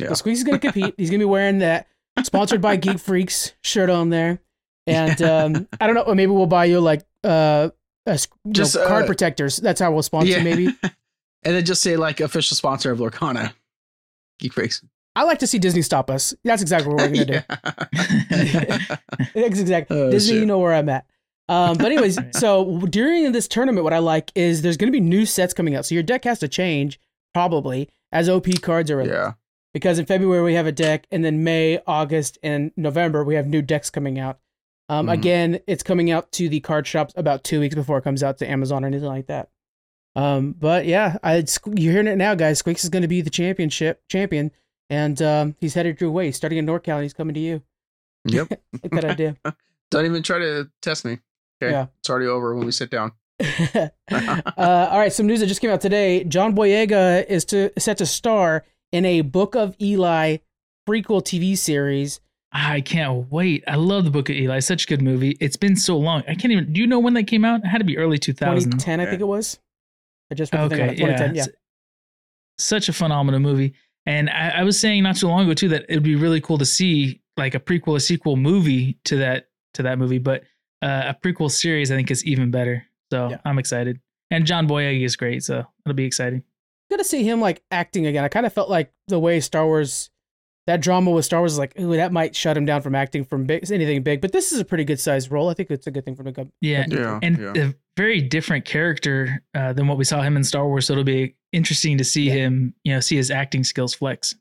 Yeah. 0.00 0.08
So 0.08 0.14
Squeaks 0.14 0.38
is 0.40 0.44
to 0.60 0.70
compete. 0.70 0.94
He's 0.96 1.10
to 1.20 1.26
be 1.26 1.30
wearing 1.30 1.58
that 1.58 1.88
sponsored 2.24 2.60
by 2.60 2.76
Geek 2.76 2.98
Freaks 2.98 3.54
shirt 3.62 3.90
on 3.90 4.10
there. 4.10 4.40
And 4.86 5.20
um, 5.22 5.68
I 5.80 5.86
don't 5.86 5.94
know, 5.94 6.14
maybe 6.14 6.32
we'll 6.32 6.46
buy 6.46 6.66
you 6.66 6.80
like 6.80 7.04
uh, 7.24 7.70
a, 8.06 8.18
you 8.44 8.52
Just, 8.52 8.76
know, 8.76 8.86
card 8.86 9.04
uh, 9.04 9.06
protectors. 9.06 9.56
That's 9.56 9.80
how 9.80 9.92
we'll 9.92 10.02
sponsor 10.02 10.30
Yeah. 10.30 10.42
maybe. 10.42 10.68
And 11.44 11.54
then 11.54 11.64
just 11.64 11.82
say 11.82 11.96
like 11.96 12.18
official 12.18 12.56
sponsor 12.56 12.90
of 12.90 12.98
Lorcana. 12.98 13.52
Geek 14.40 14.52
Freaks. 14.52 14.84
I 15.14 15.22
like 15.22 15.38
to 15.38 15.46
see 15.46 15.60
Disney 15.60 15.82
stop 15.82 16.10
us. 16.10 16.34
That's 16.42 16.62
exactly 16.62 16.92
what 16.92 17.10
we're 17.10 17.24
to 17.24 17.24
do. 17.24 17.40
That's 19.34 19.60
exactly. 19.60 19.96
Oh, 19.96 20.10
Disney, 20.10 20.34
shit. 20.34 20.40
you 20.40 20.46
know 20.46 20.58
where 20.58 20.74
I'm 20.74 20.88
at. 20.88 21.06
Um, 21.48 21.76
but 21.76 21.86
anyways, 21.86 22.18
so 22.32 22.80
during 22.90 23.30
this 23.30 23.46
tournament, 23.48 23.84
what 23.84 23.92
I 23.94 23.98
like 23.98 24.32
is 24.34 24.62
there's 24.62 24.76
going 24.76 24.88
to 24.88 24.96
be 24.96 25.00
new 25.00 25.24
sets 25.24 25.54
coming 25.54 25.76
out. 25.76 25.86
So 25.86 25.94
your 25.94 26.02
deck 26.02 26.24
has 26.24 26.40
to 26.40 26.48
change 26.48 27.00
probably 27.34 27.88
as 28.12 28.28
OP 28.28 28.46
cards 28.62 28.90
are 28.90 28.96
released. 28.96 29.14
yeah. 29.14 29.32
because 29.74 29.98
in 29.98 30.06
February 30.06 30.42
we 30.42 30.54
have 30.54 30.66
a 30.66 30.72
deck, 30.72 31.06
and 31.10 31.24
then 31.24 31.44
May, 31.44 31.78
August, 31.86 32.38
and 32.42 32.72
November 32.76 33.22
we 33.24 33.34
have 33.34 33.46
new 33.46 33.62
decks 33.62 33.90
coming 33.90 34.18
out. 34.18 34.38
Um, 34.88 35.06
Mhm. 35.06 35.12
Again, 35.12 35.60
it's 35.66 35.82
coming 35.82 36.10
out 36.10 36.32
to 36.32 36.48
the 36.48 36.60
card 36.60 36.86
shops 36.86 37.12
about 37.16 37.44
two 37.44 37.60
weeks 37.60 37.74
before 37.74 37.98
it 37.98 38.02
comes 38.02 38.22
out 38.22 38.38
to 38.38 38.48
Amazon 38.50 38.82
or 38.84 38.86
anything 38.86 39.06
like 39.08 39.26
that. 39.26 39.50
Um, 40.16 40.52
but 40.58 40.86
yeah, 40.86 41.18
I, 41.22 41.44
you're 41.76 41.92
hearing 41.92 42.06
it 42.08 42.16
now, 42.16 42.34
guys. 42.34 42.58
Squeaks 42.58 42.82
is 42.82 42.90
going 42.90 43.02
to 43.02 43.08
be 43.08 43.20
the 43.20 43.30
championship 43.30 44.02
champion, 44.08 44.50
and 44.88 45.20
um, 45.22 45.54
he's 45.60 45.74
headed 45.74 46.00
your 46.00 46.10
way. 46.10 46.26
He's 46.26 46.36
Starting 46.36 46.58
in 46.58 46.66
NorCal, 46.66 46.94
and 46.94 47.02
he's 47.02 47.12
coming 47.12 47.34
to 47.34 47.40
you. 47.40 47.62
Yep. 48.24 48.48
Like 48.82 48.92
that 48.92 49.04
idea. 49.04 49.36
Don't 49.90 50.06
even 50.06 50.22
try 50.22 50.38
to 50.38 50.70
test 50.82 51.04
me. 51.04 51.18
Okay. 51.62 51.70
Yeah. 51.72 51.86
It's 52.00 52.08
already 52.10 52.26
over 52.26 52.54
when 52.54 52.64
we 52.66 52.72
sit 52.72 52.90
down. 52.90 53.12
uh, 53.74 53.88
all 54.56 54.98
right, 54.98 55.12
some 55.12 55.26
news 55.26 55.40
that 55.40 55.46
just 55.46 55.60
came 55.60 55.70
out 55.70 55.80
today. 55.80 56.24
John 56.24 56.54
Boyega 56.54 57.24
is 57.26 57.44
to 57.46 57.70
set 57.78 57.98
to 57.98 58.06
star 58.06 58.64
in 58.92 59.04
a 59.04 59.20
Book 59.20 59.54
of 59.54 59.76
Eli 59.80 60.38
prequel 60.88 61.22
TV 61.22 61.56
series. 61.56 62.20
I 62.50 62.80
can't 62.80 63.30
wait. 63.30 63.62
I 63.68 63.76
love 63.76 64.04
the 64.04 64.10
Book 64.10 64.30
of 64.30 64.36
Eli. 64.36 64.58
Such 64.60 64.84
a 64.84 64.86
good 64.86 65.02
movie. 65.02 65.36
It's 65.40 65.56
been 65.56 65.76
so 65.76 65.96
long. 65.98 66.22
I 66.26 66.34
can't 66.34 66.50
even. 66.50 66.72
Do 66.72 66.80
you 66.80 66.86
know 66.86 66.98
when 66.98 67.14
that 67.14 67.24
came 67.24 67.44
out? 67.44 67.60
It 67.60 67.66
had 67.66 67.78
to 67.78 67.84
be 67.84 67.98
early 67.98 68.18
2000. 68.18 68.70
2010, 68.70 69.00
I 69.00 69.06
think 69.06 69.20
it 69.20 69.24
was. 69.24 69.58
I 70.30 70.34
just 70.34 70.52
read 70.52 70.70
the 70.70 70.76
thing 70.76 70.80
on 70.80 70.88
Okay, 70.88 70.94
it. 70.94 70.98
2010, 70.98 71.34
yeah. 71.34 71.42
yeah. 71.42 71.52
Such 72.58 72.88
a 72.88 72.92
phenomenal 72.92 73.40
movie. 73.40 73.74
And 74.06 74.30
I, 74.30 74.48
I 74.48 74.62
was 74.64 74.78
saying 74.80 75.02
not 75.02 75.16
too 75.16 75.28
long 75.28 75.44
ago 75.44 75.54
too 75.54 75.68
that 75.68 75.84
it 75.88 75.94
would 75.94 76.02
be 76.02 76.16
really 76.16 76.40
cool 76.40 76.58
to 76.58 76.64
see 76.66 77.20
like 77.36 77.54
a 77.54 77.60
prequel, 77.60 77.96
a 77.96 78.00
sequel 78.00 78.36
movie 78.36 78.98
to 79.04 79.16
that 79.16 79.48
to 79.74 79.82
that 79.82 79.98
movie. 79.98 80.18
But 80.18 80.44
uh, 80.80 81.12
a 81.12 81.16
prequel 81.22 81.50
series, 81.50 81.92
I 81.92 81.96
think, 81.96 82.10
is 82.10 82.24
even 82.24 82.50
better. 82.50 82.84
So 83.10 83.30
Yeah. 83.30 83.38
I'm 83.44 83.58
excited. 83.58 84.00
And 84.30 84.46
John 84.46 84.68
Boyega 84.68 85.02
is 85.04 85.16
great, 85.16 85.42
so 85.42 85.64
it'll 85.86 85.94
be 85.96 86.04
exciting. 86.04 86.42
Good 86.90 86.98
to 86.98 87.04
see 87.04 87.22
him 87.24 87.40
like 87.40 87.62
acting 87.70 88.06
again. 88.06 88.24
I 88.24 88.28
kind 88.28 88.46
of 88.46 88.52
felt 88.52 88.68
like 88.70 88.92
the 89.08 89.18
way 89.18 89.40
Star 89.40 89.64
Wars, 89.66 90.10
that 90.66 90.80
drama 90.82 91.10
with 91.10 91.24
Star 91.24 91.40
Wars, 91.40 91.52
is 91.52 91.58
like, 91.58 91.78
ooh, 91.80 91.96
that 91.96 92.12
might 92.12 92.34
shut 92.36 92.56
him 92.56 92.64
down 92.66 92.82
from 92.82 92.94
acting 92.94 93.24
from 93.24 93.44
big, 93.46 93.70
anything 93.70 94.02
big. 94.02 94.20
But 94.20 94.32
this 94.32 94.52
is 94.52 94.60
a 94.60 94.64
pretty 94.64 94.84
good 94.84 95.00
sized 95.00 95.30
role. 95.30 95.48
I 95.48 95.54
think 95.54 95.70
it's 95.70 95.86
a 95.86 95.90
good 95.90 96.04
thing 96.04 96.14
for 96.16 96.22
him 96.22 96.32
to 96.34 96.44
go. 96.44 96.50
Yeah, 96.60 96.84
Yeah. 96.88 97.18
and 97.22 97.38
yeah. 97.38 97.52
a 97.68 97.74
very 97.96 98.20
different 98.20 98.64
character 98.66 99.42
uh, 99.54 99.72
than 99.72 99.86
what 99.88 99.96
we 99.98 100.04
saw 100.04 100.20
him 100.22 100.36
in 100.36 100.44
Star 100.44 100.66
Wars. 100.66 100.86
So 100.86 100.92
it'll 100.92 101.04
be 101.04 101.34
interesting 101.52 101.96
to 101.98 102.04
see 102.04 102.24
Yeah. 102.28 102.34
him, 102.34 102.74
you 102.84 102.92
know, 102.92 103.00
see 103.00 103.16
his 103.16 103.30
acting 103.30 103.64
skills 103.64 103.94
flex 103.94 104.34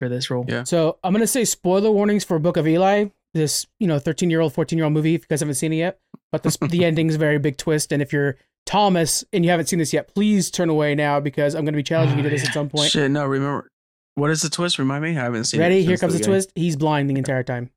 for 0.00 0.08
this 0.08 0.30
role. 0.30 0.44
Yeah. 0.48 0.64
So 0.64 0.98
I'm 1.04 1.12
gonna 1.12 1.26
say 1.26 1.44
spoiler 1.44 1.90
warnings 1.90 2.24
for 2.24 2.38
Book 2.38 2.56
of 2.56 2.66
Eli. 2.66 3.06
This 3.34 3.66
you 3.78 3.86
know 3.86 3.98
13 3.98 4.30
year 4.30 4.40
old 4.40 4.52
14 4.54 4.78
year 4.78 4.84
old 4.84 4.94
movie 4.94 5.14
if 5.14 5.22
you 5.22 5.26
guys 5.28 5.40
haven't 5.40 5.54
seen 5.56 5.72
it 5.72 5.76
yet 5.76 5.98
but 6.32 6.42
this, 6.42 6.56
the 6.56 6.84
ending 6.86 7.08
is 7.08 7.16
a 7.16 7.18
very 7.18 7.38
big 7.38 7.56
twist 7.58 7.92
and 7.92 8.00
if 8.00 8.12
you're 8.12 8.36
thomas 8.66 9.22
and 9.32 9.44
you 9.44 9.50
haven't 9.50 9.66
seen 9.66 9.78
this 9.78 9.92
yet 9.92 10.12
please 10.14 10.50
turn 10.50 10.68
away 10.70 10.94
now 10.94 11.20
because 11.20 11.54
i'm 11.54 11.64
going 11.64 11.74
to 11.74 11.76
be 11.76 11.82
challenging 11.82 12.14
Oh, 12.14 12.18
you 12.18 12.22
to 12.24 12.30
this 12.30 12.42
yeah. 12.42 12.48
at 12.48 12.54
some 12.54 12.68
point 12.70 12.90
Shit, 12.90 13.10
no, 13.10 13.26
remember. 13.26 13.68
What 14.16 14.30
is 14.30 14.42
the 14.42 14.48
twist? 14.48 14.78
Remind 14.78 15.02
me. 15.02 15.10
I 15.10 15.24
haven't 15.24 15.44
seen 15.44 15.60
it. 15.60 15.64
ready 15.64 15.84
here 15.84 15.96
comes 15.98 16.12
the 16.14 16.20
beginning. 16.20 16.36
twist 16.38 16.52
he's 16.54 16.76
blind 16.76 17.10
the 17.10 17.16
entire 17.16 17.42
time 17.42 17.70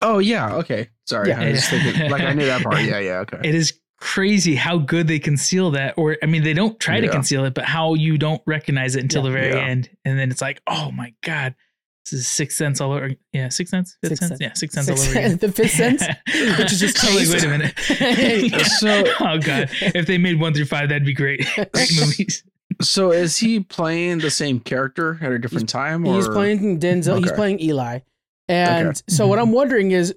Oh 0.00 0.18
yeah. 0.18 0.54
Okay. 0.56 0.88
Sorry. 1.06 1.28
Yeah. 1.28 1.40
I 1.40 1.52
just 1.52 1.70
thinking, 1.70 2.10
like 2.10 2.22
I 2.22 2.32
knew 2.32 2.46
that 2.46 2.62
part. 2.62 2.80
Yeah. 2.82 2.98
Yeah. 2.98 3.18
Okay. 3.20 3.38
It 3.44 3.54
is 3.54 3.78
crazy 4.00 4.56
how 4.56 4.78
good 4.78 5.06
they 5.06 5.20
conceal 5.20 5.70
that, 5.72 5.94
or 5.96 6.16
I 6.22 6.26
mean, 6.26 6.42
they 6.42 6.54
don't 6.54 6.78
try 6.80 6.98
to 7.00 7.08
conceal 7.08 7.44
it, 7.44 7.54
but 7.54 7.64
how 7.64 7.94
you 7.94 8.18
don't 8.18 8.42
recognize 8.46 8.96
it 8.96 9.02
until 9.02 9.22
Yeah. 9.22 9.28
the 9.28 9.32
very 9.32 9.52
Yeah. 9.54 9.64
end, 9.66 9.90
and 10.04 10.18
then 10.18 10.30
it's 10.32 10.40
like, 10.40 10.60
oh 10.66 10.90
my 10.90 11.14
god, 11.22 11.54
this 12.04 12.20
is 12.20 12.28
Sixth 12.28 12.56
Sense 12.56 12.80
all 12.80 12.92
over. 12.92 13.10
Yeah, 13.32 13.48
six 13.48 13.70
cents. 13.70 13.96
Fifth 14.02 14.10
Sixth 14.10 14.20
Sense, 14.20 14.28
Sense. 14.30 14.40
yeah, 14.40 14.52
six 14.54 14.74
cents 14.74 14.86
Sixth 14.86 15.04
all 15.04 15.10
over. 15.10 15.18
Again. 15.18 15.38
The 15.40 15.52
fifth 15.52 15.70
cents, 15.72 16.04
which 16.58 16.72
is 16.72 16.80
just 16.80 17.04
I'm 17.04 17.14
like, 17.14 17.28
wait 17.28 17.44
a 17.44 17.48
minute. 17.48 18.64
So- 18.78 19.04
oh 19.20 19.38
god, 19.38 19.68
if 19.94 20.06
they 20.06 20.18
made 20.18 20.40
one 20.40 20.52
through 20.54 20.64
five, 20.66 20.88
that'd 20.88 21.04
be 21.06 21.14
great. 21.14 21.46
Great 21.72 21.90
movies. 21.98 22.44
So 22.80 23.12
is 23.12 23.36
he 23.36 23.60
playing 23.60 24.18
the 24.18 24.30
same 24.30 24.58
character 24.58 25.18
at 25.20 25.30
a 25.30 25.38
different 25.38 25.68
time? 25.68 26.06
Or? 26.06 26.16
He's 26.16 26.26
playing 26.28 26.80
Denzel. 26.80 27.18
He's 27.18 27.30
playing 27.32 27.60
Eli. 27.60 28.00
And 28.48 28.88
Okay. 28.88 29.00
so 29.08 29.26
what 29.28 29.38
Mhm. 29.38 29.42
I'm 29.42 29.52
wondering 29.52 29.90
is, 29.92 30.14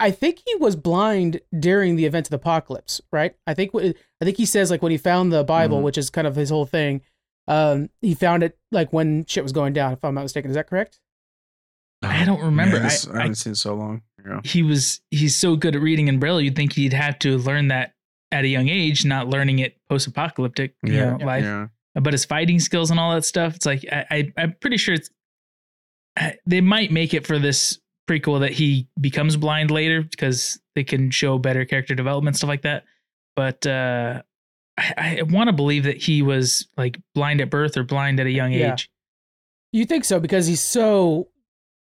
I 0.00 0.10
think 0.10 0.40
he 0.44 0.56
was 0.56 0.74
blind 0.74 1.40
during 1.56 1.94
the 1.94 2.06
event 2.06 2.26
of 2.26 2.30
the 2.30 2.36
apocalypse, 2.36 3.00
right? 3.12 3.34
I 3.46 3.54
think 3.54 3.72
what 3.72 3.84
I 3.84 4.24
think 4.24 4.36
he 4.36 4.46
says 4.46 4.70
like 4.70 4.82
when 4.82 4.90
he 4.90 4.98
found 4.98 5.32
the 5.32 5.44
Bible, 5.44 5.78
Mhm. 5.78 5.82
which 5.82 5.98
is 5.98 6.10
kind 6.10 6.26
of 6.26 6.34
his 6.34 6.50
whole 6.50 6.66
thing. 6.66 7.02
Um, 7.48 7.90
he 8.00 8.14
found 8.14 8.42
it 8.42 8.56
like 8.70 8.92
when 8.92 9.24
shit 9.26 9.42
was 9.42 9.52
going 9.52 9.72
down. 9.72 9.92
If 9.92 10.04
I'm 10.04 10.14
not 10.14 10.22
mistaken, 10.22 10.50
is 10.50 10.54
that 10.54 10.68
correct? 10.68 11.00
I 12.02 12.24
don't 12.24 12.40
remember. 12.42 12.76
Man, 12.76 12.82
this- 12.84 13.06
I- 13.08 13.12
I, 13.12 13.16
haven't 13.22 13.34
seen 13.36 13.52
it 13.52 13.56
so 13.56 13.74
long. 13.74 14.02
Yeah. 14.26 14.40
he 14.44 14.62
was 14.62 15.00
he's 15.10 15.34
so 15.34 15.56
good 15.56 15.74
at 15.74 15.82
reading 15.82 16.06
in 16.06 16.20
braille 16.20 16.40
you'd 16.40 16.54
think 16.54 16.74
he'd 16.74 16.92
have 16.92 17.18
to 17.20 17.38
learn 17.38 17.66
that 17.68 17.94
at 18.30 18.44
a 18.44 18.46
young 18.48 18.68
age 18.68 19.04
not 19.04 19.26
learning 19.26 19.58
it 19.58 19.76
post-apocalyptic 19.88 20.76
you 20.84 20.92
know 20.92 21.18
life 21.20 21.42
Yeah. 21.42 21.66
but 22.00 22.12
his 22.12 22.24
fighting 22.24 22.60
skills 22.60 22.92
and 22.92 23.00
all 23.00 23.12
that 23.14 23.24
stuff 23.24 23.56
it's 23.56 23.66
like 23.66 23.84
i, 23.90 24.06
I 24.12 24.32
i'm 24.36 24.54
pretty 24.60 24.76
sure 24.76 24.94
it's 24.94 25.10
they 26.46 26.60
might 26.60 26.92
make 26.92 27.14
it 27.14 27.26
for 27.26 27.40
this 27.40 27.80
prequel 28.08 28.38
that 28.40 28.52
he 28.52 28.86
becomes 29.00 29.36
blind 29.36 29.72
later 29.72 30.02
because 30.02 30.60
they 30.76 30.84
can 30.84 31.10
show 31.10 31.36
better 31.36 31.64
character 31.64 31.96
development 31.96 32.36
stuff 32.36 32.46
like 32.48 32.62
that 32.62 32.84
but 33.34 33.66
uh 33.66 34.22
i, 34.96 35.18
I 35.18 35.22
want 35.22 35.48
to 35.48 35.52
believe 35.52 35.84
that 35.84 35.96
he 35.96 36.22
was 36.22 36.68
like 36.76 37.00
blind 37.14 37.40
at 37.40 37.50
birth 37.50 37.76
or 37.76 37.84
blind 37.84 38.20
at 38.20 38.26
a 38.26 38.30
young 38.30 38.52
Yeah. 38.52 38.72
age 38.72 38.90
You 39.72 39.84
think 39.84 40.04
so 40.04 40.20
because 40.20 40.46
he's 40.46 40.60
so 40.60 41.28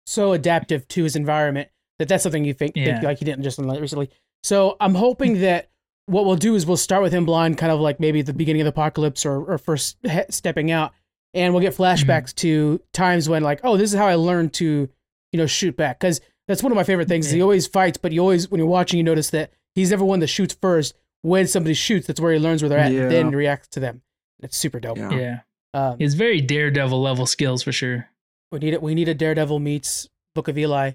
so 0.06 0.32
adaptive 0.32 0.86
to 0.88 1.02
his 1.04 1.16
environment 1.16 1.68
that 1.98 2.08
that's 2.08 2.22
something 2.22 2.44
you 2.44 2.54
think, 2.54 2.74
think 2.74 3.02
like 3.02 3.18
he 3.18 3.24
didn't 3.24 3.42
just 3.42 3.58
recently. 3.58 4.10
So 4.42 4.76
I'm 4.80 4.94
hoping 4.94 5.40
that 5.40 5.70
what 6.06 6.24
we'll 6.24 6.36
do 6.36 6.54
is 6.54 6.64
we'll 6.66 6.76
start 6.76 7.02
with 7.02 7.12
him 7.12 7.24
blind, 7.24 7.58
kind 7.58 7.72
of 7.72 7.80
like 7.80 7.98
maybe 7.98 8.20
at 8.20 8.26
the 8.26 8.32
beginning 8.32 8.62
of 8.62 8.66
the 8.66 8.70
apocalypse 8.70 9.26
or, 9.26 9.42
or 9.44 9.58
first 9.58 9.96
he- 10.02 10.20
stepping 10.30 10.70
out, 10.70 10.92
and 11.34 11.52
we'll 11.52 11.62
get 11.62 11.74
mm-hmm. 11.74 11.82
flashbacks 11.82 12.34
to 12.36 12.80
times 12.92 13.28
when 13.28 13.42
like, 13.42 13.60
oh, 13.64 13.76
this 13.76 13.92
is 13.92 13.98
how 13.98 14.06
I 14.06 14.14
learned 14.14 14.52
to, 14.54 14.88
you 15.32 15.38
know, 15.38 15.46
shoot 15.46 15.76
back 15.76 15.98
because 15.98 16.20
that's 16.46 16.62
one 16.62 16.70
of 16.70 16.76
my 16.76 16.84
favorite 16.84 17.08
things. 17.08 17.26
is 17.26 17.32
He 17.32 17.42
always 17.42 17.66
fights, 17.66 17.98
but 17.98 18.12
he 18.12 18.20
always 18.20 18.48
when 18.48 18.58
you're 18.58 18.68
watching, 18.68 18.98
you 18.98 19.04
notice 19.04 19.30
that 19.30 19.50
he's 19.74 19.90
never 19.90 20.04
one 20.04 20.20
that 20.20 20.28
shoots 20.28 20.56
first. 20.60 20.94
When 21.26 21.46
somebody 21.48 21.74
shoots, 21.74 22.06
that's 22.06 22.20
where 22.20 22.32
he 22.32 22.38
learns 22.38 22.62
where 22.62 22.68
they're 22.68 22.78
at, 22.78 22.92
Yeah. 22.92 23.08
then 23.08 23.30
reacts 23.32 23.68
to 23.68 23.80
them. 23.80 24.02
It's 24.42 24.56
super 24.56 24.78
dope. 24.78 24.96
Yeah. 24.98 25.10
yeah 25.12 25.38
Um, 25.74 25.98
he 25.98 26.04
has 26.04 26.14
very 26.14 26.40
daredevil 26.40 27.00
level 27.02 27.26
skills 27.26 27.62
for 27.62 27.72
sure 27.72 28.08
we 28.52 28.60
need 28.60 28.74
it. 28.74 28.80
We 28.82 28.94
need 28.94 29.08
a 29.08 29.14
Daredevil 29.14 29.58
meets 29.58 30.08
Book 30.36 30.46
of 30.46 30.56
Eli. 30.56 30.92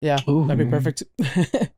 Yeah, 0.00 0.18
Ooh. 0.28 0.46
that'd 0.48 0.58
be 0.66 0.70
perfect. 0.70 1.04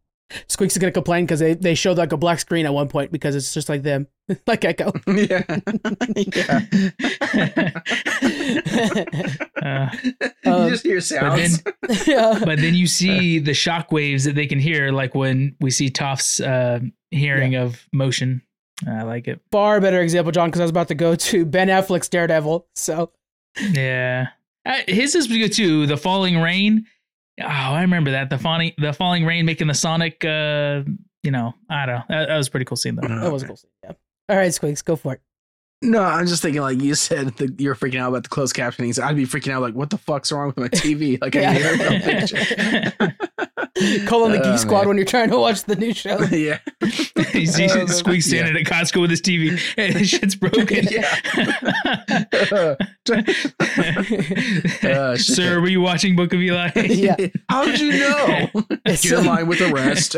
Squeaks 0.49 0.73
is 0.75 0.79
gonna 0.79 0.91
complain 0.91 1.27
because 1.27 1.41
they, 1.41 1.53
they 1.53 1.75
showed 1.75 1.99
like 1.99 2.13
a 2.13 2.17
black 2.17 2.41
screen 2.41 2.65
at 2.65 2.73
one 2.73 2.89
point 2.89 3.13
because 3.13 3.35
it's 3.37 3.53
just 3.53 3.69
like 3.69 3.83
them, 3.83 4.07
like 4.47 4.65
Echo. 4.65 4.91
yeah. 5.07 5.43
uh, 9.63 9.89
Um, 10.45 10.65
you 10.65 10.71
just 10.71 10.85
hear 10.85 11.01
sounds. 11.01 11.63
yeah, 12.07 12.39
but 12.45 12.59
then 12.59 12.75
you 12.75 12.87
see 12.87 13.39
the 13.39 13.55
shock 13.55 13.93
waves 13.93 14.25
that 14.25 14.35
they 14.35 14.47
can 14.47 14.59
hear, 14.59 14.91
like 14.93 15.15
when 15.15 15.55
we 15.61 15.71
see 15.71 15.91
Toph's 15.91 16.41
uh, 16.41 16.81
hearing 17.13 17.55
of 17.55 17.87
motion. 17.93 18.43
I 18.87 19.03
like 19.03 19.29
it. 19.29 19.41
far 19.53 19.81
better 19.81 20.01
example, 20.01 20.33
John, 20.33 20.49
because 20.49 20.61
I 20.61 20.65
was 20.65 20.71
about 20.71 20.89
to 20.89 20.95
go 20.95 21.15
to 21.15 21.45
Ben 21.45 21.69
Affleck's 21.69 22.09
Daredevil. 22.09 22.67
So 22.75 23.13
Yeah, 23.73 24.29
his 24.89 25.15
is 25.15 25.27
good 25.27 25.53
too. 25.53 25.87
The 25.87 25.97
falling 25.97 26.39
rain. 26.39 26.87
Oh, 27.41 27.47
I 27.47 27.83
remember 27.83 28.11
that. 28.13 28.31
The 28.31 28.39
falling, 28.39 28.73
the 28.79 28.93
falling 28.93 29.25
rain 29.25 29.47
making 29.47 29.69
the 29.69 29.75
Sonic. 29.75 30.25
Uh, 30.25 30.83
you 31.23 31.31
know, 31.31 31.55
I 31.71 31.87
don't 31.87 31.95
know. 31.97 32.03
That, 32.09 32.29
that 32.29 32.37
was 32.37 32.49
a 32.49 32.51
pretty 32.51 32.65
cool 32.65 32.77
scene 32.77 32.97
though. 32.97 33.09
that 33.09 33.33
was 33.33 33.43
a 33.43 33.47
cool. 33.47 33.57
Scene. 33.57 33.71
Yeah. 33.85 33.93
All 34.29 34.37
right, 34.37 34.53
Squeaks, 34.53 34.83
go 34.83 34.97
for 34.97 35.15
it. 35.15 35.21
No, 35.85 36.01
I'm 36.01 36.29
just 36.29 36.43
thinking 36.43 36.63
like 36.63 36.81
you 36.81 36.95
said 36.95 37.37
that 37.39 37.61
you're 37.61 37.75
freaking 37.75 37.99
out 37.99 38.11
about 38.11 38.23
the 38.23 38.29
closed 38.29 38.55
captioning. 38.55 38.95
So 38.95 39.03
I'd 39.03 39.17
be 39.17 39.27
freaking 39.27 39.53
out 39.53 39.63
like, 39.63 39.75
what 39.75 39.91
the 39.91 39.99
fuck's 39.99 40.31
wrong 40.31 40.47
with 40.47 40.57
my 40.57 40.69
TV? 40.69 41.21
Like 41.21 41.35
I 41.35 41.55
hear 41.55 41.77
the 41.77 42.95
picture. 43.01 43.69
Call 44.07 44.25
on 44.25 44.33
the 44.33 44.41
Oh, 44.41 44.51
Geek 44.51 44.59
Squad 44.61 44.81
man. 44.81 44.89
when 44.89 44.97
you're 44.99 45.07
trying 45.07 45.31
to 45.31 45.39
watch 45.39 45.65
the 45.65 45.77
new 45.77 45.95
show. 45.95 46.19
yeah. 46.31 46.59
you 47.33 47.47
see 47.47 47.69
Oh, 47.71 47.87
Squeak 47.87 48.23
standing 48.23 48.55
at 48.57 48.65
Costco 48.71 49.01
with 49.01 49.11
his 49.11 49.23
TV, 49.23 49.59
and 49.79 49.95
his 49.95 50.11
shit's 50.11 50.35
broken. 50.35 50.87
Uh, 54.85 55.17
shit. 55.17 55.37
Sir, 55.37 55.61
were 55.61 55.69
you 55.69 55.81
watching 55.81 56.17
Book 56.17 56.33
of 56.33 56.41
Eli? 56.41 56.71
Yeah. 56.77 57.17
How 57.49 57.65
did 57.65 57.81
you 57.81 57.93
know? 57.99 58.49
It's 58.85 59.03
Get 59.09 59.19
in 59.21 59.27
line 59.27 59.47
with 59.47 59.59
the 59.61 59.73
rest. 59.73 60.17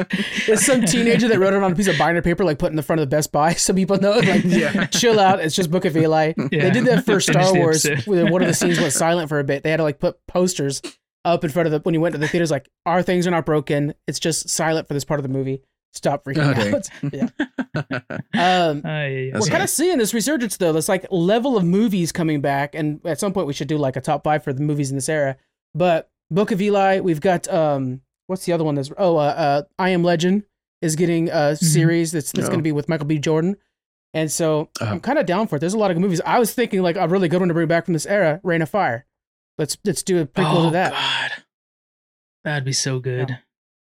It's 0.48 0.66
some 0.66 0.82
teenager 0.84 1.28
that 1.28 1.38
wrote 1.38 1.54
it 1.54 1.62
on 1.62 1.70
a 1.72 1.74
piece 1.74 1.88
of 1.88 1.96
binder 1.98 2.22
paper, 2.22 2.44
like 2.44 2.58
put 2.58 2.70
in 2.70 2.76
the 2.76 2.82
front 2.82 3.00
of 3.00 3.08
the 3.08 3.14
Best 3.16 3.30
Buy, 3.32 3.54
so 3.54 3.72
people 3.72 3.98
know. 3.98 4.18
Like, 4.18 4.44
Yeah. 4.44 4.86
chill 4.86 5.20
out. 5.20 5.40
It's 5.40 5.54
just 5.54 5.70
Book 5.70 5.84
of 5.84 5.96
Eli. 5.96 6.32
They 6.36 6.70
did 6.70 6.86
that 6.86 7.04
for 7.04 7.20
Star 7.20 7.54
Wars. 7.54 7.86
one 8.06 8.42
of 8.42 8.48
the 8.48 8.54
scenes 8.54 8.80
went 8.80 8.92
silent 8.92 9.28
for 9.28 9.38
a 9.38 9.44
bit. 9.44 9.62
They 9.62 9.70
had 9.70 9.76
to 9.78 9.82
like 9.84 9.98
put 10.00 10.16
posters 10.26 10.82
up 11.24 11.44
in 11.44 11.50
front 11.50 11.66
of 11.66 11.72
the 11.72 11.80
when 11.80 11.94
you 11.94 12.00
went 12.00 12.14
to 12.14 12.18
the 12.18 12.28
theaters, 12.28 12.50
like 12.50 12.68
our 12.87 13.02
things 13.02 13.26
are 13.26 13.30
not 13.30 13.46
broken. 13.46 13.94
It's 14.06 14.18
just 14.18 14.48
silent 14.48 14.88
for 14.88 14.94
this 14.94 15.04
part 15.04 15.20
of 15.20 15.22
the 15.24 15.30
movie. 15.32 15.62
Stop 15.92 16.24
freaking 16.24 16.54
dang. 16.56 16.74
out. 16.74 16.88
yeah. 17.12 17.28
Um, 18.34 18.82
Ah, 18.84 19.02
yeah, 19.04 19.06
yeah. 19.06 19.38
We're 19.38 19.46
kind 19.46 19.62
of 19.62 19.70
seeing 19.70 19.98
this 19.98 20.12
resurgence 20.12 20.56
though. 20.56 20.72
This 20.72 20.88
like 20.88 21.06
level 21.10 21.56
of 21.56 21.64
movies 21.64 22.10
coming 22.12 22.40
back, 22.40 22.74
and 22.74 23.00
at 23.04 23.20
some 23.20 23.32
point 23.32 23.46
we 23.46 23.52
should 23.52 23.68
do 23.68 23.78
like 23.78 23.96
a 23.96 24.00
top 24.00 24.24
five 24.24 24.42
for 24.42 24.52
the 24.52 24.62
movies 24.62 24.90
in 24.90 24.96
this 24.96 25.08
era. 25.08 25.37
But 25.74 26.10
Book 26.30 26.50
of 26.50 26.60
Eli, 26.60 27.00
we've 27.00 27.20
got 27.20 27.46
um, 27.48 28.00
what's 28.26 28.44
the 28.44 28.52
other 28.52 28.64
one? 28.64 28.74
That's 28.74 28.90
oh, 28.98 29.16
uh, 29.16 29.20
uh 29.20 29.62
I 29.78 29.90
Am 29.90 30.02
Legend 30.02 30.44
is 30.82 30.96
getting 30.96 31.28
a 31.30 31.54
series 31.56 32.12
that's 32.12 32.32
that's 32.32 32.46
Oh. 32.48 32.50
going 32.50 32.58
to 32.58 32.64
be 32.64 32.72
with 32.72 32.88
Michael 32.88 33.06
B. 33.06 33.18
Jordan, 33.18 33.56
and 34.12 34.30
so 34.32 34.70
Oh. 34.80 34.87
I'm 34.87 35.00
kind 35.00 35.18
of 35.18 35.26
down 35.26 35.46
for 35.46 35.56
it. 35.56 35.60
There's 35.60 35.74
a 35.74 35.78
lot 35.78 35.90
of 35.92 35.96
good 35.96 36.02
movies. 36.02 36.20
I 36.26 36.38
was 36.40 36.52
thinking 36.52 36.82
like 36.82 36.96
a 36.96 37.06
really 37.06 37.28
good 37.28 37.38
one 37.38 37.48
to 37.48 37.54
bring 37.54 37.68
back 37.68 37.84
from 37.84 37.94
this 37.94 38.06
era, 38.06 38.40
Reign 38.42 38.62
of 38.62 38.68
Fire. 38.70 39.06
Let's 39.58 39.76
let's 39.84 40.02
do 40.02 40.20
a 40.20 40.26
prequel 40.26 40.62
oh, 40.62 40.64
to 40.66 40.70
that. 40.72 40.92
God. 40.92 41.42
That'd 42.44 42.64
be 42.64 42.72
so 42.72 42.98
good. 42.98 43.38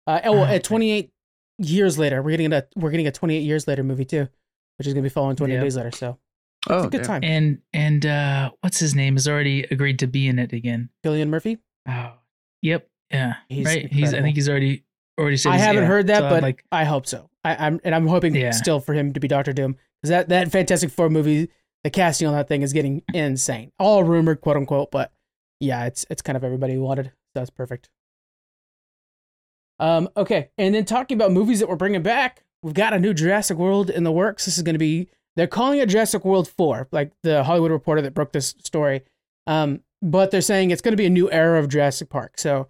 Uh, 0.06 0.22
oh, 0.24 0.32
well, 0.34 0.42
Oh, 0.44 0.46
at 0.46 0.64
28 0.64 1.12
years 1.58 1.98
later, 1.98 2.22
we're 2.22 2.32
getting 2.32 2.54
a 2.54 2.66
we're 2.76 2.92
getting 2.92 3.08
a 3.08 3.12
28 3.12 3.40
years 3.40 3.68
later 3.68 3.84
movie 3.84 4.06
too, 4.06 4.28
which 4.78 4.88
is 4.88 4.94
going 4.94 5.04
to 5.04 5.10
be 5.10 5.14
following 5.14 5.36
28 5.36 5.56
Yep. 5.56 5.64
days 5.64 5.76
later. 5.78 5.92
So 5.92 6.18
Oh, 6.70 6.78
it's 6.78 6.86
a 6.88 6.90
good 6.90 6.98
damn. 7.02 7.08
time. 7.08 7.24
And 7.24 7.62
and 7.74 8.06
uh 8.06 8.52
what's 8.62 8.80
his 8.80 8.94
name 8.96 9.16
has 9.16 9.28
already 9.28 9.64
agreed 9.64 10.00
to 10.00 10.08
be 10.08 10.28
in 10.28 10.40
it 10.40 10.54
again. 10.54 10.90
Cillian 11.06 11.30
Murphy. 11.30 11.58
Oh, 11.88 12.14
yep, 12.62 12.88
yeah, 13.12 13.36
He's 13.50 13.66
right. 13.66 13.92
He's 13.92 14.14
I 14.14 14.22
think 14.22 14.36
he's 14.36 14.50
already 14.50 14.84
already 15.20 15.38
said. 15.38 15.54
I 15.54 15.58
haven't 15.58 15.84
yeah. 15.84 15.88
heard 15.88 16.08
that, 16.08 16.20
So 16.20 16.30
but 16.30 16.44
like, 16.44 16.64
I 16.72 16.84
hope 16.84 17.08
so. 17.08 17.30
I, 17.44 17.56
I'm 17.68 17.80
and 17.84 17.96
I'm 17.96 18.08
hoping 18.08 18.36
Yeah. 18.36 18.52
still 18.52 18.80
for 18.80 18.94
him 18.94 19.14
to 19.14 19.20
be 19.20 19.28
Doctor 19.28 19.54
Doom 19.54 19.78
because 20.02 20.10
that 20.10 20.30
that 20.30 20.52
Fantastic 20.52 20.90
Four 20.92 21.10
movie, 21.10 21.50
the 21.84 21.90
casting 21.90 22.28
on 22.28 22.34
that 22.34 22.48
thing 22.48 22.62
is 22.62 22.74
getting 22.74 23.02
insane. 23.14 23.72
All 23.80 24.04
rumored, 24.04 24.42
quote 24.42 24.58
unquote, 24.58 24.92
but 24.92 25.12
yeah, 25.60 25.86
it's 25.86 26.06
it's 26.10 26.22
kind 26.22 26.36
of 26.36 26.44
everybody 26.44 26.78
wanted. 26.78 27.08
So 27.08 27.12
that's 27.36 27.50
perfect. 27.50 27.90
Um. 29.80 30.10
Okay, 30.18 30.50
and 30.58 30.74
then 30.74 30.86
talking 30.86 31.18
about 31.18 31.32
movies 31.32 31.60
that 31.60 31.70
we're 31.70 31.76
bringing 31.76 32.02
back, 32.02 32.44
we've 32.64 32.74
got 32.74 32.94
a 32.94 33.00
new 33.00 33.14
Jurassic 33.14 33.58
World 33.58 33.90
in 33.90 34.04
the 34.04 34.12
works. 34.12 34.46
This 34.46 34.58
is 34.58 34.64
going 34.64 34.76
to 34.76 34.80
be 34.80 35.10
they're 35.36 35.48
calling 35.48 35.80
it 35.80 35.90
Jurassic 35.90 36.26
World 36.26 36.48
Four, 36.48 36.88
like 36.92 37.12
the 37.22 37.44
Hollywood 37.44 37.72
Reporter 37.72 38.02
that 38.02 38.16
broke 38.16 38.32
this 38.32 38.56
story. 38.64 39.04
Um, 39.46 39.82
but 40.02 40.32
they're 40.32 40.42
saying 40.42 40.72
it's 40.72 40.82
going 40.82 40.94
to 40.94 40.98
be 40.98 41.06
a 41.06 41.12
new 41.12 41.32
era 41.32 41.60
of 41.60 41.70
Jurassic 41.70 42.10
Park. 42.10 42.38
So 42.38 42.68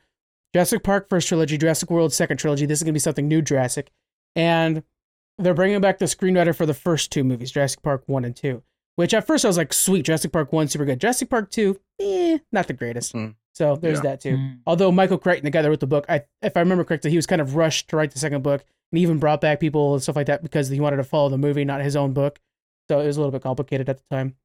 Jurassic 0.54 0.84
Park 0.84 1.10
first 1.10 1.28
trilogy, 1.28 1.58
Jurassic 1.58 1.90
World 1.90 2.14
second 2.14 2.38
trilogy. 2.38 2.66
This 2.66 2.80
is 2.80 2.84
going 2.84 2.94
to 2.94 2.98
be 2.98 3.00
something 3.00 3.28
new, 3.28 3.42
Jurassic, 3.42 3.90
and 4.36 4.84
they're 5.38 5.54
bringing 5.54 5.80
back 5.82 6.00
the 6.00 6.06
screenwriter 6.06 6.56
for 6.56 6.66
the 6.66 6.74
first 6.74 7.12
two 7.12 7.24
movies, 7.24 7.52
Jurassic 7.52 7.82
Park 7.82 8.04
one 8.08 8.26
and 8.26 8.36
two. 8.36 8.64
Which 8.98 9.14
at 9.14 9.26
first 9.26 9.46
I 9.46 9.48
was 9.48 9.58
like, 9.58 9.72
sweet, 9.74 10.04
Jurassic 10.06 10.32
Park 10.34 10.52
one, 10.52 10.68
super 10.68 10.84
good. 10.84 11.00
Jurassic 11.00 11.30
Park 11.30 11.50
two, 11.50 11.80
eh, 12.00 12.40
not 12.52 12.68
the 12.68 12.74
greatest. 12.74 13.14
Hmm. 13.14 13.30
So 13.54 13.76
there's 13.76 14.00
Yeah. 14.00 14.04
that 14.12 14.22
too. 14.22 14.36
mm, 14.38 14.60
Although 14.68 14.92
Michael 14.92 15.18
Crichton, 15.18 15.46
the 15.46 15.50
guy 15.52 15.62
that 15.62 15.70
wrote 15.70 15.80
the 15.80 15.88
book, 15.88 16.06
I 16.10 16.24
if 16.42 16.58
I 16.58 16.60
remember 16.60 16.84
correctly, 16.84 17.10
he 17.12 17.16
was 17.18 17.26
kind 17.26 17.40
of 17.42 17.56
rushed 17.56 17.90
to 17.90 17.96
write 17.96 18.12
the 18.12 18.20
second 18.20 18.42
book, 18.44 18.66
and 18.92 18.98
he 18.98 19.04
even 19.04 19.18
brought 19.20 19.40
back 19.42 19.60
people 19.62 19.94
and 19.94 20.04
stuff 20.04 20.16
like 20.18 20.28
that 20.28 20.44
because 20.44 20.68
he 20.70 20.80
wanted 20.82 20.98
to 20.98 21.04
follow 21.04 21.30
the 21.30 21.38
movie, 21.38 21.64
not 21.64 21.82
his 21.82 21.96
own 21.96 22.12
book. 22.14 22.40
So 22.90 23.00
it 23.00 23.06
was 23.08 23.18
a 23.18 23.20
little 23.22 23.32
bit 23.32 23.42
complicated 23.44 23.88
at 23.90 23.98
the 23.98 24.04
time. 24.16 24.36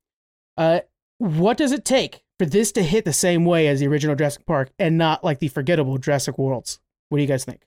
Uh, 0.56 0.80
what 1.18 1.56
does 1.56 1.72
it 1.72 1.84
take 1.84 2.22
for 2.38 2.46
this 2.46 2.72
to 2.72 2.82
hit 2.82 3.04
the 3.04 3.12
same 3.12 3.44
way 3.44 3.68
as 3.68 3.78
the 3.80 3.86
original 3.86 4.16
Jurassic 4.16 4.44
Park 4.46 4.70
and 4.78 4.98
not 4.98 5.22
like 5.22 5.38
the 5.38 5.46
forgettable 5.48 5.96
Jurassic 5.96 6.36
Worlds. 6.38 6.80
What 7.08 7.18
do 7.18 7.22
you 7.22 7.28
guys 7.28 7.44
think? 7.44 7.62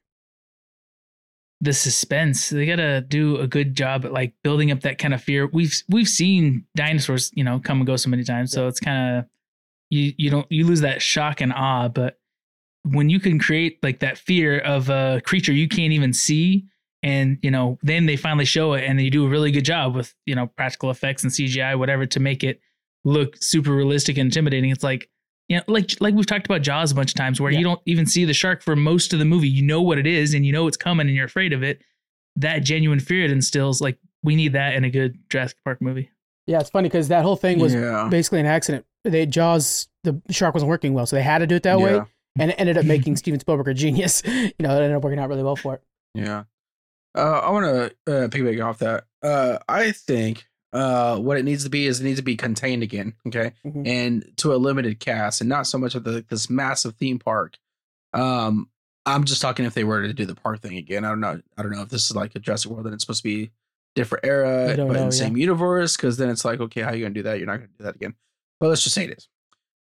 The 1.62 1.74
suspense. 1.74 2.50
They 2.50 2.66
gotta 2.66 3.02
do 3.02 3.38
a 3.38 3.48
good 3.48 3.76
job 3.76 4.06
at 4.06 4.12
like 4.14 4.34
building 4.44 4.72
up 4.72 4.82
that 4.82 4.98
kind 4.98 5.14
of 5.14 5.24
fear. 5.24 5.48
We've 5.48 5.76
we've 5.90 6.08
seen 6.08 6.66
dinosaurs 6.76 7.32
you 7.34 7.44
know 7.44 7.60
come 7.60 7.78
and 7.78 7.88
go 7.88 7.96
so 7.96 8.10
many 8.10 8.24
times 8.24 8.52
so 8.52 8.68
it's 8.68 8.80
kind 8.80 9.20
of 9.20 9.26
you 9.90 10.14
you 10.18 10.30
don't 10.30 10.48
you 10.50 10.66
lose 10.66 10.82
that 10.82 11.02
shock 11.02 11.42
and 11.42 11.54
awe 11.54 11.88
but 11.88 12.20
when 12.84 13.10
you 13.10 13.20
can 13.20 13.40
create 13.40 13.80
like 13.84 14.00
that 14.00 14.18
fear 14.18 14.60
of 14.60 14.90
a 14.90 15.22
creature 15.26 15.54
you 15.54 15.68
can't 15.68 15.94
even 15.94 16.14
see 16.14 16.66
and 17.04 17.38
you 17.42 17.52
know 17.52 17.78
then 17.82 18.06
they 18.06 18.16
finally 18.16 18.46
show 18.46 18.74
it 18.74 18.84
and 18.84 19.02
you 19.02 19.10
do 19.10 19.26
a 19.26 19.30
really 19.30 19.52
good 19.52 19.66
job 19.66 19.96
with 19.96 20.14
you 20.26 20.36
know 20.36 20.48
practical 20.48 20.90
effects 20.90 21.24
and 21.24 21.32
cgi 21.32 21.78
whatever 21.78 22.06
to 22.06 22.20
make 22.20 22.44
it 22.44 22.60
look 23.04 23.36
super 23.42 23.72
realistic 23.72 24.18
and 24.18 24.28
intimidating 24.28 24.70
it's 24.72 24.84
like 24.84 25.10
you 25.48 25.58
know, 25.58 25.64
like 25.68 25.92
like 26.00 26.16
we've 26.16 26.26
talked 26.26 26.46
about 26.46 26.62
Jaws 26.62 26.92
a 26.92 26.96
bunch 26.96 27.12
of 27.12 27.16
times, 27.16 27.40
where 27.40 27.52
Yeah. 27.52 27.60
you 27.60 27.64
don't 27.64 27.82
even 27.86 28.06
see 28.06 28.26
the 28.26 28.34
shark 28.34 28.62
for 28.64 28.76
most 28.76 29.14
of 29.14 29.20
the 29.20 29.26
movie. 29.26 29.48
You 29.50 29.62
know 29.64 29.82
what 29.82 29.98
it 29.98 30.08
is, 30.08 30.34
and 30.34 30.46
you 30.46 30.52
know 30.52 30.68
it's 30.68 30.78
coming, 30.78 31.08
and 31.08 31.16
you're 31.16 31.26
afraid 31.26 31.54
of 31.54 31.64
it. 31.64 31.82
That 32.36 32.60
genuine 32.60 33.00
fear 33.00 33.24
it 33.26 33.32
instills. 33.32 33.82
Like 33.82 33.98
we 34.24 34.36
need 34.36 34.54
that 34.54 34.76
in 34.76 34.84
a 34.84 34.90
good 34.90 35.18
Jurassic 35.30 35.58
Park 35.64 35.82
movie. 35.82 36.10
Yeah, 36.48 36.60
it's 36.60 36.70
funny 36.70 36.90
because 36.90 37.08
that 37.08 37.24
whole 37.24 37.36
thing 37.36 37.60
was 37.60 37.74
yeah. 37.74 38.08
basically 38.10 38.40
an 38.40 38.46
accident. 38.46 38.86
They 39.04 39.26
Jaws, 39.26 39.88
the 40.04 40.22
shark 40.32 40.54
wasn't 40.54 40.70
working 40.70 40.94
well, 40.94 41.06
so 41.06 41.16
they 41.16 41.24
had 41.24 41.40
to 41.40 41.48
do 41.48 41.56
it 41.56 41.64
that 41.64 41.80
way, 41.80 42.02
and 42.40 42.52
it 42.52 42.56
ended 42.60 42.78
up 42.78 42.86
making 42.96 43.16
Steven 43.18 43.40
Spielberg 43.40 43.68
a 43.68 43.74
genius. 43.74 44.22
You 44.28 44.54
know, 44.60 44.72
it 44.72 44.82
ended 44.82 44.94
up 44.94 45.04
working 45.04 45.20
out 45.20 45.30
really 45.30 45.44
well 45.44 45.56
for 45.56 45.76
it. 45.76 45.82
Yeah. 46.14 46.44
Uh, 47.16 47.40
I 47.44 47.50
want 47.52 47.66
to 47.66 47.86
uh, 48.12 48.28
piggyback 48.28 48.64
off 48.66 48.80
that. 48.80 49.06
Uh, 49.24 49.58
I 49.70 49.92
think 49.92 50.46
uh, 50.76 51.18
what 51.18 51.38
it 51.38 51.44
needs 51.46 51.64
to 51.64 51.70
be 51.70 51.88
is 51.88 52.00
it 52.00 52.04
needs 52.04 52.20
to 52.20 52.24
be 52.24 52.36
contained 52.36 52.84
again, 52.84 53.14
okay, 53.28 53.54
Mhm. 53.66 53.88
and 53.88 54.32
to 54.38 54.54
a 54.54 54.58
limited 54.58 55.00
cast, 55.00 55.40
and 55.42 55.50
not 55.50 55.66
so 55.68 55.78
much 55.78 55.96
of 55.96 56.04
the, 56.04 56.26
this 56.30 56.50
massive 56.50 56.96
theme 56.96 57.18
park. 57.18 57.58
Um, 58.14 58.70
I'm 59.06 59.24
just 59.24 59.42
talking 59.42 59.66
if 59.66 59.74
they 59.74 59.84
were 59.84 60.02
to 60.02 60.14
do 60.14 60.26
the 60.26 60.36
park 60.36 60.62
thing 60.62 60.78
again. 60.78 61.06
I 61.06 61.10
don't 61.10 61.20
know. 61.20 61.42
I 61.58 61.62
don't 61.62 61.72
know 61.72 61.82
if 61.82 61.90
this 61.90 62.10
is 62.10 62.16
like 62.16 62.36
a 62.36 62.40
Jurassic 62.40 62.72
World 62.72 62.86
and 62.86 62.94
it's 62.94 63.04
supposed 63.04 63.22
to 63.24 63.30
be 63.30 63.52
different 63.96 64.26
era, 64.26 64.66
but 64.68 64.76
don't 64.78 64.88
in 64.90 64.94
know, 64.94 65.06
the 65.06 65.12
same 65.12 65.38
universe. 65.38 65.96
Because 65.96 66.18
then 66.18 66.30
it's 66.30 66.44
like, 66.44 66.60
okay, 66.60 66.82
how 66.82 66.90
are 66.90 66.96
you 66.96 67.04
gonna 67.06 67.14
do 67.14 67.24
that? 67.24 67.38
You're 67.38 67.48
not 67.48 67.58
gonna 67.58 67.70
do 67.78 67.84
that 67.86 67.96
again. 67.96 68.16
But 68.60 68.70
let's 68.70 68.84
just 68.84 68.96
say 68.96 69.06
it 69.06 69.12
is. 69.18 69.30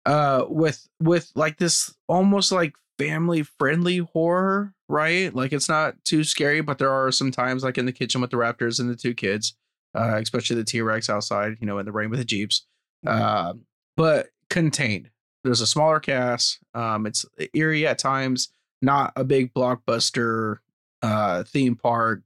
Uh, 0.06 0.44
with 0.48 0.88
with 1.00 1.30
like 1.34 1.58
this 1.58 1.94
almost 2.08 2.50
like 2.50 2.72
family 2.98 3.42
friendly 3.42 3.98
horror, 3.98 4.74
right? 4.88 5.34
Like 5.34 5.52
it's 5.52 5.68
not 5.68 6.02
too 6.04 6.24
scary, 6.24 6.62
but 6.62 6.78
there 6.78 6.90
are 6.90 7.12
some 7.12 7.30
times 7.30 7.62
like 7.62 7.76
in 7.78 7.84
the 7.86 7.92
kitchen 7.92 8.20
with 8.22 8.30
the 8.30 8.36
raptors 8.38 8.80
and 8.80 8.88
the 8.88 8.96
two 8.96 9.12
kids, 9.14 9.54
uh, 9.94 10.18
especially 10.20 10.56
the 10.56 10.64
T 10.64 10.80
Rex 10.80 11.08
outside, 11.10 11.56
you 11.60 11.66
know, 11.66 11.78
in 11.78 11.86
the 11.86 11.92
rain 11.92 12.10
with 12.10 12.18
the 12.18 12.24
jeeps. 12.24 12.66
Um, 13.06 13.62
but 13.96 14.28
contained. 14.48 15.10
There's 15.44 15.60
a 15.60 15.66
smaller 15.66 16.00
cast. 16.00 16.58
Um, 16.74 17.06
it's 17.06 17.24
eerie 17.54 17.86
at 17.86 17.98
times, 17.98 18.48
not 18.82 19.12
a 19.16 19.24
big 19.24 19.52
blockbuster 19.54 20.58
uh 21.02 21.44
theme 21.44 21.76
park 21.76 22.22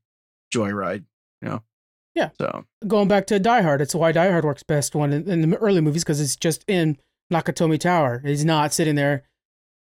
joyride, 0.53 1.05
you 1.41 1.49
know. 1.49 1.63
Yeah. 2.15 2.31
So 2.41 2.65
Going 2.87 3.09
back 3.09 3.27
to 3.29 3.39
Die 3.39 3.63
Hard, 3.63 3.81
it's 3.81 3.95
why 3.95 4.13
Die 4.13 4.31
Hard 4.31 4.45
works 4.45 4.63
best 4.63 4.95
one 4.95 5.13
in, 5.13 5.29
in 5.29 5.49
the 5.51 5.57
early 5.59 5.81
movies 5.81 6.05
because 6.05 6.21
it's 6.21 6.37
just 6.37 6.65
in 6.69 6.97
Nakatomi 7.33 7.79
Tower. 7.79 8.21
He's 8.25 8.45
not 8.45 8.73
sitting 8.73 8.95
there. 8.95 9.25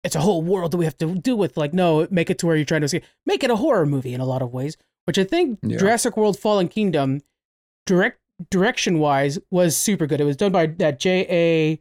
It's 0.04 0.16
a 0.16 0.22
whole 0.22 0.42
world 0.44 0.72
that 0.72 0.78
we 0.78 0.86
have 0.86 0.98
to 1.00 1.16
deal 1.16 1.38
with. 1.38 1.58
Like, 1.58 1.74
no, 1.74 2.08
make 2.12 2.30
it 2.30 2.38
to 2.40 2.46
where 2.46 2.56
you're 2.56 2.66
trying 2.66 2.82
to 2.82 2.86
escape. 2.86 3.04
Make 3.26 3.44
it 3.44 3.50
a 3.50 3.56
horror 3.56 3.86
movie 3.88 4.14
in 4.14 4.22
a 4.22 4.26
lot 4.26 4.42
of 4.44 4.54
ways, 4.54 4.78
which 5.06 5.18
I 5.18 5.24
think 5.24 5.60
Yeah. 5.64 5.78
Jurassic 5.78 6.16
World 6.16 6.38
Fallen 6.38 6.68
Kingdom, 6.68 7.22
direct 7.86 8.20
direction 8.52 9.00
wise, 9.00 9.40
was 9.52 9.76
super 9.78 10.08
good. 10.08 10.20
It 10.22 10.26
was 10.26 10.36
done 10.38 10.52
by 10.52 10.68
that 10.68 11.00
J.A. 11.00 11.80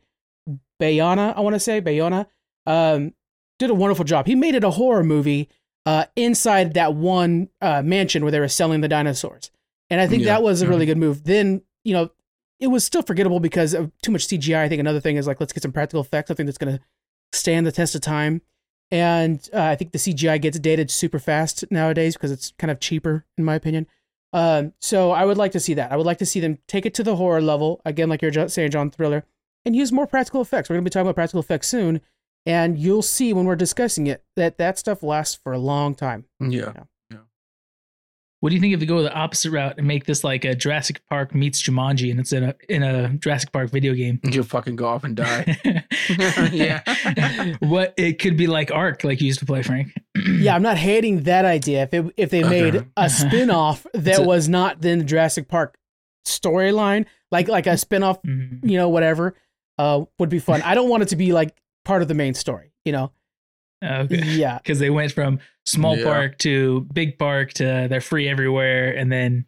Bayona, 0.81 1.37
I 1.37 1.41
want 1.41 1.55
to 1.55 1.61
say, 1.61 1.81
Bayona. 1.81 2.27
Um, 2.67 3.13
did 3.59 3.71
a 3.71 3.75
wonderful 3.75 4.05
job. 4.05 4.27
He 4.27 4.35
made 4.35 4.55
it 4.55 4.65
a 4.65 4.71
horror 4.71 5.05
movie 5.05 5.49
uh, 5.87 6.07
inside 6.17 6.75
that 6.75 6.95
one 6.95 7.49
uh, 7.61 7.83
mansion 7.83 8.23
where 8.23 8.33
they 8.33 8.41
were 8.41 8.49
selling 8.49 8.81
the 8.81 8.89
dinosaurs. 8.89 9.51
And 9.91 10.01
I 10.01 10.07
think 10.07 10.23
Yeah. 10.25 10.33
that 10.35 10.43
was 10.43 10.63
a 10.63 10.67
really 10.67 10.87
good 10.87 10.99
move. 10.99 11.25
Then, 11.25 11.63
you 11.85 11.93
know, 11.93 12.11
it 12.59 12.69
was 12.69 12.85
still 12.85 13.03
forgettable 13.03 13.39
because 13.41 13.75
of 13.75 13.93
too 14.03 14.11
much 14.11 14.27
CGI. 14.27 14.63
I 14.63 14.69
think 14.69 14.81
another 14.81 15.01
thing 15.01 15.17
is 15.17 15.27
like, 15.27 15.39
let's 15.41 15.53
get 15.53 15.63
some 15.63 15.73
practical 15.73 16.01
effects, 16.01 16.31
I 16.31 16.35
think 16.35 16.47
that's 16.47 16.59
going 16.59 16.77
to 16.79 16.83
stand 17.33 17.67
the 17.67 17.73
test 17.73 17.95
of 17.95 18.01
time. 18.01 18.41
And 18.91 19.47
uh, 19.53 19.61
I 19.63 19.77
think 19.77 19.93
the 19.93 19.99
CGI 19.99 20.41
gets 20.41 20.59
dated 20.59 20.91
super 20.91 21.19
fast 21.19 21.65
nowadays 21.71 22.15
because 22.15 22.31
it's 22.33 22.53
kind 22.59 22.71
of 22.71 22.81
cheaper, 22.81 23.25
in 23.37 23.45
my 23.45 23.55
opinion. 23.55 23.87
Um, 24.35 24.73
so 24.81 25.13
I 25.13 25.25
would 25.25 25.39
like 25.39 25.53
to 25.53 25.61
see 25.61 25.75
that. 25.75 25.93
I 25.93 25.97
would 25.97 26.07
like 26.07 26.19
to 26.19 26.27
see 26.27 26.41
them 26.41 26.59
take 26.67 26.85
it 26.85 26.93
to 26.95 27.05
the 27.05 27.15
horror 27.15 27.41
level 27.41 27.81
again, 27.85 28.09
like 28.09 28.21
you're 28.21 28.49
saying, 28.49 28.73
John 28.73 28.91
Thriller, 28.91 29.25
and 29.65 29.77
use 29.77 29.93
more 29.93 30.09
practical 30.09 30.43
effects. 30.43 30.69
We're 30.69 30.75
going 30.75 30.85
to 30.85 30.91
be 30.91 30.93
talking 30.93 31.07
about 31.07 31.15
practical 31.15 31.41
effects 31.41 31.69
soon, 31.69 32.01
and 32.45 32.77
you'll 32.77 33.03
see 33.03 33.33
when 33.33 33.45
we're 33.47 33.55
discussing 33.55 34.09
it 34.09 34.25
that 34.35 34.59
that 34.59 34.77
stuff 34.77 35.05
lasts 35.05 35.39
for 35.41 35.53
a 35.53 35.59
long 35.59 35.95
time. 35.95 36.27
yeah. 36.41 36.73
What 38.45 38.51
do 38.51 38.57
you 38.57 38.61
think 38.61 38.75
if 38.75 38.81
we 38.81 38.85
go 38.85 39.03
the 39.03 39.11
opposite 39.11 39.53
route 39.53 39.77
and 39.79 39.87
make 39.89 40.05
this 40.05 40.23
like 40.23 40.45
a 40.45 40.55
Jurassic 40.55 41.01
Park 41.09 41.35
meets 41.35 41.63
Jumanji, 41.63 42.11
and 42.11 42.21
it's 42.21 42.31
in 42.31 42.45
a 42.45 42.55
in 42.69 42.83
a 42.83 43.09
Jurassic 43.15 43.53
Park 43.53 43.71
video 43.71 43.95
game? 43.95 44.21
You'll 44.23 44.45
fucking 44.45 44.77
go 44.77 44.85
off 44.87 45.03
and 45.03 45.17
die. 45.17 45.57
Yeah. 46.53 46.83
what 47.61 47.95
it 47.97 48.19
could 48.19 48.37
be 48.37 48.47
like 48.47 48.71
Ark, 48.71 49.03
like 49.03 49.23
you 49.23 49.29
used 49.29 49.39
to 49.39 49.47
play, 49.47 49.63
Frank. 49.63 49.95
yeah, 50.15 50.55
I'm 50.55 50.61
not 50.61 50.77
hating 50.77 51.23
that 51.23 51.47
idea. 51.47 51.85
If 51.85 51.95
it, 51.95 52.13
if 52.19 52.29
they 52.29 52.45
Okay. 52.45 52.71
made 52.73 52.87
a 52.99 53.09
spin-off 53.09 53.87
that 53.95 54.19
a- 54.19 54.23
was 54.23 54.47
not 54.47 54.83
then 54.83 54.99
the 54.99 55.05
Jurassic 55.05 55.49
Park 55.49 55.79
storyline, 56.27 57.07
like 57.31 57.49
like 57.49 57.67
a 57.67 57.79
spin-off, 57.79 58.21
Mhm. 58.25 58.59
you 58.63 58.77
know, 58.77 58.91
whatever, 58.91 59.37
uh, 59.79 60.05
would 60.19 60.29
be 60.29 60.39
fun. 60.39 60.61
I 60.61 60.75
don't 60.75 60.91
want 60.91 61.03
it 61.03 61.09
to 61.09 61.17
be 61.17 61.33
like 61.33 61.57
part 61.87 62.03
of 62.03 62.09
the 62.09 62.15
main 62.15 62.35
story, 62.35 62.73
you 62.85 62.93
know. 62.93 63.11
Okay. 63.85 64.23
Yeah. 64.25 64.59
because 64.63 64.79
they 64.79 64.91
went 64.91 65.13
from 65.13 65.39
small 65.67 65.97
Yeah. 65.97 66.05
park 66.05 66.39
to 66.39 66.83
big 66.93 67.19
park 67.19 67.53
to 67.55 67.87
they're 67.89 68.01
free 68.01 68.29
everywhere 68.29 68.95
and 68.97 69.11
then 69.11 69.47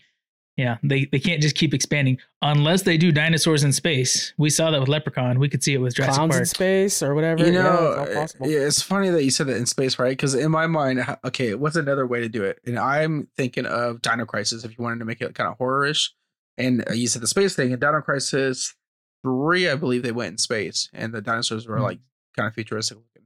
yeah 0.56 0.78
they, 0.82 1.04
they 1.12 1.18
can't 1.18 1.42
just 1.42 1.54
keep 1.54 1.74
expanding 1.74 2.16
unless 2.40 2.82
they 2.82 2.96
do 2.96 3.12
dinosaurs 3.12 3.62
in 3.62 3.70
space 3.72 4.32
we 4.38 4.48
saw 4.48 4.70
that 4.70 4.80
with 4.80 4.88
leprechaun 4.88 5.38
we 5.38 5.48
could 5.50 5.62
see 5.62 5.74
it 5.74 5.78
with 5.78 5.94
jurassic 5.94 6.14
Clowns 6.14 6.36
in 6.38 6.44
space 6.46 7.02
or 7.02 7.14
whatever. 7.14 7.44
You 7.46 7.52
yeah, 7.52 7.62
know, 7.62 8.04
it's 8.08 8.34
yeah, 8.40 8.60
it's 8.60 8.80
funny 8.80 9.10
that 9.10 9.22
you 9.24 9.30
said 9.30 9.48
that 9.48 9.56
in 9.58 9.66
space, 9.66 9.98
right? 9.98 10.10
Because 10.12 10.34
in 10.34 10.50
my 10.50 10.66
mind, 10.66 11.04
okay, 11.24 11.54
what's 11.54 11.76
another 11.76 12.06
way 12.06 12.20
to 12.20 12.28
do 12.30 12.42
it? 12.42 12.58
And 12.64 12.78
I'm 12.78 13.28
thinking 13.36 13.66
of 13.66 14.00
Dino 14.00 14.24
Crisis 14.24 14.64
if 14.64 14.70
you 14.78 14.82
wanted 14.82 15.00
to 15.00 15.04
make 15.04 15.20
it 15.20 15.34
kind 15.34 15.50
of 15.50 15.58
horror-ish. 15.58 16.14
And 16.56 16.82
uh, 16.88 16.94
you 16.94 17.06
said 17.08 17.20
the 17.20 17.26
space 17.26 17.54
thing 17.54 17.72
in 17.72 17.78
Dino 17.78 18.00
Crisis 18.00 18.74
three, 19.22 19.68
I 19.68 19.74
believe 19.74 20.02
they 20.02 20.12
went 20.12 20.30
in 20.32 20.38
space, 20.38 20.88
and 20.94 21.12
the 21.12 21.20
dinosaurs 21.20 21.66
were 21.68 21.76
Mhm. 21.76 21.82
like 21.82 21.98
kind 22.34 22.46
of 22.48 22.54
futuristic 22.54 22.96
looking. 22.96 23.25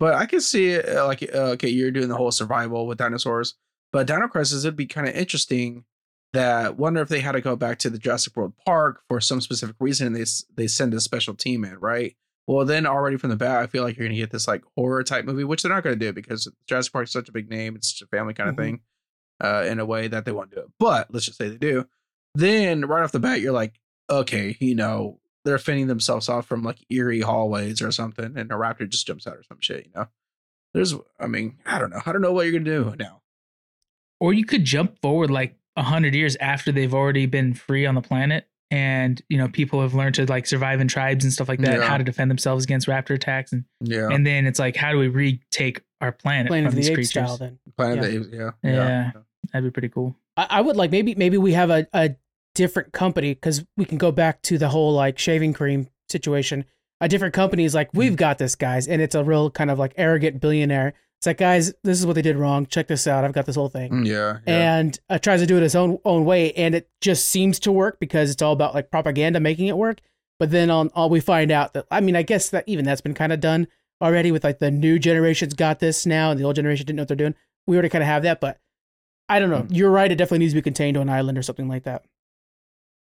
But 0.00 0.14
I 0.14 0.26
could 0.26 0.42
see 0.42 0.70
it 0.70 0.88
uh, 0.88 1.06
like 1.06 1.22
uh, 1.34 1.52
okay, 1.52 1.68
you're 1.68 1.90
doing 1.90 2.08
the 2.08 2.16
whole 2.16 2.30
survival 2.32 2.86
with 2.86 2.98
dinosaurs, 2.98 3.54
but 3.92 4.06
Dino 4.06 4.28
Crisis 4.28 4.64
it'd 4.64 4.76
be 4.76 4.86
kind 4.86 5.08
of 5.08 5.14
interesting. 5.14 5.84
That 6.32 6.76
wonder 6.76 7.00
if 7.00 7.08
they 7.08 7.20
had 7.20 7.32
to 7.32 7.40
go 7.40 7.54
back 7.54 7.78
to 7.78 7.90
the 7.90 7.96
Jurassic 7.98 8.36
World 8.36 8.54
Park 8.66 9.02
for 9.06 9.20
some 9.20 9.40
specific 9.40 9.76
reason, 9.78 10.08
and 10.08 10.16
they 10.16 10.24
they 10.56 10.66
send 10.66 10.92
a 10.92 11.00
special 11.00 11.34
team 11.34 11.64
in, 11.64 11.78
right? 11.78 12.16
Well, 12.48 12.66
then 12.66 12.86
already 12.86 13.16
from 13.18 13.30
the 13.30 13.36
bat, 13.36 13.62
I 13.62 13.68
feel 13.68 13.84
like 13.84 13.96
you're 13.96 14.08
gonna 14.08 14.18
get 14.18 14.32
this 14.32 14.48
like 14.48 14.64
horror 14.76 15.04
type 15.04 15.24
movie, 15.26 15.44
which 15.44 15.62
they're 15.62 15.72
not 15.72 15.84
gonna 15.84 15.94
do 15.94 16.12
because 16.12 16.50
Jurassic 16.66 16.92
Park 16.92 17.04
is 17.04 17.12
such 17.12 17.28
a 17.28 17.32
big 17.32 17.48
name, 17.48 17.76
it's 17.76 17.96
such 17.96 18.02
a 18.04 18.08
family 18.08 18.34
kind 18.34 18.48
of 18.50 18.56
Mhm. 18.56 18.58
thing, 18.58 18.80
uh, 19.44 19.64
in 19.68 19.78
a 19.78 19.86
way 19.86 20.08
that 20.08 20.24
they 20.24 20.32
won't 20.32 20.50
do 20.50 20.58
it. 20.58 20.66
But 20.80 21.06
let's 21.14 21.26
just 21.26 21.38
say 21.38 21.48
they 21.48 21.56
do. 21.56 21.86
Then 22.34 22.84
right 22.84 23.04
off 23.04 23.12
the 23.12 23.20
bat, 23.20 23.40
you're 23.40 23.52
like, 23.52 23.80
okay, 24.10 24.56
you 24.58 24.74
know, 24.74 25.20
they're 25.44 25.58
fending 25.58 25.86
themselves 25.88 26.28
off 26.28 26.46
from 26.46 26.62
like 26.62 26.78
eerie 26.90 27.20
hallways 27.20 27.82
or 27.82 27.90
something, 27.92 28.36
and 28.36 28.50
a 28.50 28.54
raptor 28.54 28.88
just 28.88 29.06
jumps 29.06 29.26
out 29.26 29.36
or 29.36 29.42
some 29.42 29.58
shit, 29.60 29.86
you 29.86 29.92
know. 29.94 30.08
There's, 30.72 30.94
I 31.20 31.26
mean, 31.28 31.58
I 31.66 31.78
don't 31.78 31.90
know, 31.90 32.00
I 32.04 32.12
don't 32.12 32.22
know 32.22 32.32
what 32.32 32.46
you're 32.46 32.58
gonna 32.60 32.64
do 32.64 32.94
now. 32.98 33.20
or 34.20 34.32
you 34.32 34.44
could 34.44 34.64
jump 34.64 34.98
forward 35.00 35.30
like 35.30 35.56
a 35.76 35.82
hundred 35.82 36.14
years 36.14 36.36
after 36.36 36.72
they've 36.72 36.94
already 36.94 37.26
been 37.26 37.52
free 37.54 37.84
on 37.86 37.94
the 37.94 38.00
planet 38.00 38.48
and 38.70 39.20
you 39.28 39.36
know 39.36 39.48
people 39.48 39.82
have 39.82 39.92
learned 39.94 40.14
to 40.14 40.24
like 40.26 40.46
survive 40.46 40.80
in 40.80 40.88
tribes 40.88 41.24
and 41.24 41.32
stuff 41.32 41.48
like 41.48 41.60
that 41.60 41.80
Yeah. 41.80 41.86
how 41.86 41.98
to 41.98 42.04
defend 42.04 42.30
themselves 42.30 42.64
against 42.64 42.86
raptor 42.88 43.14
attacks 43.14 43.52
and 43.52 43.64
Yeah, 43.80 44.08
and 44.10 44.26
then 44.26 44.46
it's 44.46 44.58
like 44.58 44.74
how 44.76 44.92
do 44.92 44.98
we 44.98 45.08
retake 45.08 45.82
our 46.00 46.12
planet 46.12 46.48
Planet 46.48 46.66
of 46.68 46.72
from 46.72 46.76
the 46.76 46.80
these 46.82 46.90
Apes 46.90 46.96
creatures 46.96 47.10
style 47.28 47.36
then. 47.36 47.58
Planet 47.76 47.96
yeah. 47.96 48.02
of 48.02 48.30
the 48.30 48.36
Apes, 48.46 48.54
yeah, 48.64 48.70
Yeah. 48.70 49.10
that'd 49.52 49.64
be 49.68 49.72
pretty 49.72 49.88
cool 49.90 50.16
I, 50.36 50.46
I 50.50 50.60
would 50.60 50.76
like 50.76 50.90
maybe 50.90 51.14
maybe 51.14 51.36
we 51.38 51.52
have 51.52 51.70
a, 51.70 51.86
a 51.92 52.14
different 52.54 52.92
company 52.92 53.34
because 53.34 53.64
we 53.76 53.84
can 53.84 53.98
go 53.98 54.12
back 54.12 54.42
to 54.42 54.58
the 54.58 54.68
whole 54.68 54.92
like 54.92 55.18
shaving 55.18 55.52
cream 55.52 55.88
situation. 56.08 56.64
A 57.00 57.08
different 57.08 57.34
company 57.34 57.64
is 57.64 57.74
like, 57.74 57.90
we've 57.92 58.16
got 58.16 58.38
this, 58.38 58.54
guys, 58.54 58.86
and 58.86 59.02
it's 59.02 59.14
a 59.14 59.24
real 59.24 59.50
kind 59.50 59.70
of 59.70 59.78
like 59.78 59.92
arrogant 59.96 60.40
billionaire. 60.40 60.94
It's 61.18 61.26
like, 61.26 61.38
guys, 61.38 61.72
this 61.82 61.98
is 61.98 62.06
what 62.06 62.14
they 62.14 62.22
did 62.22 62.36
wrong. 62.36 62.66
Check 62.66 62.86
this 62.86 63.06
out. 63.06 63.24
I've 63.24 63.32
got 63.32 63.46
this 63.46 63.56
whole 63.56 63.68
thing. 63.68 63.90
Mm, 63.90 64.06
yeah, 64.06 64.38
yeah. 64.46 64.78
and 64.78 64.98
uh, 65.08 65.18
tries 65.18 65.40
to 65.40 65.46
do 65.46 65.56
it 65.56 65.62
his 65.62 65.74
own 65.74 65.98
own 66.04 66.24
way, 66.24 66.52
and 66.52 66.74
it 66.74 66.88
just 67.00 67.28
seems 67.28 67.58
to 67.60 67.72
work 67.72 67.98
because 67.98 68.30
it's 68.30 68.42
all 68.42 68.52
about 68.52 68.74
like 68.74 68.90
propaganda 68.90 69.40
making 69.40 69.66
it 69.66 69.76
work. 69.76 70.00
But 70.38 70.50
then 70.50 70.70
on 70.70 70.90
all 70.94 71.08
we 71.08 71.20
find 71.20 71.50
out 71.50 71.72
that 71.72 71.86
I 71.90 72.00
mean, 72.00 72.14
I 72.14 72.22
guess 72.22 72.50
that 72.50 72.64
even 72.66 72.84
that's 72.84 73.00
been 73.00 73.14
kind 73.14 73.32
of 73.32 73.40
done 73.40 73.68
already 74.02 74.32
with 74.32 74.44
like 74.44 74.58
the 74.58 74.70
new 74.70 74.98
generation's 74.98 75.54
got 75.54 75.80
this 75.80 76.04
now, 76.04 76.30
and 76.30 76.38
the 76.38 76.44
old 76.44 76.56
generation 76.56 76.86
didn't 76.86 76.96
know 76.96 77.02
what 77.02 77.08
they're 77.08 77.16
doing. 77.16 77.34
We 77.66 77.76
already 77.76 77.88
kind 77.88 78.02
of 78.02 78.08
have 78.08 78.22
that, 78.24 78.40
but 78.40 78.58
I 79.28 79.38
don't 79.38 79.50
know. 79.50 79.62
Mm. 79.62 79.68
You're 79.70 79.90
right. 79.90 80.12
It 80.12 80.16
definitely 80.16 80.40
needs 80.40 80.52
to 80.52 80.58
be 80.58 80.62
contained 80.62 80.94
to 80.96 81.00
an 81.00 81.08
island 81.08 81.38
or 81.38 81.42
something 81.42 81.68
like 81.68 81.84
that. 81.84 82.04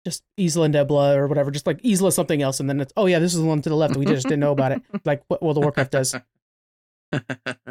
Just 0.06 0.22
Isla 0.38 0.68
Nublar 0.68 1.16
or 1.16 1.26
whatever, 1.26 1.50
just 1.50 1.66
like 1.66 1.84
Isla 1.84 2.12
something 2.12 2.40
else, 2.40 2.60
and 2.60 2.68
then 2.68 2.80
it's 2.80 2.92
oh 2.96 3.06
yeah, 3.06 3.18
this 3.18 3.34
is 3.34 3.40
the 3.40 3.46
one 3.46 3.60
to 3.62 3.68
the 3.68 3.74
left. 3.76 3.96
We 3.96 4.06
just 4.06 4.24
didn't 4.24 4.40
know 4.40 4.52
about 4.52 4.72
it, 4.72 4.82
like 5.04 5.22
what 5.28 5.42
World 5.42 5.58
of 5.58 5.64
Warcraft 5.64 5.90
does. 5.92 6.14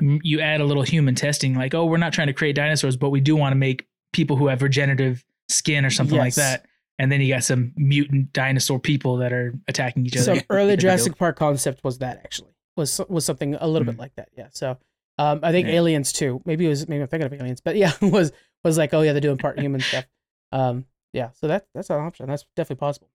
You 0.01 0.39
add 0.41 0.61
a 0.61 0.65
little 0.65 0.81
human 0.83 1.13
testing, 1.15 1.53
like, 1.55 1.73
oh, 1.75 1.85
we're 1.85 1.97
not 1.97 2.11
trying 2.13 2.25
to 2.27 2.33
create 2.33 2.55
dinosaurs, 2.55 2.97
but 2.97 3.09
we 3.11 3.19
do 3.19 3.35
want 3.35 3.51
to 3.51 3.55
make 3.55 3.87
people 4.13 4.35
who 4.35 4.47
have 4.47 4.61
regenerative 4.63 5.23
skin 5.47 5.85
or 5.85 5.89
something 5.91 6.17
like 6.17 6.33
that. 6.35 6.65
And 6.97 7.11
then 7.11 7.21
you 7.21 7.31
got 7.33 7.43
some 7.43 7.71
mutant 7.75 8.33
dinosaur 8.33 8.79
people 8.79 9.17
that 9.17 9.31
are 9.31 9.53
attacking 9.67 10.05
each 10.07 10.15
other. 10.17 10.23
Some 10.35 10.41
early 10.49 10.71
Big 10.71 10.79
deal. 10.79 10.89
Jurassic 10.89 11.17
Park 11.17 11.37
concept 11.37 11.83
was 11.83 11.99
that 11.99 12.17
actually 12.17 12.49
was 12.75 12.99
was 13.09 13.25
something 13.25 13.53
a 13.55 13.67
little 13.67 13.85
bit 13.85 13.95
Mhm. 13.95 13.99
like 13.99 14.15
that. 14.15 14.29
Yeah. 14.35 14.47
So 14.51 14.77
um, 15.19 15.39
I 15.43 15.51
think 15.51 15.67
Yeah. 15.67 15.75
Aliens 15.75 16.11
too. 16.11 16.41
Maybe 16.45 16.65
it 16.65 16.69
was 16.69 16.87
maybe 16.87 17.03
I'm 17.03 17.07
thinking 17.07 17.27
of 17.27 17.33
Aliens, 17.33 17.61
but 17.61 17.75
yeah, 17.75 17.91
was 18.01 18.31
was 18.63 18.77
like 18.79 18.95
oh 18.95 19.01
yeah 19.03 19.11
they're 19.13 19.21
doing 19.21 19.37
part 19.37 19.59
human 19.59 19.81
stuff. 19.81 20.05
Um, 20.51 20.85
yeah. 21.13 21.29
So 21.33 21.47
that 21.47 21.67
that's 21.73 21.89
an 21.89 21.97
option. 21.99 22.27
That's 22.27 22.45
definitely 22.55 22.79
possible. 22.79 23.09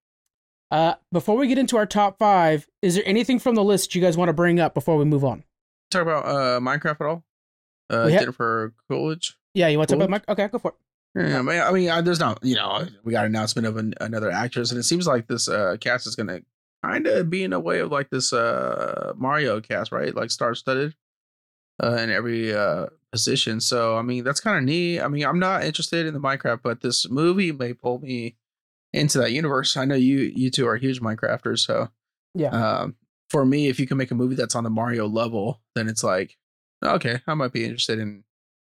Uh, 0.70 0.94
before 1.12 1.36
we 1.36 1.46
get 1.48 1.58
into 1.58 1.76
our 1.76 1.84
top 1.86 2.18
five, 2.18 2.66
is 2.80 2.94
there 2.94 3.04
anything 3.06 3.38
from 3.38 3.54
the 3.54 3.62
list 3.64 3.94
you 3.94 4.00
guys 4.00 4.16
want 4.16 4.28
to 4.30 4.32
bring 4.32 4.58
up 4.58 4.72
before 4.74 4.96
we 4.96 5.04
move 5.04 5.24
on? 5.24 5.44
Talk 5.90 6.02
about 6.02 6.24
uh 6.26 6.60
Minecraft 6.60 7.00
at 7.00 7.06
all? 7.06 7.24
Uh, 7.90 8.04
We 8.06 8.12
ha- 8.14 8.20
Jennifer 8.20 8.72
Coolidge. 8.88 9.36
Yeah, 9.54 9.68
you 9.68 9.76
want 9.76 9.90
to 9.90 9.96
talk 9.96 10.04
about 10.04 10.10
Mike? 10.10 10.28
Okay, 10.28 10.48
go 10.48 10.58
for 10.58 10.68
it. 10.70 10.74
Yeah, 11.28 11.40
I 11.40 11.42
mean, 11.42 11.60
I 11.60 11.72
mean, 11.72 11.90
I, 11.90 12.00
there's 12.00 12.20
not, 12.20 12.38
you 12.42 12.54
know, 12.56 12.86
we 13.04 13.12
got 13.12 13.26
an 13.26 13.32
announcement 13.36 13.66
of 13.66 13.76
an, 13.76 13.92
another 14.00 14.30
actress, 14.30 14.70
and 14.70 14.80
it 14.80 14.84
seems 14.84 15.06
like 15.06 15.26
this 15.26 15.46
uh, 15.46 15.76
cast 15.78 16.06
is 16.06 16.16
gonna 16.16 16.40
kind 16.82 17.06
of 17.06 17.28
be 17.28 17.44
in 17.44 17.52
a 17.52 17.60
way 17.60 17.80
of 17.80 17.92
like 17.92 18.08
this 18.08 18.32
uh, 18.32 19.12
Mario 19.14 19.60
cast, 19.60 19.92
right? 19.92 20.14
Like 20.16 20.30
star 20.30 20.54
studded 20.54 20.94
uh, 21.82 21.96
in 21.96 22.08
every 22.08 22.54
uh, 22.54 22.86
position. 23.12 23.60
So, 23.60 23.96
I 23.96 24.02
mean, 24.02 24.24
that's 24.24 24.40
kind 24.40 24.56
of 24.58 24.64
neat. 24.64 25.00
I 25.00 25.08
mean, 25.08 25.24
I'm 25.24 25.38
not 25.38 25.64
interested 25.64 26.06
in 26.06 26.14
the 26.14 26.20
Minecraft, 26.20 26.60
but 26.62 26.80
this 26.80 27.08
movie 27.08 27.52
may 27.52 27.74
pull 27.74 27.98
me 28.00 28.36
into 28.92 29.18
that 29.18 29.32
universe. 29.32 29.76
I 29.76 29.84
know 29.84 29.94
you, 29.94 30.18
you 30.34 30.50
two 30.50 30.66
are 30.66 30.76
huge 30.76 31.00
Minecrafters, 31.00 31.60
so 31.60 31.88
Yeah. 32.34 32.48
um, 32.48 32.96
for 33.30 33.44
me, 33.46 33.68
if 33.68 33.78
you 33.78 33.86
can 33.86 33.96
make 33.96 34.10
a 34.10 34.14
movie 34.14 34.34
that's 34.34 34.54
on 34.54 34.64
the 34.64 34.70
Mario 34.70 35.06
level, 35.06 35.60
then 35.74 35.88
it's 35.88 36.02
like, 36.02 36.36
okay, 36.84 37.20
I 37.26 37.34
might 37.34 37.52
be 37.52 37.64
interested 37.64 37.98
in 37.98 38.24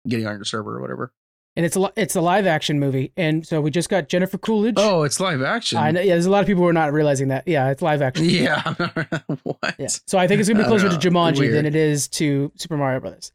getting 0.08 0.26
on 0.26 0.36
your 0.36 0.44
server 0.44 0.76
or 0.76 0.80
whatever. 0.80 1.12
And 1.56 1.64
it's 1.64 1.76
a 1.76 1.92
it's 1.94 2.16
a 2.16 2.20
live 2.20 2.46
action 2.48 2.80
movie, 2.80 3.12
and 3.16 3.46
so 3.46 3.60
we 3.60 3.70
just 3.70 3.88
got 3.88 4.08
Jennifer 4.08 4.38
Coolidge. 4.38 4.74
Oh, 4.76 5.04
it's 5.04 5.20
live 5.20 5.40
action. 5.40 5.78
I 5.78 5.92
know. 5.92 6.00
Yeah, 6.00 6.14
there's 6.14 6.26
a 6.26 6.30
lot 6.30 6.40
of 6.40 6.48
people 6.48 6.64
who 6.64 6.68
are 6.68 6.72
not 6.72 6.92
realizing 6.92 7.28
that. 7.28 7.46
Yeah, 7.46 7.70
it's 7.70 7.80
live 7.80 8.02
action. 8.02 8.24
Yeah. 8.28 8.60
what? 9.44 9.74
Yeah. 9.78 9.86
So 10.08 10.18
I 10.18 10.26
think 10.26 10.40
it's 10.40 10.48
gonna 10.48 10.64
be 10.64 10.68
closer 10.68 10.88
to. 10.88 10.96
Jumanji 10.96 11.52
than 11.52 11.64
it 11.64 11.76
is 11.76 12.08
to 12.08 12.50
Super 12.56 12.76
Mario 12.76 12.98
Brothers. 12.98 13.30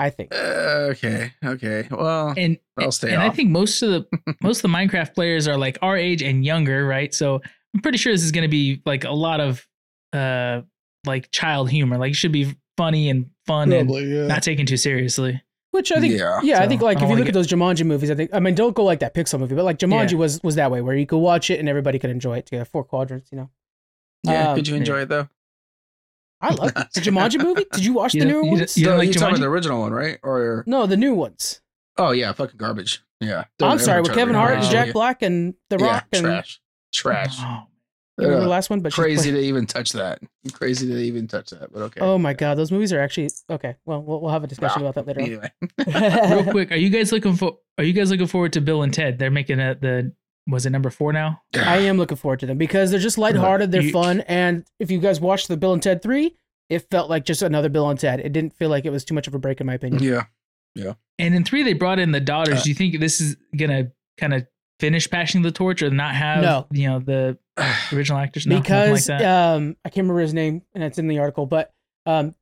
I 0.00 0.08
think. 0.08 0.34
Uh, 0.34 0.88
okay. 0.92 1.32
Okay. 1.44 1.86
Well, 1.90 2.32
and 2.34 2.56
I'll 2.78 2.90
stay 2.90 3.12
and 3.12 3.20
I 3.20 3.28
think 3.28 3.50
most 3.50 3.82
of 3.82 3.90
the 3.90 4.34
most 4.42 4.64
of 4.64 4.70
the 4.70 4.76
Minecraft 4.76 5.14
players 5.14 5.46
are 5.46 5.58
like 5.58 5.78
our 5.82 5.96
age 5.96 6.22
and 6.22 6.42
younger, 6.42 6.86
right? 6.86 7.12
So 7.12 7.42
I'm 7.74 7.82
pretty 7.82 7.98
sure 7.98 8.10
this 8.10 8.22
is 8.22 8.32
going 8.32 8.42
to 8.42 8.48
be 8.48 8.80
like 8.86 9.04
a 9.04 9.12
lot 9.12 9.40
of 9.40 9.66
uh 10.14 10.62
like 11.06 11.30
child 11.32 11.70
humor. 11.70 11.98
Like 11.98 12.12
it 12.12 12.16
should 12.16 12.32
be 12.32 12.56
funny 12.78 13.10
and 13.10 13.30
fun 13.46 13.70
and 13.72 13.90
yeah. 13.90 14.26
not 14.26 14.42
taken 14.42 14.64
too 14.64 14.78
seriously. 14.78 15.42
Which 15.72 15.92
I 15.92 16.00
think, 16.00 16.18
yeah, 16.18 16.40
Yeah, 16.42 16.62
I 16.62 16.66
think 16.66 16.80
like 16.80 16.96
I 16.96 17.00
if 17.00 17.02
you 17.02 17.08
wanna 17.08 17.20
look 17.20 17.28
at 17.28 17.34
those 17.34 17.46
Jumanji 17.46 17.84
movies, 17.84 18.10
I 18.10 18.14
think 18.14 18.30
I 18.32 18.40
mean 18.40 18.54
don't 18.54 18.74
go 18.74 18.84
like 18.84 19.00
that 19.00 19.14
Pixar 19.14 19.38
movie, 19.38 19.54
but 19.54 19.66
like 19.66 19.78
Jumanji 19.78 20.12
Yeah. 20.12 20.18
was 20.18 20.42
was 20.42 20.54
that 20.54 20.70
way 20.70 20.80
where 20.80 20.96
you 20.96 21.06
could 21.06 21.18
watch 21.18 21.50
it 21.50 21.60
and 21.60 21.68
everybody 21.68 21.98
could 21.98 22.10
enjoy 22.10 22.38
it 22.38 22.46
together. 22.46 22.64
Four 22.64 22.84
quadrants, 22.84 23.30
you 23.30 23.36
know. 23.36 23.50
yeah. 24.24 24.48
um, 24.48 24.56
Could 24.56 24.66
you 24.66 24.76
enjoy 24.76 25.02
it 25.02 25.10
though? 25.10 25.28
I 26.42 26.54
love 26.54 26.72
the 26.74 27.00
Jumanji 27.00 27.42
movie. 27.42 27.64
Did 27.72 27.84
you 27.84 27.92
watch 27.92 28.14
You 28.14 28.20
the 28.20 28.26
don't- 28.26 28.32
newer 28.32 28.42
you 28.44 28.50
don't- 28.50 28.58
ones? 28.60 28.76
you 28.76 28.84
don't 28.86 28.98
like 28.98 29.08
you 29.08 29.14
talking 29.14 29.28
about 29.28 29.36
Jumanji? 29.36 29.40
the 29.40 29.48
original 29.48 29.80
one, 29.80 29.92
right? 29.92 30.18
Or 30.22 30.64
No, 30.66 30.86
the 30.86 30.96
new 30.96 31.14
ones. 31.14 31.60
oh 31.98 32.12
yeah, 32.12 32.32
fucking 32.32 32.56
garbage. 32.56 33.02
Yeah. 33.20 33.44
I'm 33.60 33.78
sorry, 33.78 34.00
with 34.00 34.14
Kevin 34.14 34.34
Hart 34.34 34.54
and 34.54 34.64
Yeah. 34.64 34.70
Jack 34.70 34.92
Black 34.94 35.20
and 35.22 35.54
The 35.68 35.76
Rock 35.78 36.06
yeah, 36.12 36.18
and 36.18 36.26
trash. 36.26 36.60
Trash. 36.94 37.36
Oh, 37.40 37.64
you 38.18 38.26
the 38.28 38.48
last 38.48 38.68
one. 38.70 38.80
But 38.80 38.92
Crazy 38.92 39.30
to 39.30 39.38
even 39.38 39.64
touch 39.66 39.92
that. 39.92 40.20
Crazy 40.52 40.86
to 40.88 40.96
even 40.98 41.26
touch 41.26 41.50
that. 41.50 41.72
But 41.72 41.82
okay. 41.82 42.00
Oh 42.00 42.18
my 42.18 42.34
god, 42.34 42.56
those 42.58 42.70
movies 42.72 42.92
are 42.92 43.00
actually 43.00 43.30
okay. 43.48 43.76
Well, 43.86 44.02
we'll, 44.02 44.20
we'll 44.20 44.30
have 44.30 44.44
a 44.44 44.46
discussion 44.46 44.82
Wow. 44.82 44.88
about 44.90 45.06
that 45.06 45.16
later. 45.16 45.50
Anyway. 45.78 46.32
real 46.42 46.50
quick, 46.52 46.72
are 46.72 46.76
you 46.76 46.90
guys 46.90 47.12
looking 47.12 47.36
for? 47.36 47.56
Are 47.78 47.84
you 47.84 47.92
guys 47.94 48.10
looking 48.10 48.26
forward 48.26 48.52
to 48.54 48.60
Bill 48.60 48.82
and 48.82 48.92
Ted? 48.92 49.18
They're 49.18 49.30
making 49.30 49.58
a, 49.60 49.74
the 49.74 50.12
was 50.50 50.66
it 50.66 50.70
number 50.70 50.90
four 50.90 51.12
now? 51.12 51.42
I 51.54 51.78
am 51.78 51.96
looking 51.98 52.16
forward 52.16 52.40
to 52.40 52.46
them 52.46 52.58
because 52.58 52.90
they're 52.90 53.00
just 53.00 53.18
lighthearted, 53.18 53.70
they're 53.72 53.82
You- 53.82 53.92
fun, 53.92 54.20
and 54.22 54.64
if 54.78 54.90
you 54.90 54.98
guys 54.98 55.20
watched 55.20 55.48
the 55.48 55.56
Bill 55.56 55.72
and 55.72 55.82
Ted 55.82 56.02
three, 56.02 56.36
it 56.68 56.88
felt 56.90 57.10
like 57.10 57.24
just 57.24 57.42
another 57.42 57.68
Bill 57.68 57.88
and 57.90 57.98
Ted. 57.98 58.20
It 58.20 58.32
didn't 58.32 58.54
feel 58.54 58.68
like 58.70 58.84
it 58.84 58.90
was 58.90 59.04
too 59.04 59.14
much 59.14 59.26
of 59.26 59.34
a 59.34 59.38
break, 59.38 59.60
in 59.60 59.66
my 59.66 59.74
opinion. 59.74 60.02
Yeah. 60.02 60.24
Yeah. 60.74 60.94
And 61.18 61.34
in 61.34 61.44
three, 61.44 61.62
they 61.62 61.72
brought 61.72 61.98
in 61.98 62.12
the 62.12 62.20
daughters. 62.20 62.60
Uh, 62.60 62.62
Do 62.62 62.68
you 62.68 62.74
think 62.74 63.00
this 63.00 63.20
is 63.20 63.36
gonna 63.56 63.90
kind 64.18 64.32
of 64.34 64.46
finish 64.78 65.10
passing 65.10 65.42
the 65.42 65.50
torch 65.50 65.82
or 65.82 65.90
not 65.90 66.14
have 66.14 66.42
No. 66.42 66.66
you 66.70 66.88
know 66.88 66.98
the 67.00 67.38
original 67.92 68.18
actors? 68.18 68.46
No, 68.46 68.60
because 68.60 69.08
like 69.08 69.18
that. 69.20 69.54
um, 69.56 69.76
I 69.84 69.88
can't 69.88 70.04
remember 70.04 70.20
his 70.20 70.32
name, 70.32 70.62
and 70.74 70.84
it's 70.84 70.98
in 70.98 71.08
the 71.08 71.18
article, 71.18 71.44
but 71.46 71.72
um, 72.06 72.34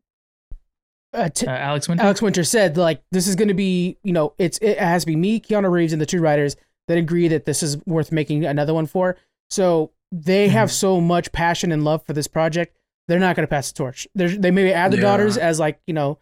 uh, 1.15 1.29
T- 1.31 1.47
uh, 1.47 1.51
Alex 1.51 1.89
Winter. 1.89 2.05
Alex 2.05 2.21
Winter 2.21 2.45
said 2.45 2.77
like 2.77 3.03
this 3.11 3.27
is 3.27 3.35
going 3.35 3.49
to 3.49 3.55
be 3.55 3.97
you 4.03 4.13
know 4.13 4.35
it's 4.39 4.59
it 4.59 4.79
has 4.79 5.03
to 5.03 5.07
be 5.07 5.17
me, 5.17 5.41
Keanu 5.41 5.71
Reeves, 5.71 5.93
and 5.93 6.03
the 6.03 6.07
two 6.07 6.21
writers 6.21 6.55
that 6.89 6.99
agree 6.99 7.29
that 7.29 7.45
this 7.47 7.63
is 7.63 7.79
worth 7.87 8.11
making 8.13 8.45
another 8.45 8.75
one 8.75 8.87
for. 8.87 9.17
So 9.49 9.93
they 10.13 10.49
have 10.49 10.69
Mhm. 10.71 10.73
so 10.73 11.01
much 11.01 11.31
passion 11.33 11.71
and 11.73 11.85
love 11.85 12.05
for 12.05 12.13
this 12.13 12.27
project, 12.27 12.77
they're 13.07 13.19
not 13.19 13.37
going 13.37 13.47
to 13.47 13.51
pass 13.51 13.71
the 13.71 13.77
torch. 13.77 14.07
They're, 14.15 14.29
they 14.37 14.51
maybe 14.51 14.73
add 14.73 14.91
the 14.91 14.97
Yeah. 14.97 15.03
daughters 15.03 15.37
as 15.39 15.59
like 15.61 15.81
you 15.87 15.95
know 15.95 16.19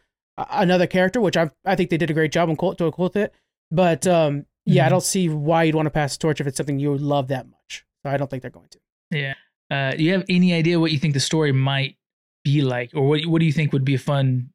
another 0.50 0.86
character, 0.86 1.20
which 1.20 1.36
I 1.36 1.50
I 1.64 1.74
think 1.76 1.90
they 1.90 1.96
did 1.96 2.10
a 2.10 2.14
great 2.14 2.30
job 2.32 2.48
on 2.50 2.56
cool, 2.56 2.74
to 2.74 2.92
with 2.98 3.16
it. 3.16 3.32
But 3.70 4.06
um, 4.06 4.46
yeah, 4.66 4.84
I 4.84 4.88
Mhm. 4.88 4.90
don't 4.90 5.02
see 5.02 5.28
why 5.28 5.64
you'd 5.64 5.74
want 5.74 5.86
to 5.86 5.90
pass 5.90 6.16
the 6.16 6.20
torch 6.20 6.40
if 6.40 6.46
it's 6.46 6.56
something 6.56 6.78
you 6.78 6.96
love 6.96 7.28
that 7.28 7.46
much. 7.48 7.84
So 8.04 8.10
I 8.12 8.16
don't 8.16 8.28
think 8.30 8.42
they're 8.42 8.50
going 8.50 8.68
to. 8.68 8.78
Yeah. 9.10 9.34
Uh, 9.70 9.96
do 9.96 10.04
you 10.04 10.12
have 10.12 10.24
any 10.28 10.52
idea 10.52 10.78
what 10.78 10.92
you 10.92 10.98
think 10.98 11.14
the 11.14 11.20
story 11.20 11.50
might 11.52 11.96
be 12.44 12.62
like, 12.62 12.90
or 12.94 13.08
what 13.08 13.26
what 13.26 13.40
do 13.40 13.46
you 13.46 13.52
think 13.52 13.72
would 13.72 13.84
be 13.84 13.94
a 13.94 13.98
fun, 13.98 14.50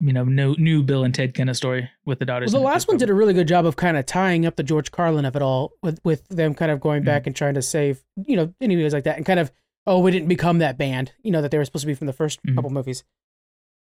you 0.00 0.12
know, 0.12 0.24
no, 0.24 0.54
new 0.58 0.82
Bill 0.82 1.04
and 1.04 1.14
Ted 1.14 1.34
kind 1.34 1.48
of 1.50 1.56
story 1.56 1.88
with 2.04 2.18
the 2.18 2.24
daughters? 2.24 2.52
Well, 2.52 2.62
the 2.62 2.66
last 2.66 2.88
one 2.88 2.96
did 2.96 3.10
a 3.10 3.14
really 3.14 3.34
good 3.34 3.46
job 3.48 3.66
of 3.66 3.76
kind 3.76 3.96
of 3.96 4.06
tying 4.06 4.46
up 4.46 4.56
the 4.56 4.62
George 4.62 4.90
Carlin 4.90 5.24
of 5.24 5.36
it 5.36 5.42
all, 5.42 5.72
with 5.82 6.00
with 6.04 6.26
them 6.28 6.54
kind 6.54 6.70
of 6.70 6.80
going 6.80 7.04
back 7.04 7.26
and 7.26 7.36
trying 7.36 7.54
to 7.54 7.62
save, 7.62 8.02
you 8.26 8.36
know, 8.36 8.52
anyways 8.60 8.92
like 8.92 9.04
that, 9.04 9.16
and 9.16 9.26
kind 9.26 9.38
of, 9.40 9.52
oh, 9.86 9.98
we 10.00 10.10
didn't 10.10 10.28
become 10.28 10.58
that 10.58 10.76
band, 10.78 11.12
you 11.22 11.30
know, 11.30 11.42
that 11.42 11.50
they 11.50 11.58
were 11.58 11.64
supposed 11.64 11.82
to 11.82 11.86
be 11.86 11.94
from 11.94 12.06
the 12.06 12.12
1st 12.12 12.40
Mhm. 12.46 12.54
couple 12.54 12.70
movies. 12.70 13.04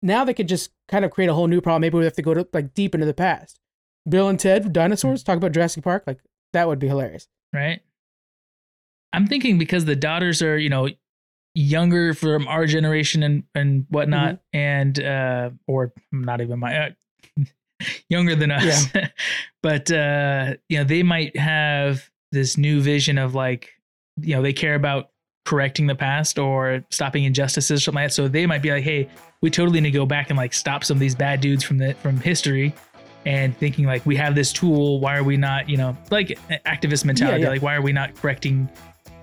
Now 0.02 0.24
they 0.24 0.34
could 0.34 0.48
just 0.48 0.70
kind 0.88 1.04
of 1.04 1.10
create 1.10 1.28
a 1.30 1.34
whole 1.34 1.46
new 1.46 1.60
problem. 1.60 1.80
Maybe 1.80 1.96
we 1.98 2.04
have 2.04 2.12
to 2.14 2.22
go 2.22 2.34
to 2.34 2.46
like 2.52 2.74
deep 2.74 2.94
into 2.94 3.06
the 3.06 3.14
past. 3.14 3.58
Bill 4.08 4.28
and 4.28 4.38
Ted, 4.38 4.72
dinosaurs, 4.72 5.22
talk 5.22 5.36
about 5.38 5.52
Jurassic 5.52 5.82
Park, 5.82 6.04
like 6.06 6.18
that 6.52 6.68
would 6.68 6.78
be 6.78 6.88
hilarious. 6.88 7.28
right? 7.52 7.80
I'm 9.12 9.26
thinking 9.26 9.58
because 9.58 9.84
the 9.84 9.94
daughters 9.96 10.42
are, 10.42 10.58
you 10.58 10.68
know, 10.68 10.88
younger 11.54 12.14
from 12.14 12.46
our 12.48 12.66
generation 12.66 13.22
and 13.22 13.44
and 13.54 13.86
whatnot, 13.88 14.34
Mm-hmm. 14.34 14.56
and 14.56 15.00
uh, 15.02 15.50
or 15.66 15.92
not 16.12 16.40
even 16.40 16.58
my 16.58 16.76
uh, 16.76 16.90
younger 18.08 18.34
than 18.34 18.50
us, 18.50 18.86
but 19.62 19.90
uh, 19.90 20.54
you 20.68 20.78
know, 20.78 20.84
they 20.84 21.02
might 21.02 21.36
have 21.36 22.10
this 22.32 22.56
new 22.58 22.80
vision 22.80 23.18
of 23.18 23.34
like, 23.34 23.70
you 24.20 24.34
know, 24.34 24.42
they 24.42 24.52
care 24.52 24.74
about 24.74 25.10
correcting 25.44 25.86
the 25.86 25.94
past 25.94 26.38
or 26.38 26.84
stopping 26.90 27.24
injustices, 27.24 27.80
or 27.80 27.82
something 27.84 28.02
like 28.02 28.10
that. 28.10 28.14
So 28.14 28.28
they 28.28 28.46
might 28.46 28.62
be 28.62 28.70
like, 28.70 28.82
hey, 28.82 29.08
we 29.42 29.50
totally 29.50 29.80
need 29.80 29.90
to 29.92 29.98
go 29.98 30.06
back 30.06 30.30
and 30.30 30.36
like 30.36 30.52
stop 30.54 30.84
some 30.84 30.96
of 30.96 31.00
these 31.00 31.14
bad 31.14 31.40
dudes 31.40 31.62
from 31.62 31.78
the 31.78 31.94
from 31.94 32.18
history. 32.18 32.74
And 33.26 33.56
thinking 33.56 33.86
like 33.86 34.04
we 34.04 34.16
have 34.16 34.34
this 34.34 34.52
tool, 34.52 35.00
why 35.00 35.16
are 35.16 35.24
we 35.24 35.38
not, 35.38 35.66
you 35.68 35.78
know, 35.78 35.96
like 36.10 36.38
activist 36.66 37.06
mentality, 37.06 37.42
yeah. 37.44 37.48
like 37.48 37.62
why 37.62 37.74
are 37.74 37.80
we 37.80 37.92
not 37.92 38.14
correcting? 38.16 38.68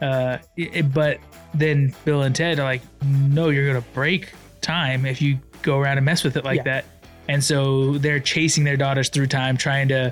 Uh, 0.01 0.37
it, 0.57 0.93
but 0.93 1.19
then 1.53 1.93
Bill 2.05 2.23
and 2.23 2.35
Ted 2.35 2.59
are 2.59 2.63
like, 2.63 2.81
no, 3.05 3.49
you're 3.49 3.67
gonna 3.67 3.85
break 3.93 4.31
time 4.61 5.05
if 5.05 5.21
you 5.21 5.37
go 5.61 5.77
around 5.79 5.97
and 5.97 6.05
mess 6.05 6.23
with 6.23 6.35
it 6.37 6.43
like 6.43 6.57
Yeah. 6.57 6.63
that. 6.63 6.85
And 7.27 7.43
so 7.43 7.97
they're 7.99 8.19
chasing 8.19 8.63
their 8.63 8.77
daughters 8.77 9.09
through 9.09 9.27
time, 9.27 9.55
trying 9.57 9.87
to, 9.89 10.11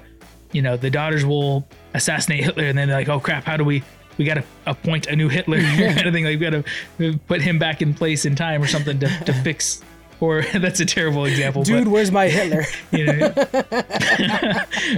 you 0.52 0.62
know, 0.62 0.78
the 0.78 0.90
daughters 0.90 1.26
will 1.26 1.68
assassinate 1.94 2.44
Hitler, 2.44 2.66
and 2.66 2.78
then 2.78 2.88
they're 2.88 2.98
like, 2.98 3.10
oh 3.10 3.20
crap, 3.20 3.44
how 3.46 3.58
do 3.58 3.64
we? 3.64 3.84
We 4.18 4.26
got 4.26 4.34
to 4.36 4.44
appoint 4.68 5.08
a 5.08 5.16
new 5.16 5.30
Hitler 5.30 5.60
kind 5.62 6.06
of 6.06 6.14
thing. 6.14 6.26
Like 6.26 6.40
we 6.40 6.50
got 6.50 6.64
to 7.00 7.18
put 7.28 7.42
him 7.42 7.58
back 7.58 7.82
in 7.82 7.94
place 7.94 8.26
in 8.26 8.36
time 8.36 8.62
or 8.62 8.68
something 8.68 9.00
to, 9.00 9.08
to 9.26 9.34
fix. 9.44 9.82
Or 10.20 10.42
that's 10.54 10.82
a 10.82 10.86
terrible 10.86 11.24
example, 11.26 11.64
Dude, 11.64 11.88
where's 11.88 12.12
my 12.12 12.28
Hitler? 12.28 12.64
you 12.92 13.06
know, 13.06 13.34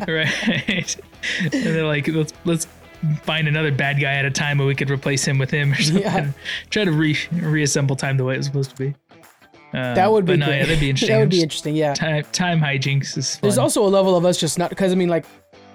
right? 0.07 0.97
And 1.43 1.51
they're 1.51 1.85
like, 1.85 2.07
let's 2.07 2.33
let's 2.45 2.67
find 3.23 3.47
another 3.47 3.71
bad 3.71 3.99
guy 3.99 4.13
at 4.13 4.25
a 4.25 4.31
time 4.31 4.57
where 4.57 4.67
we 4.67 4.75
could 4.75 4.89
replace 4.89 5.25
him 5.25 5.37
with 5.37 5.51
him 5.51 5.71
or 5.73 5.75
something. 5.81 6.03
Yeah. 6.03 6.31
Try 6.69 6.85
to 6.85 6.91
re 6.91 7.17
reassemble 7.31 7.95
time 7.95 8.17
the 8.17 8.23
way 8.23 8.35
it 8.35 8.37
was 8.37 8.45
supposed 8.47 8.71
to 8.71 8.75
be. 8.75 8.95
Um, 9.73 9.95
that 9.95 10.11
would 10.11 10.25
be 10.25 10.35
no, 10.35 10.47
yeah, 10.49 10.59
that'd 10.63 10.79
be 10.79 10.89
interesting. 10.89 11.09
that 11.15 11.19
would 11.21 11.29
be 11.29 11.41
interesting. 11.41 11.75
Yeah. 11.75 11.93
Time 11.93 12.23
time 12.31 12.59
hijinks 12.59 13.17
is 13.17 13.35
fun. 13.35 13.39
There's 13.43 13.57
also 13.57 13.85
a 13.85 13.87
level 13.87 14.15
of 14.17 14.25
us 14.25 14.37
just 14.37 14.59
not 14.59 14.69
because 14.69 14.91
I 14.91 14.95
mean 14.95 15.09
like 15.09 15.25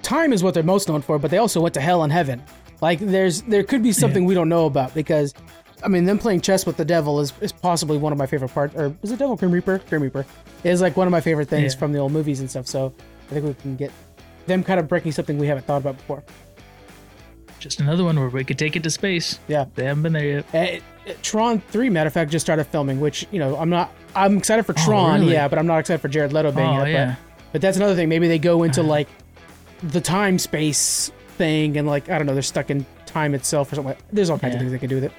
time 0.02 0.32
is 0.32 0.42
what 0.42 0.54
they're 0.54 0.62
most 0.62 0.88
known 0.88 1.02
for, 1.02 1.18
but 1.18 1.30
they 1.30 1.38
also 1.38 1.60
went 1.60 1.74
to 1.74 1.80
hell 1.80 2.02
and 2.02 2.12
heaven. 2.12 2.42
Like 2.82 2.98
there's 2.98 3.42
there 3.42 3.64
could 3.64 3.82
be 3.82 3.92
something 3.92 4.24
we 4.26 4.34
don't 4.34 4.50
know 4.50 4.66
about 4.66 4.94
because 4.94 5.32
I 5.82 5.88
mean 5.88 6.04
them 6.04 6.18
playing 6.18 6.42
chess 6.42 6.66
with 6.66 6.76
the 6.76 6.84
devil 6.84 7.20
is, 7.20 7.32
is 7.40 7.52
possibly 7.52 7.96
one 7.96 8.12
of 8.12 8.18
my 8.18 8.26
favorite 8.26 8.50
parts 8.52 8.74
or 8.74 8.94
is 9.02 9.12
it 9.12 9.18
Devil 9.18 9.36
Grim 9.36 9.50
Reaper? 9.50 9.78
Grim 9.88 10.02
Reaper 10.02 10.26
is 10.62 10.82
like 10.82 10.96
one 10.96 11.06
of 11.06 11.10
my 11.10 11.20
favorite 11.22 11.48
things 11.48 11.72
Yeah. 11.74 11.78
from 11.78 11.92
the 11.92 11.98
old 11.98 12.12
movies 12.12 12.40
and 12.40 12.50
stuff. 12.50 12.66
So 12.66 12.92
I 13.30 13.34
think 13.34 13.46
we 13.46 13.54
can 13.54 13.76
get 13.76 13.92
them 14.46 14.62
kind 14.62 14.78
of 14.78 14.88
breaking 14.88 15.12
something 15.12 15.38
we 15.38 15.46
haven't 15.46 15.66
thought 15.66 15.78
about 15.78 15.96
before. 15.96 16.22
Just 17.66 17.80
another 17.80 18.04
one 18.04 18.18
where 18.18 18.28
we 18.28 18.44
could 18.44 18.58
take 18.58 18.76
it 18.76 18.82
to 18.84 18.90
space. 18.90 19.38
Yeah. 19.48 19.66
They 19.74 19.84
haven't 19.84 20.02
been 20.04 20.12
there 20.12 20.44
yet. 20.52 20.80
Uh, 21.08 21.12
Tron 21.22 21.60
3, 21.60 21.90
matter 21.90 22.08
of 22.08 22.12
fact, 22.12 22.30
just 22.30 22.44
started 22.46 22.64
filming, 22.64 23.00
which, 23.00 23.26
you 23.30 23.38
know, 23.38 23.56
I'm 23.56 23.70
not, 23.70 23.92
I'm 24.14 24.36
excited 24.38 24.64
for 24.66 24.72
Oh, 24.76 24.84
Tron, 24.84 25.20
really? 25.20 25.32
yeah, 25.34 25.46
but 25.48 25.58
I'm 25.58 25.66
not 25.66 25.78
excited 25.78 26.00
for 26.00 26.08
Jared 26.08 26.32
Leto 26.32 26.52
being 26.52 26.66
Oh, 26.66 26.80
in 26.82 26.88
it. 26.88 26.92
yeah. 26.92 27.14
But, 27.36 27.52
but 27.52 27.60
that's 27.62 27.76
another 27.76 27.94
thing. 27.94 28.08
Maybe 28.08 28.28
they 28.28 28.38
go 28.38 28.62
into 28.64 28.80
Uh-huh. 28.80 28.90
like 28.90 29.08
the 29.82 30.00
time 30.00 30.38
space 30.38 31.10
thing 31.36 31.76
and 31.76 31.86
like, 31.86 32.08
I 32.08 32.18
don't 32.18 32.26
know, 32.26 32.32
they're 32.34 32.42
stuck 32.42 32.70
in 32.70 32.84
time 33.04 33.34
itself 33.34 33.70
or 33.72 33.76
something. 33.76 33.90
Like, 33.94 34.02
there's 34.12 34.30
all 34.30 34.38
kinds 34.38 34.54
of 34.54 34.60
things 34.60 34.72
they 34.72 34.78
can 34.78 34.88
do 34.88 34.96
with 34.96 35.04
it. 35.04 35.12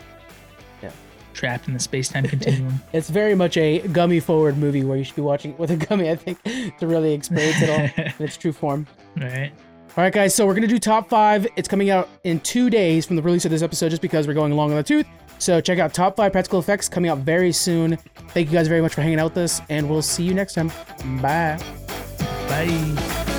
Yeah. 0.84 0.92
Trapped 1.34 1.68
in 1.68 1.74
the 1.74 1.80
space 1.80 2.10
time 2.10 2.24
continuum. 2.28 2.82
It's 2.92 3.10
very 3.10 3.36
much 3.36 3.56
a 3.58 3.80
gummy 3.88 4.20
forward 4.20 4.58
movie 4.58 4.84
where 4.84 4.98
you 4.98 5.04
should 5.04 5.16
be 5.16 5.22
watching 5.22 5.52
it 5.52 5.60
with 5.60 5.72
a 5.72 5.78
gummy, 5.78 6.10
I 6.10 6.16
think, 6.16 6.42
to 6.80 6.88
really 6.88 7.14
experience 7.14 7.62
it 7.62 7.70
all 7.70 8.06
in 8.20 8.26
its 8.26 8.36
true 8.38 8.52
form. 8.52 8.88
right. 9.16 9.52
All 9.98 10.04
right, 10.04 10.14
guys. 10.14 10.36
So 10.36 10.46
we're 10.46 10.54
gonna 10.54 10.68
do 10.68 10.78
top 10.78 11.10
five. 11.10 11.48
It's 11.56 11.68
coming 11.68 11.90
out 11.90 12.08
in 12.24 12.40
two 12.42 12.70
days 12.70 13.08
from 13.08 13.16
the 13.16 13.22
release 13.24 13.46
of 13.46 13.52
this 13.52 13.64
episode, 13.64 13.90
just 13.90 14.02
because 14.02 14.28
we're 14.28 14.36
going 14.36 14.52
along 14.52 14.70
on 14.70 14.78
the 14.78 14.84
tooth. 14.84 15.08
So 15.40 15.60
check 15.60 15.80
out 15.80 15.92
top 15.92 16.16
five 16.16 16.32
practical 16.32 16.60
effects 16.60 16.88
coming 16.88 17.10
out 17.10 17.18
very 17.20 17.52
soon. 17.52 17.98
Thank 18.30 18.48
you 18.48 18.54
guys 18.54 18.68
very 18.68 18.82
much 18.82 18.94
for 18.94 19.02
hanging 19.02 19.20
out 19.20 19.32
with 19.32 19.38
us, 19.38 19.60
and 19.70 19.90
we'll 19.90 20.04
see 20.04 20.24
you 20.24 20.36
next 20.36 20.54
time. 20.54 20.72
Bye. 21.20 21.60
Bye. 22.48 23.37